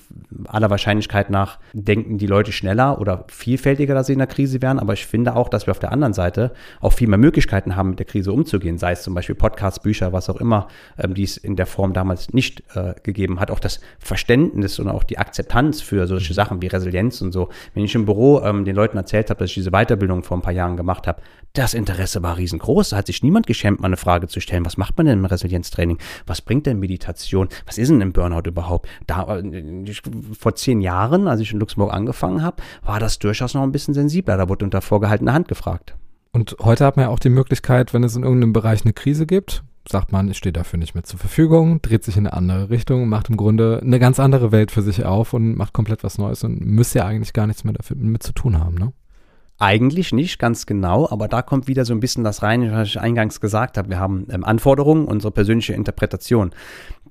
aller 0.46 0.70
Wahrscheinlichkeit 0.70 1.30
nach, 1.30 1.58
denken 1.72 2.18
die 2.18 2.28
Leute 2.28 2.52
schneller 2.52 3.00
oder 3.00 3.24
vielfältiger, 3.28 3.94
dass 3.94 4.06
sie 4.06 4.12
in 4.12 4.20
der 4.20 4.28
Krise 4.28 4.62
wären. 4.62 4.78
Aber 4.78 4.92
ich 4.92 5.06
finde 5.06 5.34
auch, 5.34 5.48
dass 5.48 5.66
wir 5.66 5.72
auf 5.72 5.80
der 5.80 5.90
anderen 5.90 6.12
Seite 6.12 6.52
auch 6.80 6.92
viel 6.92 7.08
mehr 7.08 7.18
Möglichkeiten 7.18 7.74
haben, 7.74 7.90
mit 7.90 7.98
der 7.98 8.06
Krise 8.06 8.32
umzugehen. 8.32 8.78
Sei 8.78 8.92
es 8.92 9.02
zum 9.02 9.14
Beispiel 9.14 9.34
Podcasts, 9.34 9.80
Bücher, 9.80 10.12
was 10.12 10.30
auch 10.30 10.36
immer, 10.36 10.68
ähm, 10.96 11.14
die 11.14 11.24
es 11.24 11.36
in 11.36 11.56
der 11.56 11.66
Form 11.66 11.92
damals 11.92 12.32
nicht 12.32 12.62
äh, 12.76 12.94
gegeben 13.02 13.40
hat. 13.40 13.50
Auch 13.50 13.60
das 13.60 13.80
Verständnis 13.98 14.78
und 14.78 14.88
auch 14.88 15.02
die 15.02 15.18
Akzeptanz 15.18 15.80
für 15.80 16.06
solche 16.06 16.34
Sachen 16.34 16.62
wie 16.62 16.68
Resilienz 16.68 17.20
und 17.20 17.32
so. 17.32 17.48
Wenn 17.74 17.84
ich 17.84 17.96
im 17.96 18.04
Büro 18.04 18.42
ähm, 18.42 18.64
den 18.64 18.76
Leuten 18.76 18.96
erzählt 18.96 19.30
habe, 19.30 19.40
dass 19.40 19.50
ich 19.50 19.54
diese 19.54 19.72
Weiterbildung 19.72 20.22
vor 20.22 20.36
ein 20.36 20.42
paar 20.42 20.52
Jahren 20.52 20.76
gemacht 20.76 20.83
gemacht 20.84 21.06
habe, 21.06 21.22
das 21.52 21.74
Interesse 21.74 22.22
war 22.22 22.36
riesengroß. 22.36 22.90
Da 22.90 22.96
hat 22.96 23.06
sich 23.06 23.22
niemand 23.22 23.46
geschämt, 23.46 23.80
mal 23.80 23.86
eine 23.86 23.96
Frage 23.96 24.28
zu 24.28 24.40
stellen. 24.40 24.64
Was 24.64 24.76
macht 24.76 24.96
man 24.96 25.06
denn 25.06 25.20
im 25.20 25.24
Resilienztraining? 25.24 25.98
Was 26.26 26.40
bringt 26.40 26.66
denn 26.66 26.80
Meditation? 26.80 27.48
Was 27.66 27.78
ist 27.78 27.88
denn 27.88 28.00
im 28.00 28.12
Burnout 28.12 28.48
überhaupt? 28.48 28.88
Da, 29.06 29.38
äh, 29.38 29.92
vor 30.38 30.54
zehn 30.56 30.80
Jahren, 30.80 31.28
als 31.28 31.40
ich 31.40 31.52
in 31.52 31.60
Luxemburg 31.60 31.92
angefangen 31.92 32.42
habe, 32.42 32.62
war 32.82 33.00
das 33.00 33.18
durchaus 33.18 33.54
noch 33.54 33.62
ein 33.62 33.72
bisschen 33.72 33.94
sensibler. 33.94 34.36
Da 34.36 34.48
wurde 34.48 34.64
unter 34.64 34.82
vorgehaltener 34.82 35.32
Hand 35.32 35.48
gefragt. 35.48 35.94
Und 36.32 36.56
heute 36.60 36.84
hat 36.84 36.96
man 36.96 37.04
ja 37.04 37.10
auch 37.10 37.20
die 37.20 37.28
Möglichkeit, 37.28 37.94
wenn 37.94 38.02
es 38.02 38.16
in 38.16 38.24
irgendeinem 38.24 38.52
Bereich 38.52 38.82
eine 38.84 38.92
Krise 38.92 39.24
gibt, 39.24 39.62
sagt 39.88 40.10
man, 40.10 40.28
ich 40.28 40.38
stehe 40.38 40.52
dafür 40.52 40.78
nicht 40.78 40.94
mehr 40.94 41.04
zur 41.04 41.20
Verfügung, 41.20 41.80
dreht 41.82 42.02
sich 42.02 42.16
in 42.16 42.26
eine 42.26 42.36
andere 42.36 42.70
Richtung, 42.70 43.08
macht 43.08 43.28
im 43.28 43.36
Grunde 43.36 43.80
eine 43.82 44.00
ganz 44.00 44.18
andere 44.18 44.50
Welt 44.50 44.72
für 44.72 44.82
sich 44.82 45.04
auf 45.04 45.32
und 45.32 45.56
macht 45.56 45.72
komplett 45.72 46.02
was 46.02 46.18
Neues 46.18 46.42
und 46.42 46.60
müsste 46.60 47.00
ja 47.00 47.06
eigentlich 47.06 47.32
gar 47.32 47.46
nichts 47.46 47.62
mehr 47.62 47.74
dafür 47.74 47.96
mit 47.96 48.22
zu 48.22 48.32
tun 48.32 48.58
haben, 48.58 48.74
ne? 48.76 48.92
Eigentlich 49.58 50.12
nicht 50.12 50.40
ganz 50.40 50.66
genau, 50.66 51.08
aber 51.08 51.28
da 51.28 51.40
kommt 51.40 51.68
wieder 51.68 51.84
so 51.84 51.94
ein 51.94 52.00
bisschen 52.00 52.24
das 52.24 52.42
rein, 52.42 52.72
was 52.72 52.88
ich 52.88 53.00
eingangs 53.00 53.40
gesagt 53.40 53.78
habe. 53.78 53.88
Wir 53.88 54.00
haben 54.00 54.26
ähm, 54.30 54.44
Anforderungen, 54.44 55.06
unsere 55.06 55.30
persönliche 55.30 55.74
Interpretation. 55.74 56.50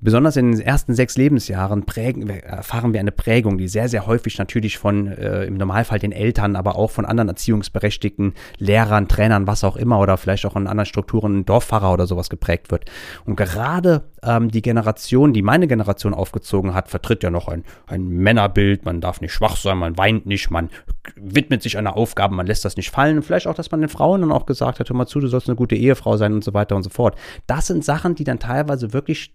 Besonders 0.04 0.36
in 0.36 0.52
den 0.52 0.60
ersten 0.60 0.94
sechs 0.94 1.16
Lebensjahren 1.16 1.86
prägen, 1.86 2.28
erfahren 2.28 2.92
wir 2.92 3.00
eine 3.00 3.10
Prägung, 3.10 3.56
die 3.56 3.68
sehr, 3.68 3.88
sehr 3.88 4.06
häufig 4.06 4.36
natürlich 4.36 4.76
von 4.76 5.06
äh, 5.06 5.44
im 5.44 5.56
Normalfall 5.56 5.98
den 5.98 6.12
Eltern, 6.12 6.56
aber 6.56 6.76
auch 6.76 6.90
von 6.90 7.06
anderen 7.06 7.28
Erziehungsberechtigten, 7.28 8.34
Lehrern, 8.58 9.08
Trainern, 9.08 9.46
was 9.46 9.64
auch 9.64 9.76
immer 9.76 9.98
oder 9.98 10.18
vielleicht 10.18 10.44
auch 10.44 10.56
in 10.56 10.66
anderen 10.66 10.84
Strukturen, 10.84 11.46
Dorfpfarrer 11.46 11.90
oder 11.90 12.06
sowas 12.06 12.28
geprägt 12.28 12.70
wird. 12.70 12.84
Und 13.24 13.36
gerade 13.36 14.02
ähm, 14.22 14.50
die 14.50 14.60
Generation, 14.60 15.32
die 15.32 15.40
meine 15.40 15.68
Generation 15.68 16.12
aufgezogen 16.12 16.74
hat, 16.74 16.90
vertritt 16.90 17.22
ja 17.22 17.30
noch 17.30 17.48
ein, 17.48 17.64
ein 17.86 18.06
Männerbild, 18.06 18.84
man 18.84 19.00
darf 19.00 19.22
nicht 19.22 19.32
schwach 19.32 19.56
sein, 19.56 19.78
man 19.78 19.96
weint 19.96 20.26
nicht, 20.26 20.50
man 20.50 20.68
widmet 21.16 21.62
sich 21.62 21.78
einer 21.78 21.96
Aufgabe, 21.96 22.34
man 22.34 22.46
lässt 22.46 22.66
das 22.66 22.76
nicht 22.76 22.90
fallen. 22.90 23.16
Und 23.16 23.22
vielleicht 23.22 23.46
auch, 23.46 23.54
dass 23.54 23.70
man 23.70 23.80
den 23.80 23.88
Frauen 23.88 24.20
dann 24.20 24.32
auch 24.32 24.44
gesagt 24.44 24.80
hat, 24.80 24.90
hör 24.90 24.96
mal 24.96 25.06
zu, 25.06 25.20
du 25.20 25.28
sollst 25.28 25.48
eine 25.48 25.56
gute 25.56 25.76
Ehefrau 25.76 26.18
sein 26.18 26.34
und 26.34 26.44
so 26.44 26.52
weiter 26.52 26.76
und 26.76 26.82
so 26.82 26.90
fort. 26.90 27.16
Das 27.46 27.68
sind 27.68 27.86
Sachen, 27.86 28.14
die 28.14 28.24
dann 28.24 28.38
teilweise 28.38 28.92
wirklich 28.92 29.34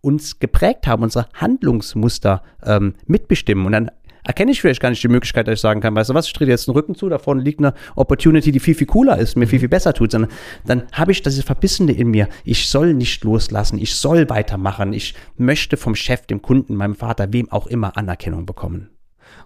uns 0.00 0.38
geprägt 0.38 0.86
haben, 0.86 1.02
unsere 1.02 1.26
Handlungsmuster 1.34 2.42
ähm, 2.64 2.94
mitbestimmen. 3.06 3.66
Und 3.66 3.72
dann 3.72 3.90
erkenne 4.24 4.50
ich 4.50 4.60
vielleicht 4.60 4.80
gar 4.80 4.90
nicht 4.90 5.02
die 5.02 5.08
Möglichkeit, 5.08 5.46
dass 5.46 5.54
ich 5.54 5.60
sagen 5.60 5.80
kann, 5.80 5.94
weißt 5.94 6.10
du 6.10 6.14
was, 6.14 6.26
ich 6.26 6.32
drehe 6.32 6.48
jetzt 6.48 6.66
den 6.66 6.72
Rücken 6.72 6.94
zu, 6.94 7.08
da 7.08 7.18
vorne 7.18 7.42
liegt 7.42 7.60
eine 7.60 7.74
Opportunity, 7.96 8.52
die 8.52 8.60
viel, 8.60 8.74
viel 8.74 8.86
cooler 8.86 9.18
ist, 9.18 9.36
mir 9.36 9.46
viel, 9.46 9.60
viel 9.60 9.68
besser 9.68 9.92
tut, 9.92 10.12
sondern 10.12 10.30
dann 10.66 10.82
habe 10.92 11.12
ich 11.12 11.22
das 11.22 11.40
Verbissende 11.40 11.92
in 11.92 12.08
mir. 12.08 12.28
Ich 12.44 12.68
soll 12.68 12.94
nicht 12.94 13.24
loslassen, 13.24 13.78
ich 13.78 13.94
soll 13.94 14.28
weitermachen, 14.28 14.92
ich 14.92 15.14
möchte 15.36 15.76
vom 15.76 15.94
Chef, 15.94 16.26
dem 16.26 16.42
Kunden, 16.42 16.74
meinem 16.74 16.94
Vater, 16.94 17.32
wem 17.32 17.50
auch 17.50 17.66
immer 17.66 17.96
Anerkennung 17.96 18.46
bekommen. 18.46 18.90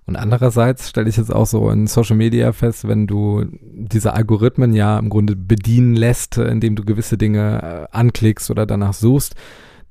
Und 0.06 0.16
andererseits 0.16 0.90
stelle 0.90 1.08
ich 1.08 1.16
jetzt 1.16 1.32
auch 1.32 1.46
so 1.46 1.70
in 1.70 1.86
Social 1.86 2.16
Media 2.16 2.52
fest, 2.52 2.86
wenn 2.86 3.06
du 3.06 3.44
diese 3.60 4.12
Algorithmen 4.12 4.74
ja 4.74 4.98
im 4.98 5.08
Grunde 5.08 5.34
bedienen 5.34 5.94
lässt, 5.94 6.36
indem 6.36 6.76
du 6.76 6.84
gewisse 6.84 7.16
Dinge 7.16 7.88
äh, 7.92 7.96
anklickst 7.96 8.50
oder 8.50 8.66
danach 8.66 8.92
suchst, 8.92 9.34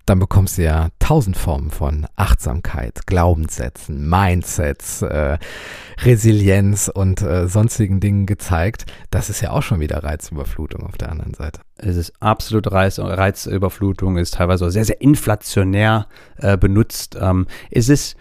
dann 0.06 0.20
bekommst 0.20 0.58
du 0.58 0.63
ja 0.63 0.89
tausend 1.00 1.38
Formen 1.38 1.72
von 1.72 2.06
Achtsamkeit, 2.16 3.08
Glaubenssätzen, 3.08 4.10
Mindsets, 4.10 5.02
äh, 5.02 5.38
Resilienz 6.02 6.92
und 6.94 7.22
äh, 7.22 7.48
sonstigen 7.48 8.00
Dingen 8.00 8.26
gezeigt. 8.26 8.86
Das 9.12 9.30
ist 9.30 9.42
ja 9.42 9.52
auch 9.52 9.63
schon 9.63 9.80
wieder 9.80 10.04
Reizüberflutung 10.04 10.84
auf 10.84 10.98
der 10.98 11.10
anderen 11.10 11.34
Seite. 11.34 11.62
Es 11.78 11.96
ist 11.96 12.13
absolut 12.20 12.72
Reiz, 12.72 13.00
Reizüberflutung, 13.00 14.18
ist 14.18 14.34
teilweise 14.36 14.66
auch 14.66 14.70
sehr, 14.70 14.86
sehr 14.86 15.02
inflationär 15.02 16.08
äh, 16.38 16.58
benutzt. 16.58 17.18
Ähm, 17.20 17.48
es 17.72 17.89
ist 17.89 18.18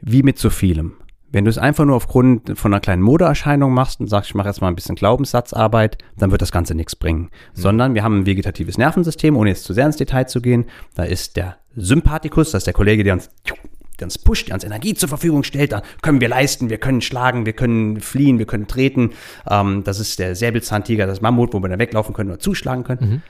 wie 0.00 0.22
mit 0.22 0.38
so 0.38 0.50
vielem. 0.50 0.94
Wenn 1.30 1.44
du 1.44 1.50
es 1.50 1.58
einfach 1.58 1.84
nur 1.84 1.96
aufgrund 1.96 2.58
von 2.58 2.72
einer 2.72 2.80
kleinen 2.80 3.02
Modeerscheinung 3.02 3.72
machst 3.72 4.00
und 4.00 4.06
sagst, 4.08 4.30
ich 4.30 4.34
mache 4.34 4.48
jetzt 4.48 4.60
mal 4.60 4.68
ein 4.68 4.74
bisschen 4.74 4.94
Glaubenssatzarbeit, 4.94 5.98
dann 6.16 6.30
wird 6.30 6.40
das 6.40 6.52
Ganze 6.52 6.74
nichts 6.74 6.96
bringen. 6.96 7.22
Mhm. 7.22 7.28
Sondern 7.52 7.94
wir 7.94 8.02
haben 8.02 8.20
ein 8.20 8.26
vegetatives 8.26 8.78
Nervensystem, 8.78 9.36
ohne 9.36 9.50
jetzt 9.50 9.64
zu 9.64 9.74
sehr 9.74 9.86
ins 9.86 9.96
Detail 9.96 10.24
zu 10.24 10.40
gehen. 10.40 10.66
Da 10.94 11.04
ist 11.04 11.36
der 11.36 11.56
Sympathikus, 11.76 12.50
das 12.50 12.60
ist 12.60 12.66
der 12.66 12.74
Kollege, 12.74 13.04
der 13.04 13.14
uns, 13.14 13.30
der 14.00 14.06
uns 14.06 14.18
pusht, 14.18 14.48
der 14.48 14.54
uns 14.54 14.64
Energie 14.64 14.94
zur 14.94 15.08
Verfügung 15.08 15.42
stellt. 15.42 15.72
Da 15.72 15.82
können 16.00 16.20
wir 16.20 16.28
leisten, 16.28 16.70
wir 16.70 16.78
können 16.78 17.02
schlagen, 17.02 17.44
wir 17.44 17.52
können 17.52 18.00
fliehen, 18.00 18.38
wir 18.38 18.46
können 18.46 18.66
treten. 18.66 19.10
Ähm, 19.50 19.84
das 19.84 20.00
ist 20.00 20.18
der 20.18 20.34
Säbelzahntiger, 20.34 21.06
das 21.06 21.20
Mammut, 21.20 21.52
wo 21.52 21.60
wir 21.60 21.68
dann 21.68 21.78
weglaufen 21.78 22.14
können 22.14 22.30
oder 22.30 22.40
zuschlagen 22.40 22.84
können. 22.84 23.10
Mhm 23.10 23.22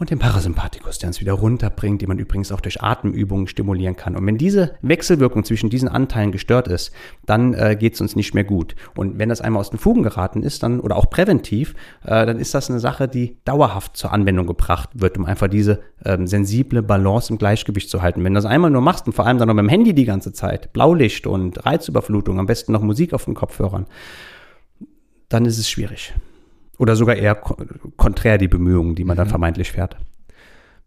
und 0.00 0.08
den 0.08 0.18
Parasympathikus, 0.18 0.98
der 0.98 1.08
uns 1.08 1.20
wieder 1.20 1.34
runterbringt, 1.34 2.00
den 2.00 2.08
man 2.08 2.18
übrigens 2.18 2.50
auch 2.52 2.62
durch 2.62 2.82
Atemübungen 2.82 3.46
stimulieren 3.46 3.96
kann. 3.96 4.16
Und 4.16 4.26
wenn 4.26 4.38
diese 4.38 4.74
Wechselwirkung 4.80 5.44
zwischen 5.44 5.68
diesen 5.68 5.90
Anteilen 5.90 6.32
gestört 6.32 6.68
ist, 6.68 6.90
dann 7.26 7.52
äh, 7.52 7.76
geht 7.78 7.94
es 7.94 8.00
uns 8.00 8.16
nicht 8.16 8.32
mehr 8.32 8.44
gut. 8.44 8.74
Und 8.96 9.18
wenn 9.18 9.28
das 9.28 9.42
einmal 9.42 9.60
aus 9.60 9.68
den 9.68 9.78
Fugen 9.78 10.02
geraten 10.02 10.42
ist, 10.42 10.62
dann 10.62 10.80
oder 10.80 10.96
auch 10.96 11.10
präventiv, 11.10 11.74
äh, 12.02 12.24
dann 12.24 12.38
ist 12.38 12.54
das 12.54 12.70
eine 12.70 12.80
Sache, 12.80 13.08
die 13.08 13.36
dauerhaft 13.44 13.94
zur 13.94 14.10
Anwendung 14.10 14.46
gebracht 14.46 14.88
wird, 14.94 15.18
um 15.18 15.26
einfach 15.26 15.48
diese 15.48 15.82
ähm, 16.02 16.26
sensible 16.26 16.82
Balance 16.82 17.30
im 17.30 17.36
Gleichgewicht 17.36 17.90
zu 17.90 18.00
halten. 18.00 18.24
Wenn 18.24 18.32
du 18.32 18.38
das 18.38 18.46
einmal 18.46 18.70
nur 18.70 18.80
machst 18.80 19.06
und 19.06 19.12
vor 19.12 19.26
allem 19.26 19.36
dann 19.36 19.48
noch 19.48 19.54
mit 19.54 19.64
dem 19.64 19.68
Handy 19.68 19.92
die 19.92 20.06
ganze 20.06 20.32
Zeit, 20.32 20.72
Blaulicht 20.72 21.26
und 21.26 21.66
Reizüberflutung, 21.66 22.38
am 22.38 22.46
besten 22.46 22.72
noch 22.72 22.80
Musik 22.80 23.12
auf 23.12 23.26
den 23.26 23.34
Kopfhörern, 23.34 23.84
dann 25.28 25.44
ist 25.44 25.58
es 25.58 25.68
schwierig. 25.68 26.14
Oder 26.80 26.96
sogar 26.96 27.16
eher 27.16 27.34
konträr 27.98 28.38
die 28.38 28.48
Bemühungen, 28.48 28.94
die 28.94 29.04
man 29.04 29.14
mhm. 29.14 29.18
dann 29.18 29.28
vermeintlich 29.28 29.72
fährt. 29.72 29.98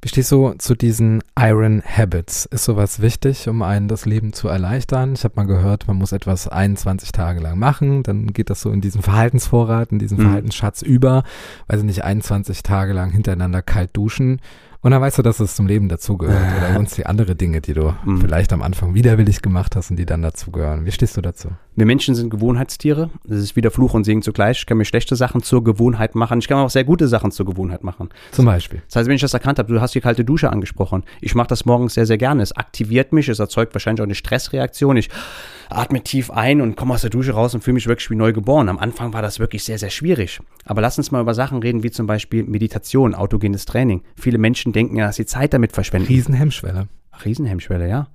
Wie 0.01 0.09
stehst 0.09 0.31
du 0.31 0.53
zu 0.57 0.73
diesen 0.73 1.21
Iron 1.39 1.83
Habits? 1.85 2.45
Ist 2.45 2.65
sowas 2.65 2.99
wichtig, 2.99 3.47
um 3.47 3.61
einen 3.61 3.87
das 3.87 4.07
Leben 4.07 4.33
zu 4.33 4.47
erleichtern? 4.47 5.13
Ich 5.13 5.23
habe 5.23 5.35
mal 5.35 5.45
gehört, 5.45 5.87
man 5.87 5.97
muss 5.97 6.11
etwas 6.11 6.47
21 6.47 7.11
Tage 7.11 7.39
lang 7.41 7.59
machen, 7.59 8.01
dann 8.01 8.33
geht 8.33 8.49
das 8.49 8.61
so 8.61 8.71
in 8.71 8.81
diesen 8.81 9.03
Verhaltensvorrat, 9.03 9.91
in 9.91 9.99
diesen 9.99 10.17
mhm. 10.17 10.23
Verhaltensschatz 10.23 10.81
über. 10.81 11.23
Weiß 11.67 11.81
ich 11.81 11.85
nicht, 11.85 12.03
21 12.03 12.63
Tage 12.63 12.91
lang 12.91 13.11
hintereinander 13.11 13.61
kalt 13.61 13.95
duschen 13.95 14.41
und 14.83 14.91
dann 14.91 15.01
weißt 15.01 15.17
du, 15.17 15.21
dass 15.21 15.39
es 15.39 15.55
zum 15.55 15.65
Leben 15.65 15.87
dazugehört 15.87 16.57
oder 16.57 16.73
sonst 16.75 16.97
die 16.97 17.05
andere 17.05 17.35
Dinge, 17.35 17.61
die 17.61 17.73
du 17.73 17.93
mhm. 18.03 18.19
vielleicht 18.19 18.51
am 18.51 18.61
Anfang 18.61 18.93
widerwillig 18.93 19.41
gemacht 19.41 19.77
hast 19.77 19.89
und 19.89 19.95
die 19.95 20.05
dann 20.05 20.21
dazugehören. 20.21 20.85
Wie 20.85 20.91
stehst 20.91 21.15
du 21.15 21.21
dazu? 21.21 21.47
Wir 21.75 21.87
Menschen 21.87 22.13
sind 22.13 22.29
Gewohnheitstiere. 22.29 23.09
Das 23.23 23.39
ist 23.39 23.55
wieder 23.55 23.71
Fluch 23.71 23.95
und 23.95 24.03
Segen 24.03 24.21
zugleich. 24.21 24.59
Ich 24.59 24.65
kann 24.67 24.77
mir 24.77 24.85
schlechte 24.85 25.15
Sachen 25.15 25.41
zur 25.41 25.63
Gewohnheit 25.63 26.13
machen. 26.13 26.37
Ich 26.37 26.47
kann 26.47 26.59
auch 26.59 26.69
sehr 26.69 26.83
gute 26.83 27.07
Sachen 27.07 27.31
zur 27.31 27.47
Gewohnheit 27.47 27.83
machen. 27.83 28.09
Zum 28.31 28.45
Beispiel. 28.45 28.83
Das 28.87 28.97
heißt, 28.97 29.07
wenn 29.07 29.15
ich 29.15 29.21
das 29.21 29.33
erkannt 29.33 29.57
habe, 29.57 29.73
du 29.73 29.81
hast 29.81 29.95
die 29.95 30.01
kalte 30.01 30.23
Dusche 30.23 30.51
angesprochen. 30.51 31.03
Ich 31.19 31.33
mache 31.33 31.47
das 31.47 31.65
morgens 31.65 31.95
sehr, 31.95 32.05
sehr 32.05 32.19
gerne. 32.19 32.43
Es 32.43 32.51
aktiviert 32.51 33.11
mich, 33.11 33.27
es 33.27 33.39
erzeugt 33.39 33.73
wahrscheinlich 33.73 34.01
auch 34.01 34.05
eine 34.05 34.13
Stressreaktion. 34.13 34.97
Ich 34.97 35.09
atme 35.69 36.03
tief 36.03 36.29
ein 36.29 36.61
und 36.61 36.75
komme 36.75 36.93
aus 36.93 37.01
der 37.01 37.09
Dusche 37.09 37.31
raus 37.31 37.55
und 37.55 37.63
fühle 37.63 37.73
mich 37.75 37.87
wirklich 37.87 38.09
wie 38.11 38.15
neu 38.15 38.33
geboren. 38.33 38.69
Am 38.69 38.77
Anfang 38.77 39.13
war 39.13 39.23
das 39.23 39.39
wirklich 39.39 39.63
sehr, 39.63 39.79
sehr 39.79 39.89
schwierig. 39.89 40.39
Aber 40.65 40.81
lass 40.81 40.99
uns 40.99 41.09
mal 41.09 41.21
über 41.21 41.33
Sachen 41.33 41.59
reden, 41.59 41.81
wie 41.81 41.89
zum 41.89 42.05
Beispiel 42.05 42.43
Meditation, 42.43 43.15
autogenes 43.15 43.65
Training. 43.65 44.03
Viele 44.15 44.37
Menschen 44.37 44.73
denken 44.73 44.97
ja, 44.97 45.07
dass 45.07 45.15
sie 45.15 45.25
Zeit 45.25 45.53
damit 45.55 45.71
verschwenden. 45.71 46.07
Riesenhemmschwelle. 46.07 46.87
Riesenhemmschwelle, 47.25 47.89
ja. 47.89 48.07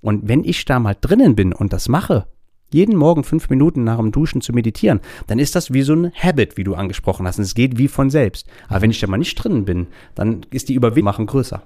Und 0.00 0.28
wenn 0.28 0.42
ich 0.44 0.64
da 0.64 0.80
mal 0.80 0.96
drinnen 1.00 1.34
bin 1.36 1.52
und 1.52 1.72
das 1.72 1.88
mache, 1.88 2.26
jeden 2.74 2.96
Morgen 2.96 3.22
fünf 3.22 3.48
Minuten 3.50 3.84
nach 3.84 3.98
dem 3.98 4.10
Duschen 4.10 4.40
zu 4.40 4.52
meditieren, 4.52 5.00
dann 5.28 5.38
ist 5.38 5.54
das 5.54 5.72
wie 5.72 5.82
so 5.82 5.94
ein 5.94 6.12
Habit, 6.12 6.56
wie 6.56 6.64
du 6.64 6.74
angesprochen 6.74 7.26
hast. 7.26 7.38
Und 7.38 7.44
es 7.44 7.54
geht 7.54 7.78
wie 7.78 7.86
von 7.86 8.10
selbst. 8.10 8.48
Aber 8.68 8.82
wenn 8.82 8.90
ich 8.90 8.98
da 8.98 9.06
mal 9.06 9.16
nicht 9.16 9.36
drinnen 9.36 9.64
bin, 9.64 9.86
dann 10.16 10.44
ist 10.50 10.68
die 10.68 10.74
Überwindung 10.74 11.26
größer. 11.26 11.62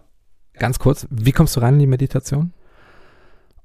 Ganz 0.58 0.78
kurz, 0.78 1.06
wie 1.10 1.32
kommst 1.32 1.56
du 1.56 1.60
rein 1.60 1.74
in 1.74 1.80
die 1.80 1.86
Meditation? 1.86 2.52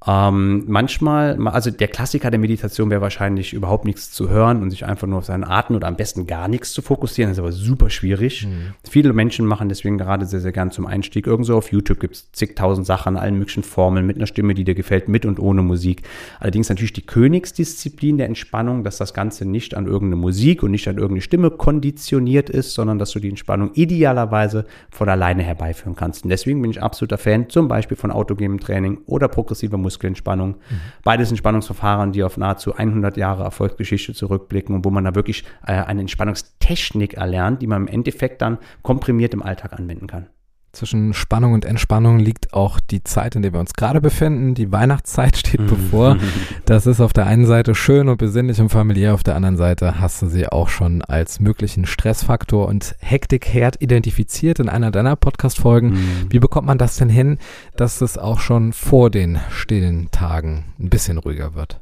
Ähm, 0.06 0.64
manchmal, 0.68 1.48
also 1.48 1.72
der 1.72 1.88
Klassiker 1.88 2.30
der 2.30 2.40
Meditation 2.40 2.90
wäre 2.90 3.02
wahrscheinlich 3.02 3.54
überhaupt 3.54 3.86
nichts 3.86 4.12
zu 4.12 4.30
hören 4.30 4.62
und 4.62 4.70
sich 4.70 4.86
einfach 4.86 5.08
nur 5.08 5.20
auf 5.20 5.26
seinen 5.26 5.46
Atem 5.46 5.78
oder 5.78 5.88
am 5.88 5.96
besten 5.96 6.28
gar 6.28 6.48
nichts 6.48 6.74
zu 6.74 6.82
fokussieren. 6.82 7.30
Das 7.30 7.38
ist 7.38 7.44
aber 7.44 7.54
super 7.54 7.90
schwierig. 7.90 8.46
Mhm. 8.46 8.74
Viele 8.90 9.14
Menschen 9.14 9.46
machen 9.46 9.70
deswegen 9.70 9.98
gerade 9.98 10.26
sehr, 10.26 10.42
sehr 10.42 10.52
gern 10.52 10.72
zum 10.72 10.86
Einstieg. 10.86 11.26
Irgendwo 11.26 11.54
auf 11.54 11.72
YouTube 11.72 12.02
gibt 12.02 12.16
es 12.16 12.32
zigtausend 12.34 12.86
Sachen, 12.86 13.16
allen 13.16 13.38
möglichen 13.38 13.64
Formeln, 13.64 14.06
mit 14.06 14.18
einer 14.18 14.28
Stimme, 14.28 14.54
die 14.54 14.66
dir 14.66 14.76
gefällt, 14.76 15.08
mit 15.08 15.26
und 15.26 15.40
ohne 15.40 15.62
Musik. 15.62 16.02
Allerdings 16.40 16.68
natürlich 16.68 16.94
die 16.94 17.06
Königsdisziplin 17.06 18.18
der 18.18 18.28
Entspannung, 18.28 18.84
dass 18.84 18.98
das 18.98 19.14
Ganze 19.14 19.46
nicht 19.46 19.74
an 19.74 19.86
irgendeine 19.86 20.18
Musik 20.18 20.64
und 20.64 20.72
nicht 20.72 20.88
an 20.90 20.98
irgendeine 20.98 21.22
Stimme 21.22 21.50
konditioniert 21.50 22.50
ist, 22.50 22.74
sondern 22.74 23.00
dass 23.00 23.12
du 23.12 23.20
die 23.20 23.30
Entspannung 23.30 23.72
idealerweise 23.74 24.66
von 24.90 25.08
alleine 25.08 25.44
herbeiführen 25.44 25.96
kannst. 25.96 26.26
Und 26.26 26.30
deswegen 26.30 26.62
bin 26.62 26.72
ich 26.72 26.82
absoluter 26.82 27.18
Fan 27.18 27.50
zum 27.50 27.70
Beispiel 27.70 27.96
von 27.96 28.12
autogenem 28.12 28.60
Training 28.60 29.00
oder 29.06 29.30
progressiver 29.30 29.78
Musik 29.78 29.93
Muskelentspannung. 29.94 30.50
Mhm. 30.50 30.80
Beides 31.04 31.30
Entspannungsverfahren, 31.30 32.12
die 32.12 32.24
auf 32.24 32.38
nahezu 32.38 32.76
100 32.76 33.18
Jahre 33.18 33.44
Erfolgsgeschichte 33.44 34.14
zurückblicken 34.14 34.76
und 34.76 34.86
wo 34.86 34.90
man 34.90 35.04
da 35.04 35.16
wirklich 35.16 35.44
äh, 35.66 35.74
eine 35.74 36.02
Entspannungstechnik 36.02 37.14
erlernt, 37.16 37.62
die 37.62 37.68
man 37.68 37.84
im 37.84 37.88
Endeffekt 37.88 38.42
dann 38.42 38.58
komprimiert 38.82 39.34
im 39.34 39.44
Alltag 39.44 39.74
anwenden 39.74 40.08
kann. 40.08 40.28
Zwischen 40.74 41.14
Spannung 41.14 41.54
und 41.54 41.66
Entspannung 41.66 42.18
liegt 42.18 42.56
auch 42.56 42.80
die 42.80 43.04
Zeit, 43.04 43.36
in 43.36 43.44
der 43.44 43.54
wir 43.54 43.60
uns 43.60 43.74
gerade 43.74 44.02
befinden. 44.02 44.56
Die 44.56 44.72
Weihnachtszeit 44.72 45.38
steht 45.46 45.62
mhm. 45.62 45.68
bevor. 45.68 46.18
Das 46.66 46.88
ist 46.88 47.02
auf 47.02 47.14
der 47.14 47.28
einen 47.28 47.46
Seite 47.46 47.76
schön 47.76 48.08
und 48.08 48.18
besinnlich 48.18 48.60
und 48.60 48.70
familiär, 48.70 49.14
auf 49.14 49.22
der 49.22 49.36
anderen 49.36 49.58
Seite 49.58 50.00
hast 50.00 50.22
du 50.22 50.28
sie 50.28 50.48
auch 50.48 50.70
schon 50.70 51.02
als 51.02 51.40
möglichen 51.40 51.86
Stressfaktor 51.86 52.68
und 52.68 52.96
Hektikherd 53.00 53.82
identifiziert 53.82 54.60
in 54.60 54.70
einer 54.70 54.90
deiner 54.90 55.16
Podcast-Folgen. 55.16 55.90
Mhm. 55.92 56.28
Wie 56.30 56.40
bekommt 56.40 56.66
man 56.66 56.78
das 56.78 56.96
denn 56.96 57.10
hin, 57.10 57.38
dass 57.76 58.02
es 58.02 58.18
auch 58.18 58.40
schon 58.40 58.74
vor 58.74 59.12
den 59.12 59.40
stillen 59.52 60.10
Tagen 60.12 60.74
ein 60.80 60.90
bisschen 60.90 61.18
ruhiger 61.18 61.54
wird? 61.54 61.82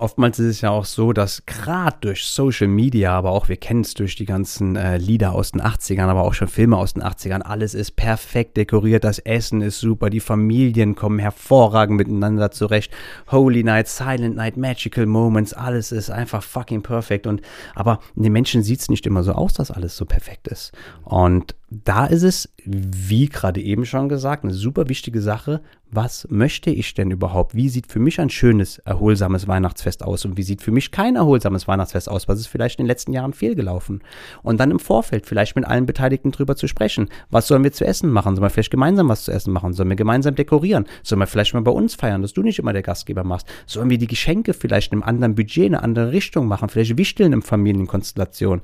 Oftmals 0.00 0.38
ist 0.38 0.46
es 0.46 0.60
ja 0.60 0.70
auch 0.70 0.84
so, 0.84 1.12
dass 1.12 1.44
gerade 1.46 1.96
durch 2.00 2.24
Social 2.24 2.68
Media, 2.68 3.12
aber 3.12 3.30
auch 3.30 3.48
wir 3.48 3.56
kennen 3.56 3.82
es 3.82 3.94
durch 3.94 4.16
die 4.16 4.24
ganzen 4.24 4.76
äh, 4.76 4.96
Lieder 4.96 5.32
aus 5.32 5.52
den 5.52 5.60
80ern, 5.60 6.06
aber 6.06 6.22
auch 6.22 6.34
schon 6.34 6.48
Filme 6.48 6.76
aus 6.76 6.94
den 6.94 7.02
80ern, 7.02 7.42
alles 7.42 7.74
ist 7.74 7.96
perfekt 7.96 8.56
dekoriert, 8.56 9.04
das 9.04 9.18
Essen 9.18 9.60
ist 9.60 9.78
super, 9.78 10.10
die 10.10 10.20
Familien 10.20 10.94
kommen 10.94 11.18
hervorragend 11.18 11.96
miteinander 11.96 12.50
zurecht. 12.50 12.92
Holy 13.30 13.62
Night, 13.62 13.88
Silent 13.88 14.36
Night, 14.36 14.56
Magical 14.56 15.06
Moments, 15.06 15.52
alles 15.52 15.92
ist 15.92 16.10
einfach 16.10 16.42
fucking 16.42 16.82
perfekt. 16.82 17.26
Und 17.26 17.42
aber 17.74 18.00
den 18.14 18.32
Menschen 18.32 18.62
sieht 18.62 18.80
es 18.80 18.88
nicht 18.88 19.06
immer 19.06 19.22
so 19.22 19.32
aus, 19.32 19.52
dass 19.52 19.70
alles 19.70 19.96
so 19.96 20.04
perfekt 20.04 20.48
ist. 20.48 20.72
Und 21.04 21.54
da 21.70 22.06
ist 22.06 22.24
es, 22.24 22.48
wie 22.64 23.28
gerade 23.28 23.60
eben 23.60 23.86
schon 23.86 24.08
gesagt, 24.08 24.42
eine 24.42 24.52
super 24.52 24.88
wichtige 24.88 25.20
Sache. 25.20 25.60
Was 25.92 26.26
möchte 26.30 26.70
ich 26.70 26.94
denn 26.94 27.10
überhaupt? 27.10 27.54
Wie 27.54 27.68
sieht 27.68 27.90
für 27.90 27.98
mich 27.98 28.20
ein 28.20 28.30
schönes, 28.30 28.78
erholsames 28.78 29.48
Weihnachtsfest 29.48 30.04
aus? 30.04 30.24
Und 30.24 30.36
wie 30.36 30.44
sieht 30.44 30.62
für 30.62 30.70
mich 30.70 30.92
kein 30.92 31.16
erholsames 31.16 31.66
Weihnachtsfest 31.66 32.08
aus? 32.08 32.28
Was 32.28 32.38
ist 32.38 32.46
vielleicht 32.46 32.78
in 32.78 32.84
den 32.84 32.88
letzten 32.88 33.12
Jahren 33.12 33.32
fehlgelaufen? 33.32 34.02
Und 34.42 34.60
dann 34.60 34.70
im 34.70 34.78
Vorfeld 34.78 35.26
vielleicht 35.26 35.56
mit 35.56 35.64
allen 35.64 35.86
Beteiligten 35.86 36.30
drüber 36.30 36.54
zu 36.54 36.68
sprechen. 36.68 37.08
Was 37.30 37.48
sollen 37.48 37.64
wir 37.64 37.72
zu 37.72 37.84
essen 37.84 38.10
machen? 38.10 38.36
Sollen 38.36 38.44
wir 38.44 38.50
vielleicht 38.50 38.70
gemeinsam 38.70 39.08
was 39.08 39.24
zu 39.24 39.32
essen 39.32 39.52
machen? 39.52 39.72
Sollen 39.72 39.88
wir 39.88 39.96
gemeinsam 39.96 40.34
dekorieren? 40.34 40.86
Sollen 41.02 41.20
wir 41.20 41.26
vielleicht 41.26 41.54
mal 41.54 41.62
bei 41.62 41.72
uns 41.72 41.96
feiern, 41.96 42.22
dass 42.22 42.34
du 42.34 42.42
nicht 42.42 42.60
immer 42.60 42.72
der 42.72 42.82
Gastgeber 42.82 43.24
machst? 43.24 43.48
Sollen 43.66 43.90
wir 43.90 43.98
die 43.98 44.06
Geschenke 44.06 44.54
vielleicht 44.54 44.92
in 44.92 44.98
einem 44.98 45.08
anderen 45.08 45.34
Budget, 45.34 45.66
in 45.66 45.74
eine 45.74 45.82
andere 45.82 46.12
Richtung 46.12 46.46
machen? 46.46 46.68
Vielleicht 46.68 46.98
wichteln 46.98 47.32
in 47.32 47.42
Familienkonstellation? 47.42 48.60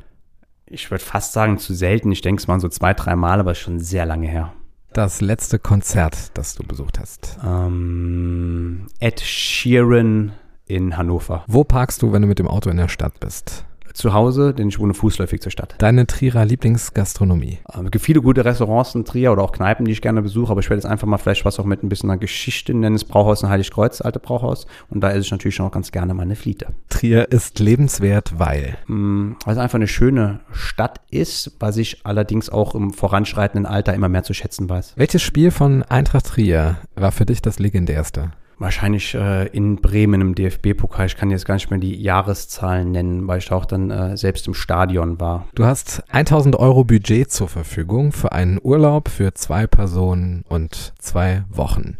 Ich 0.66 0.90
würde 0.90 1.04
fast 1.04 1.32
sagen, 1.32 1.58
zu 1.58 1.74
selten. 1.74 2.12
Ich 2.12 2.20
denke 2.20 2.40
es 2.40 2.46
mal 2.46 2.60
so 2.60 2.68
zwei, 2.68 2.94
drei 2.94 3.16
Mal, 3.16 3.40
aber 3.40 3.54
schon 3.54 3.80
sehr 3.80 4.06
lange 4.06 4.28
her. 4.28 4.52
Das 4.92 5.20
letzte 5.20 5.58
Konzert, 5.58 6.30
das 6.34 6.54
du 6.54 6.62
besucht 6.62 6.98
hast? 6.98 7.38
Ähm, 7.44 8.86
Ed 9.00 9.20
Sheeran 9.20 10.32
in 10.66 10.96
Hannover. 10.96 11.44
Wo 11.46 11.64
parkst 11.64 12.02
du, 12.02 12.12
wenn 12.12 12.22
du 12.22 12.28
mit 12.28 12.38
dem 12.38 12.48
Auto 12.48 12.70
in 12.70 12.76
der 12.76 12.88
Stadt 12.88 13.20
bist? 13.20 13.64
Zu 13.98 14.14
Hause, 14.14 14.54
denn 14.54 14.68
ich 14.68 14.78
wohne 14.78 14.94
fußläufig 14.94 15.40
zur 15.42 15.52
Stadt. 15.52 15.74
Deine 15.78 16.06
Trierer 16.06 16.44
Lieblingsgastronomie? 16.44 17.58
Ähm, 17.74 17.86
es 17.86 17.90
gibt 17.90 18.04
viele 18.04 18.22
gute 18.22 18.44
Restaurants 18.44 18.94
in 18.94 19.04
Trier 19.04 19.32
oder 19.32 19.42
auch 19.42 19.52
Kneipen, 19.52 19.84
die 19.84 19.92
ich 19.92 20.00
gerne 20.00 20.22
besuche, 20.22 20.50
aber 20.50 20.60
ich 20.60 20.70
werde 20.70 20.78
jetzt 20.78 20.90
einfach 20.90 21.06
mal 21.06 21.18
vielleicht 21.18 21.44
was 21.44 21.58
auch 21.58 21.64
mit 21.64 21.82
ein 21.82 21.88
bisschen 21.88 22.10
einer 22.10 22.18
Geschichte 22.18 22.72
nennen. 22.72 22.96
Das 22.96 23.04
Brauhaus 23.04 23.42
in 23.42 23.48
Heiligkreuz, 23.48 24.00
alte 24.00 24.18
Brauhaus. 24.18 24.66
Und 24.88 25.00
da 25.00 25.10
esse 25.10 25.20
ich 25.20 25.30
natürlich 25.30 25.56
schon 25.56 25.66
auch 25.66 25.72
ganz 25.72 25.92
gerne 25.92 26.14
meine 26.14 26.36
Fliete. 26.36 26.68
Trier 26.88 27.30
ist 27.30 27.58
lebenswert, 27.58 28.38
weil? 28.38 28.78
Mm, 28.86 29.32
weil 29.44 29.52
es 29.52 29.58
einfach 29.58 29.76
eine 29.76 29.88
schöne 29.88 30.40
Stadt 30.52 31.00
ist, 31.10 31.56
was 31.58 31.76
ich 31.76 32.06
allerdings 32.06 32.48
auch 32.48 32.74
im 32.74 32.92
voranschreitenden 32.92 33.66
Alter 33.66 33.94
immer 33.94 34.08
mehr 34.08 34.22
zu 34.22 34.34
schätzen 34.34 34.68
weiß. 34.68 34.94
Welches 34.96 35.22
Spiel 35.22 35.50
von 35.50 35.82
Eintracht 35.82 36.26
Trier 36.26 36.78
war 36.94 37.12
für 37.12 37.26
dich 37.26 37.42
das 37.42 37.58
legendärste? 37.58 38.32
Wahrscheinlich 38.58 39.14
äh, 39.14 39.46
in 39.48 39.76
Bremen 39.76 40.20
im 40.20 40.34
DFB-Pokal. 40.34 41.06
Ich 41.06 41.16
kann 41.16 41.30
jetzt 41.30 41.46
gar 41.46 41.54
nicht 41.54 41.70
mehr 41.70 41.78
die 41.78 42.00
Jahreszahlen 42.00 42.90
nennen, 42.90 43.28
weil 43.28 43.38
ich 43.38 43.46
da 43.46 43.56
auch 43.56 43.64
dann 43.64 43.90
äh, 43.90 44.16
selbst 44.16 44.46
im 44.46 44.54
Stadion 44.54 45.20
war. 45.20 45.46
Du 45.54 45.64
hast 45.64 46.02
1000 46.10 46.56
Euro 46.56 46.84
Budget 46.84 47.30
zur 47.30 47.48
Verfügung 47.48 48.12
für 48.12 48.32
einen 48.32 48.58
Urlaub 48.62 49.08
für 49.08 49.34
zwei 49.34 49.66
Personen 49.66 50.44
und 50.48 50.94
zwei 50.98 51.44
Wochen. 51.50 51.96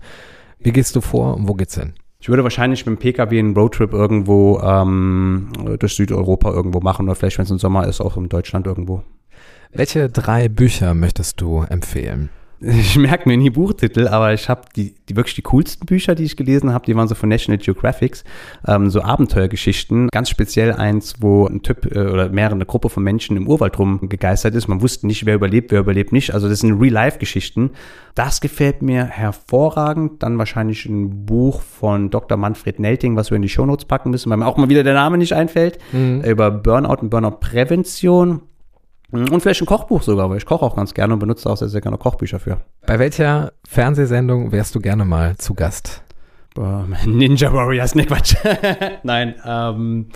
Wie 0.59 0.73
gehst 0.73 0.97
du 0.97 1.01
vor 1.01 1.37
und 1.37 1.49
wo 1.49 1.55
geht's 1.55 1.77
hin? 1.77 1.95
Ich 2.21 2.29
würde 2.29 2.43
wahrscheinlich 2.43 2.85
mit 2.85 2.97
dem 2.97 2.99
Pkw 2.99 3.39
einen 3.39 3.55
Roadtrip 3.55 3.93
irgendwo 3.93 4.59
ähm, 4.61 5.51
durch 5.79 5.95
Südeuropa 5.95 6.51
irgendwo 6.51 6.81
machen 6.81 7.07
oder 7.07 7.15
vielleicht, 7.15 7.39
wenn 7.39 7.45
es 7.45 7.51
im 7.51 7.59
Sommer 7.61 7.87
ist, 7.87 8.01
auch 8.01 8.17
in 8.17 8.29
Deutschland 8.29 8.67
irgendwo. 8.67 9.05
Welche 9.71 10.09
drei 10.09 10.49
Bücher 10.49 10.95
möchtest 10.95 11.41
du 11.41 11.63
empfehlen? 11.63 12.31
Ich 12.61 12.97
merke 12.97 13.29
mir 13.29 13.37
nie 13.37 13.51
Buchtitel, 13.51 14.09
aber 14.09 14.33
ich 14.35 14.49
habe 14.49 14.63
die, 14.75 14.95
die 15.09 15.17
wirklich 15.17 15.37
die 15.37 15.43
coolsten 15.43 15.87
Bücher, 15.87 16.15
die 16.15 16.25
ich 16.25 16.37
gelesen 16.37 16.73
habe, 16.73 16.87
die 16.87 16.97
waren 16.97 17.07
so 17.07 17.15
von 17.15 17.29
National 17.29 17.59
Geographics, 17.59 18.25
ähm, 18.67 18.91
so 18.91 19.03
Abenteuergeschichten. 19.03 20.09
Ganz 20.09 20.29
speziell 20.29 20.73
eins, 20.73 21.15
wo 21.21 21.47
ein 21.47 21.63
Typ 21.63 21.87
äh, 21.95 22.01
oder 22.01 22.29
mehrere 22.31 22.55
eine 22.55 22.67
Gruppe 22.67 22.89
von 22.89 23.05
Menschen 23.05 23.37
im 23.37 23.47
Urwald 23.47 23.79
rumgegeistert 23.79 24.55
ist. 24.55 24.67
Man 24.67 24.83
wusste 24.83 25.07
nicht, 25.07 25.25
wer 25.25 25.37
überlebt, 25.37 25.71
wer 25.71 25.81
überlebt 25.81 26.13
nicht. 26.13 26.35
Also 26.35 26.49
das 26.49 26.61
sind 26.61 26.81
Real-Life-Geschichten. 26.81 27.71
Das 28.15 28.41
gefällt 28.41 28.83
mir 28.83 29.05
hervorragend. 29.05 30.23
Dann 30.25 30.39
wahrscheinlich 30.39 30.85
ein 30.87 31.27
Buch 31.27 31.63
von 31.63 32.11
Dr. 32.11 32.37
Manfred 32.37 32.81
Nelting, 32.81 33.15
was 33.15 33.31
wir 33.31 33.37
in 33.37 33.43
die 33.43 33.49
Shownotes 33.49 33.85
packen 33.85 34.11
müssen, 34.11 34.31
weil 34.31 34.39
mir 34.39 34.47
auch 34.47 34.57
mal 34.57 34.69
wieder 34.69 34.83
der 34.83 34.95
Name 34.95 35.19
nicht 35.19 35.33
einfällt, 35.33 35.79
mhm. 35.93 36.23
über 36.23 36.51
Burnout 36.51 37.03
und 37.03 37.11
Burnout-Prävention. 37.11 38.43
Mhm. 39.11 39.29
Und 39.31 39.41
vielleicht 39.41 39.63
ein 39.63 39.67
Kochbuch 39.67 40.03
sogar, 40.03 40.29
weil 40.31 40.39
ich 40.39 40.47
koche 40.47 40.65
auch 40.65 40.77
ganz 40.77 40.95
gerne 40.95 41.15
und 41.15 41.21
benutze 41.21 41.49
auch 41.49 41.57
sehr, 41.57 41.69
sehr 41.69 41.81
gerne 41.81 41.99
Kochbücher 41.99 42.39
für. 42.39 42.59
Bei 42.87 42.99
welcher 42.99 43.53
Fernsehsendung 43.67 44.53
wärst 44.53 44.75
du 44.75 44.81
gerne 44.81 45.05
mal 45.05 45.37
zu 45.37 45.55
Gast? 45.55 46.03
Ninja 47.07 47.53
Warriors, 47.53 47.95
ne 47.95 48.05
Quatsch. 48.05 48.35
Nein, 49.05 49.35
ähm, 49.45 50.09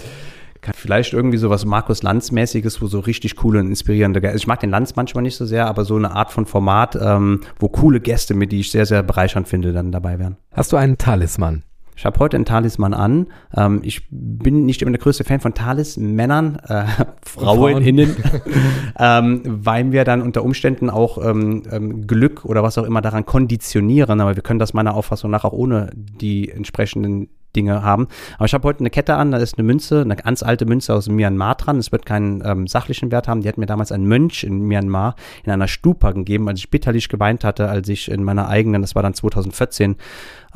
vielleicht 0.74 1.12
irgendwie 1.12 1.38
so 1.38 1.51
was 1.51 1.64
Markus 1.64 2.03
Lanz-mäßiges, 2.03 2.80
wo 2.82 2.86
so 2.86 3.01
richtig 3.01 3.36
coole 3.36 3.61
und 3.61 3.68
inspirierende 3.68 4.20
Gäste, 4.20 4.36
ich 4.36 4.47
mag 4.47 4.61
den 4.61 4.70
Lanz 4.70 4.95
manchmal 4.97 5.22
nicht 5.22 5.36
so 5.36 5.45
sehr, 5.45 5.66
aber 5.66 5.84
so 5.84 5.97
eine 5.97 6.12
Art 6.12 6.30
von 6.30 6.47
Format, 6.47 6.97
ähm, 7.01 7.40
wo 7.59 7.68
coole 7.68 8.01
Gäste, 8.01 8.34
mit 8.34 8.53
die 8.53 8.61
ich 8.61 8.70
sehr, 8.70 8.86
sehr 8.86 9.03
bereichernd 9.03 9.49
finde, 9.49 9.72
dann 9.72 9.93
dabei 9.93 10.18
wären. 10.18 10.36
Hast 10.53 10.72
du 10.72 10.76
einen 10.76 10.99
Talisman? 10.99 11.64
Ich 11.95 12.07
habe 12.07 12.18
heute 12.18 12.36
einen 12.36 12.45
Talisman 12.45 12.95
an. 12.95 13.26
Ähm, 13.55 13.80
ich 13.82 14.03
bin 14.11 14.64
nicht 14.64 14.82
immer 14.82 14.93
der 14.93 15.01
größte 15.01 15.24
Fan 15.24 15.40
von 15.40 15.55
Talismännern, 15.55 16.57
äh, 16.66 16.84
Frauen 17.22 17.82
innen, 17.82 18.16
ähm, 18.99 19.43
weil 19.45 19.93
wir 19.93 20.05
dann 20.05 20.22
unter 20.22 20.43
Umständen 20.43 20.90
auch 20.90 21.18
ähm, 21.24 21.62
ähm, 21.70 22.07
Glück 22.07 22.45
oder 22.45 22.62
was 22.62 22.78
auch 22.78 22.84
immer 22.84 23.03
daran 23.03 23.26
konditionieren. 23.26 24.20
Aber 24.20 24.36
wir 24.36 24.43
können 24.43 24.59
das 24.59 24.74
meiner 24.74 24.95
Auffassung 24.95 25.30
nach 25.30 25.45
auch 25.45 25.53
ohne 25.53 25.90
die 25.95 26.51
entsprechenden 26.51 27.28
Dinge 27.57 27.83
haben. 27.83 28.09
Aber 28.37 28.47
ich 28.47 28.55
habe 28.55 28.67
heute 28.67 28.81
eine 28.81 28.91
Kette 28.91 29.15
an, 29.17 29.31
da 29.31 29.39
ist 29.39 29.59
eine 29.59 29.67
Münze, 29.67 30.01
eine 30.01 30.17
ganz 30.17 30.43
alte 30.43 30.67
Münze 30.67 30.95
aus 30.95 31.09
Myanmar 31.09 31.57
dran. 31.57 31.79
Es 31.79 31.93
wird 31.93 32.07
keinen 32.07 32.43
ähm, 32.45 32.67
sachlichen 32.67 33.11
Wert 33.11 33.29
haben. 33.29 33.43
Die 33.43 33.49
hat 33.49 33.59
mir 33.59 33.67
damals 33.67 33.93
ein 33.93 34.05
Mönch 34.05 34.45
in 34.45 34.61
Myanmar 34.61 35.17
in 35.45 35.53
einer 35.53 35.69
Stupa 35.69 36.13
gegeben, 36.13 36.49
als 36.49 36.61
ich 36.61 36.71
bitterlich 36.71 37.09
geweint 37.09 37.45
hatte, 37.45 37.69
als 37.69 37.89
ich 37.89 38.11
in 38.11 38.25
meiner 38.25 38.49
eigenen, 38.49 38.83
das 38.83 38.95
war 38.95 39.03
dann 39.03 39.15
2014, 39.15 39.97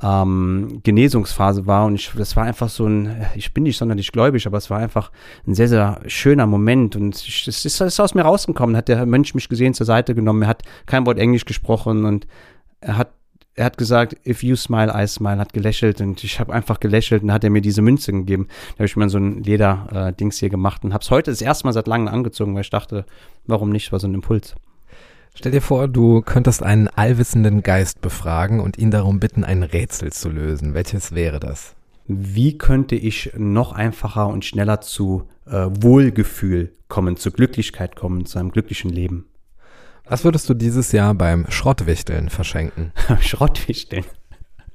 ähm, 0.03 0.81
Genesungsphase 0.83 1.67
war. 1.67 1.87
Und 1.87 1.97
ich, 1.97 2.13
das 2.17 2.37
war 2.37 2.45
einfach 2.45 2.69
so 2.69 2.87
ein, 2.87 3.27
ich 3.35 3.53
bin 3.55 3.65
nicht 3.65 3.79
sonderlich 3.79 4.13
gläubig, 4.13 4.47
aber 4.47 4.59
es 4.59 4.71
war 4.71 4.79
einfach 4.79 5.11
ein 5.47 5.55
sehr, 5.55 5.69
sehr 5.69 6.01
schöner 6.07 6.47
Moment. 6.47 6.97
Und 6.97 7.15
es 7.15 7.65
ist, 7.65 7.81
ist 7.81 8.01
aus 8.01 8.15
mir 8.15 8.23
rausgekommen, 8.23 8.77
hat 8.77 8.89
der 8.89 9.07
Mönch 9.07 9.35
mich 9.35 9.49
gesehen, 9.49 9.75
zur 9.75 9.87
Seite 9.87 10.15
genommen. 10.15 10.43
Er 10.43 10.49
hat 10.49 10.63
kein 10.87 11.07
Wort 11.07 11.19
Englisch 11.19 11.45
gesprochen 11.45 12.05
und 12.05 12.27
er 12.81 12.99
hat 12.99 13.09
er 13.57 13.65
hat 13.65 13.79
gesagt, 13.79 14.17
if 14.27 14.43
you 14.43 14.55
smile, 14.55 14.93
I 14.95 15.07
smile, 15.09 15.39
hat 15.39 15.55
gelächelt 15.55 16.01
und 16.03 16.23
ich 16.23 16.39
habe 16.39 16.53
einfach 16.53 16.79
gelächelt 16.79 17.23
und 17.23 17.33
hat 17.33 17.43
er 17.43 17.51
mir 17.51 17.63
diese 17.63 17.81
Münze 17.81 18.13
gegeben. 18.13 18.49
Da 18.73 18.75
habe 18.75 18.85
ich 18.85 18.97
mir 18.97 19.09
so 19.09 19.19
ein 19.19 19.43
Leder-Dings 19.43 20.37
äh, 20.37 20.41
hier 20.41 20.51
gemacht 20.51 20.85
und 20.85 20.93
habe 20.93 21.03
es 21.03 21.11
heute 21.11 21.31
das 21.31 21.41
erste 21.41 21.67
Mal 21.67 21.73
seit 21.73 21.87
langem 21.87 22.09
angezogen, 22.09 22.55
weil 22.55 22.61
ich 22.61 22.71
dachte, 22.71 23.07
warum 23.47 23.71
nicht, 23.71 23.91
war 23.93 23.99
so 23.99 24.07
ein 24.07 24.15
Impuls. 24.15 24.55
Stell 25.35 25.53
dir 25.53 25.63
vor, 25.63 25.89
du 25.89 26.21
könntest 26.21 26.63
einen 26.63 26.89
allwissenden 26.89 27.63
Geist 27.63 28.01
befragen 28.03 28.61
und 28.61 28.79
ihn 28.79 28.91
darum 28.91 29.21
bitten, 29.21 29.43
ein 29.43 29.63
Rätsel 29.63 30.13
zu 30.13 30.29
lösen. 30.29 30.75
Welches 30.75 31.15
wäre 31.15 31.41
das? 31.41 31.75
Wie 32.07 32.57
könnte 32.57 32.95
ich 32.95 33.33
noch 33.37 33.73
einfacher 33.73 34.29
und 34.29 34.45
schneller 34.45 34.81
zu 34.81 35.29
äh, 35.47 35.67
Wohlgefühl 35.71 36.73
kommen, 36.89 37.17
zu 37.17 37.33
Glücklichkeit 37.33 37.97
kommen, 37.97 38.27
zu 38.27 38.39
einem 38.39 38.51
glücklichen 38.51 38.91
Leben? 38.91 39.27
Was 40.09 40.25
würdest 40.25 40.49
du 40.49 40.55
dieses 40.55 40.93
Jahr 40.93 41.15
beim 41.15 41.47
Schrottwichteln 41.49 42.29
verschenken? 42.29 42.93
Schrottwichteln? 43.21 44.05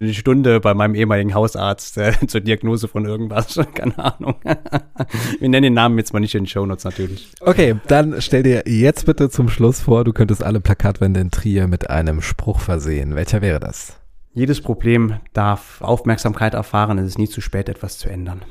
Eine 0.01 0.13
Stunde 0.13 0.59
bei 0.59 0.73
meinem 0.73 0.95
ehemaligen 0.95 1.33
Hausarzt 1.35 1.97
äh, 1.97 2.13
zur 2.27 2.41
Diagnose 2.41 2.87
von 2.87 3.05
irgendwas. 3.05 3.57
Keine 3.73 3.97
Ahnung. 3.97 4.35
Wir 4.43 5.47
nennen 5.47 5.63
den 5.63 5.73
Namen 5.73 5.97
jetzt 5.99 6.11
mal 6.11 6.19
nicht 6.19 6.35
in 6.35 6.43
den 6.43 6.47
Shownotes 6.47 6.83
natürlich. 6.83 7.31
Okay, 7.39 7.75
dann 7.87 8.19
stell 8.19 8.43
dir 8.43 8.63
jetzt 8.65 9.05
bitte 9.05 9.29
zum 9.29 9.47
Schluss 9.47 9.81
vor, 9.81 10.03
du 10.03 10.11
könntest 10.11 10.43
alle 10.43 10.59
Plakatwände 10.59 11.19
in 11.19 11.31
Trier 11.31 11.67
mit 11.67 11.89
einem 11.89 12.21
Spruch 12.21 12.59
versehen. 12.59 13.15
Welcher 13.15 13.41
wäre 13.41 13.59
das? 13.59 13.99
Jedes 14.33 14.61
Problem 14.61 15.17
darf 15.33 15.81
Aufmerksamkeit 15.81 16.55
erfahren. 16.55 16.97
Es 16.97 17.07
ist 17.07 17.19
nie 17.19 17.29
zu 17.29 17.41
spät, 17.41 17.69
etwas 17.69 17.97
zu 17.97 18.09
ändern. 18.09 18.41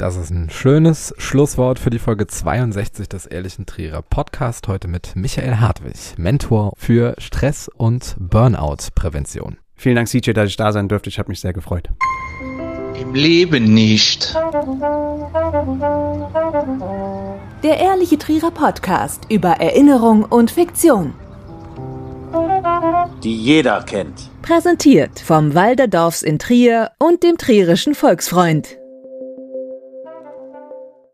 Das 0.00 0.16
ist 0.16 0.30
ein 0.30 0.48
schönes 0.48 1.12
Schlusswort 1.18 1.78
für 1.78 1.90
die 1.90 1.98
Folge 1.98 2.26
62 2.26 3.06
des 3.06 3.26
Ehrlichen 3.26 3.66
Trierer 3.66 4.00
Podcast. 4.00 4.66
Heute 4.66 4.88
mit 4.88 5.14
Michael 5.14 5.56
Hartwig, 5.56 6.16
Mentor 6.16 6.72
für 6.78 7.14
Stress- 7.18 7.68
und 7.68 8.16
Burnout-Prävention. 8.18 9.58
Vielen 9.76 9.96
Dank, 9.96 10.08
CJ, 10.08 10.32
dass 10.32 10.48
ich 10.48 10.56
da 10.56 10.72
sein 10.72 10.88
durfte. 10.88 11.10
Ich 11.10 11.18
habe 11.18 11.28
mich 11.28 11.40
sehr 11.40 11.52
gefreut. 11.52 11.90
Im 12.98 13.14
Leben 13.14 13.74
nicht. 13.74 14.34
Der 17.62 17.78
Ehrliche 17.78 18.16
Trierer 18.16 18.52
Podcast 18.52 19.26
über 19.28 19.50
Erinnerung 19.60 20.24
und 20.24 20.50
Fiktion. 20.50 21.12
Die 23.22 23.36
jeder 23.36 23.82
kennt. 23.82 24.30
Präsentiert 24.40 25.20
vom 25.20 25.54
Walderdorfs 25.54 26.22
in 26.22 26.38
Trier 26.38 26.92
und 26.98 27.22
dem 27.22 27.36
Trierischen 27.36 27.94
Volksfreund. 27.94 28.79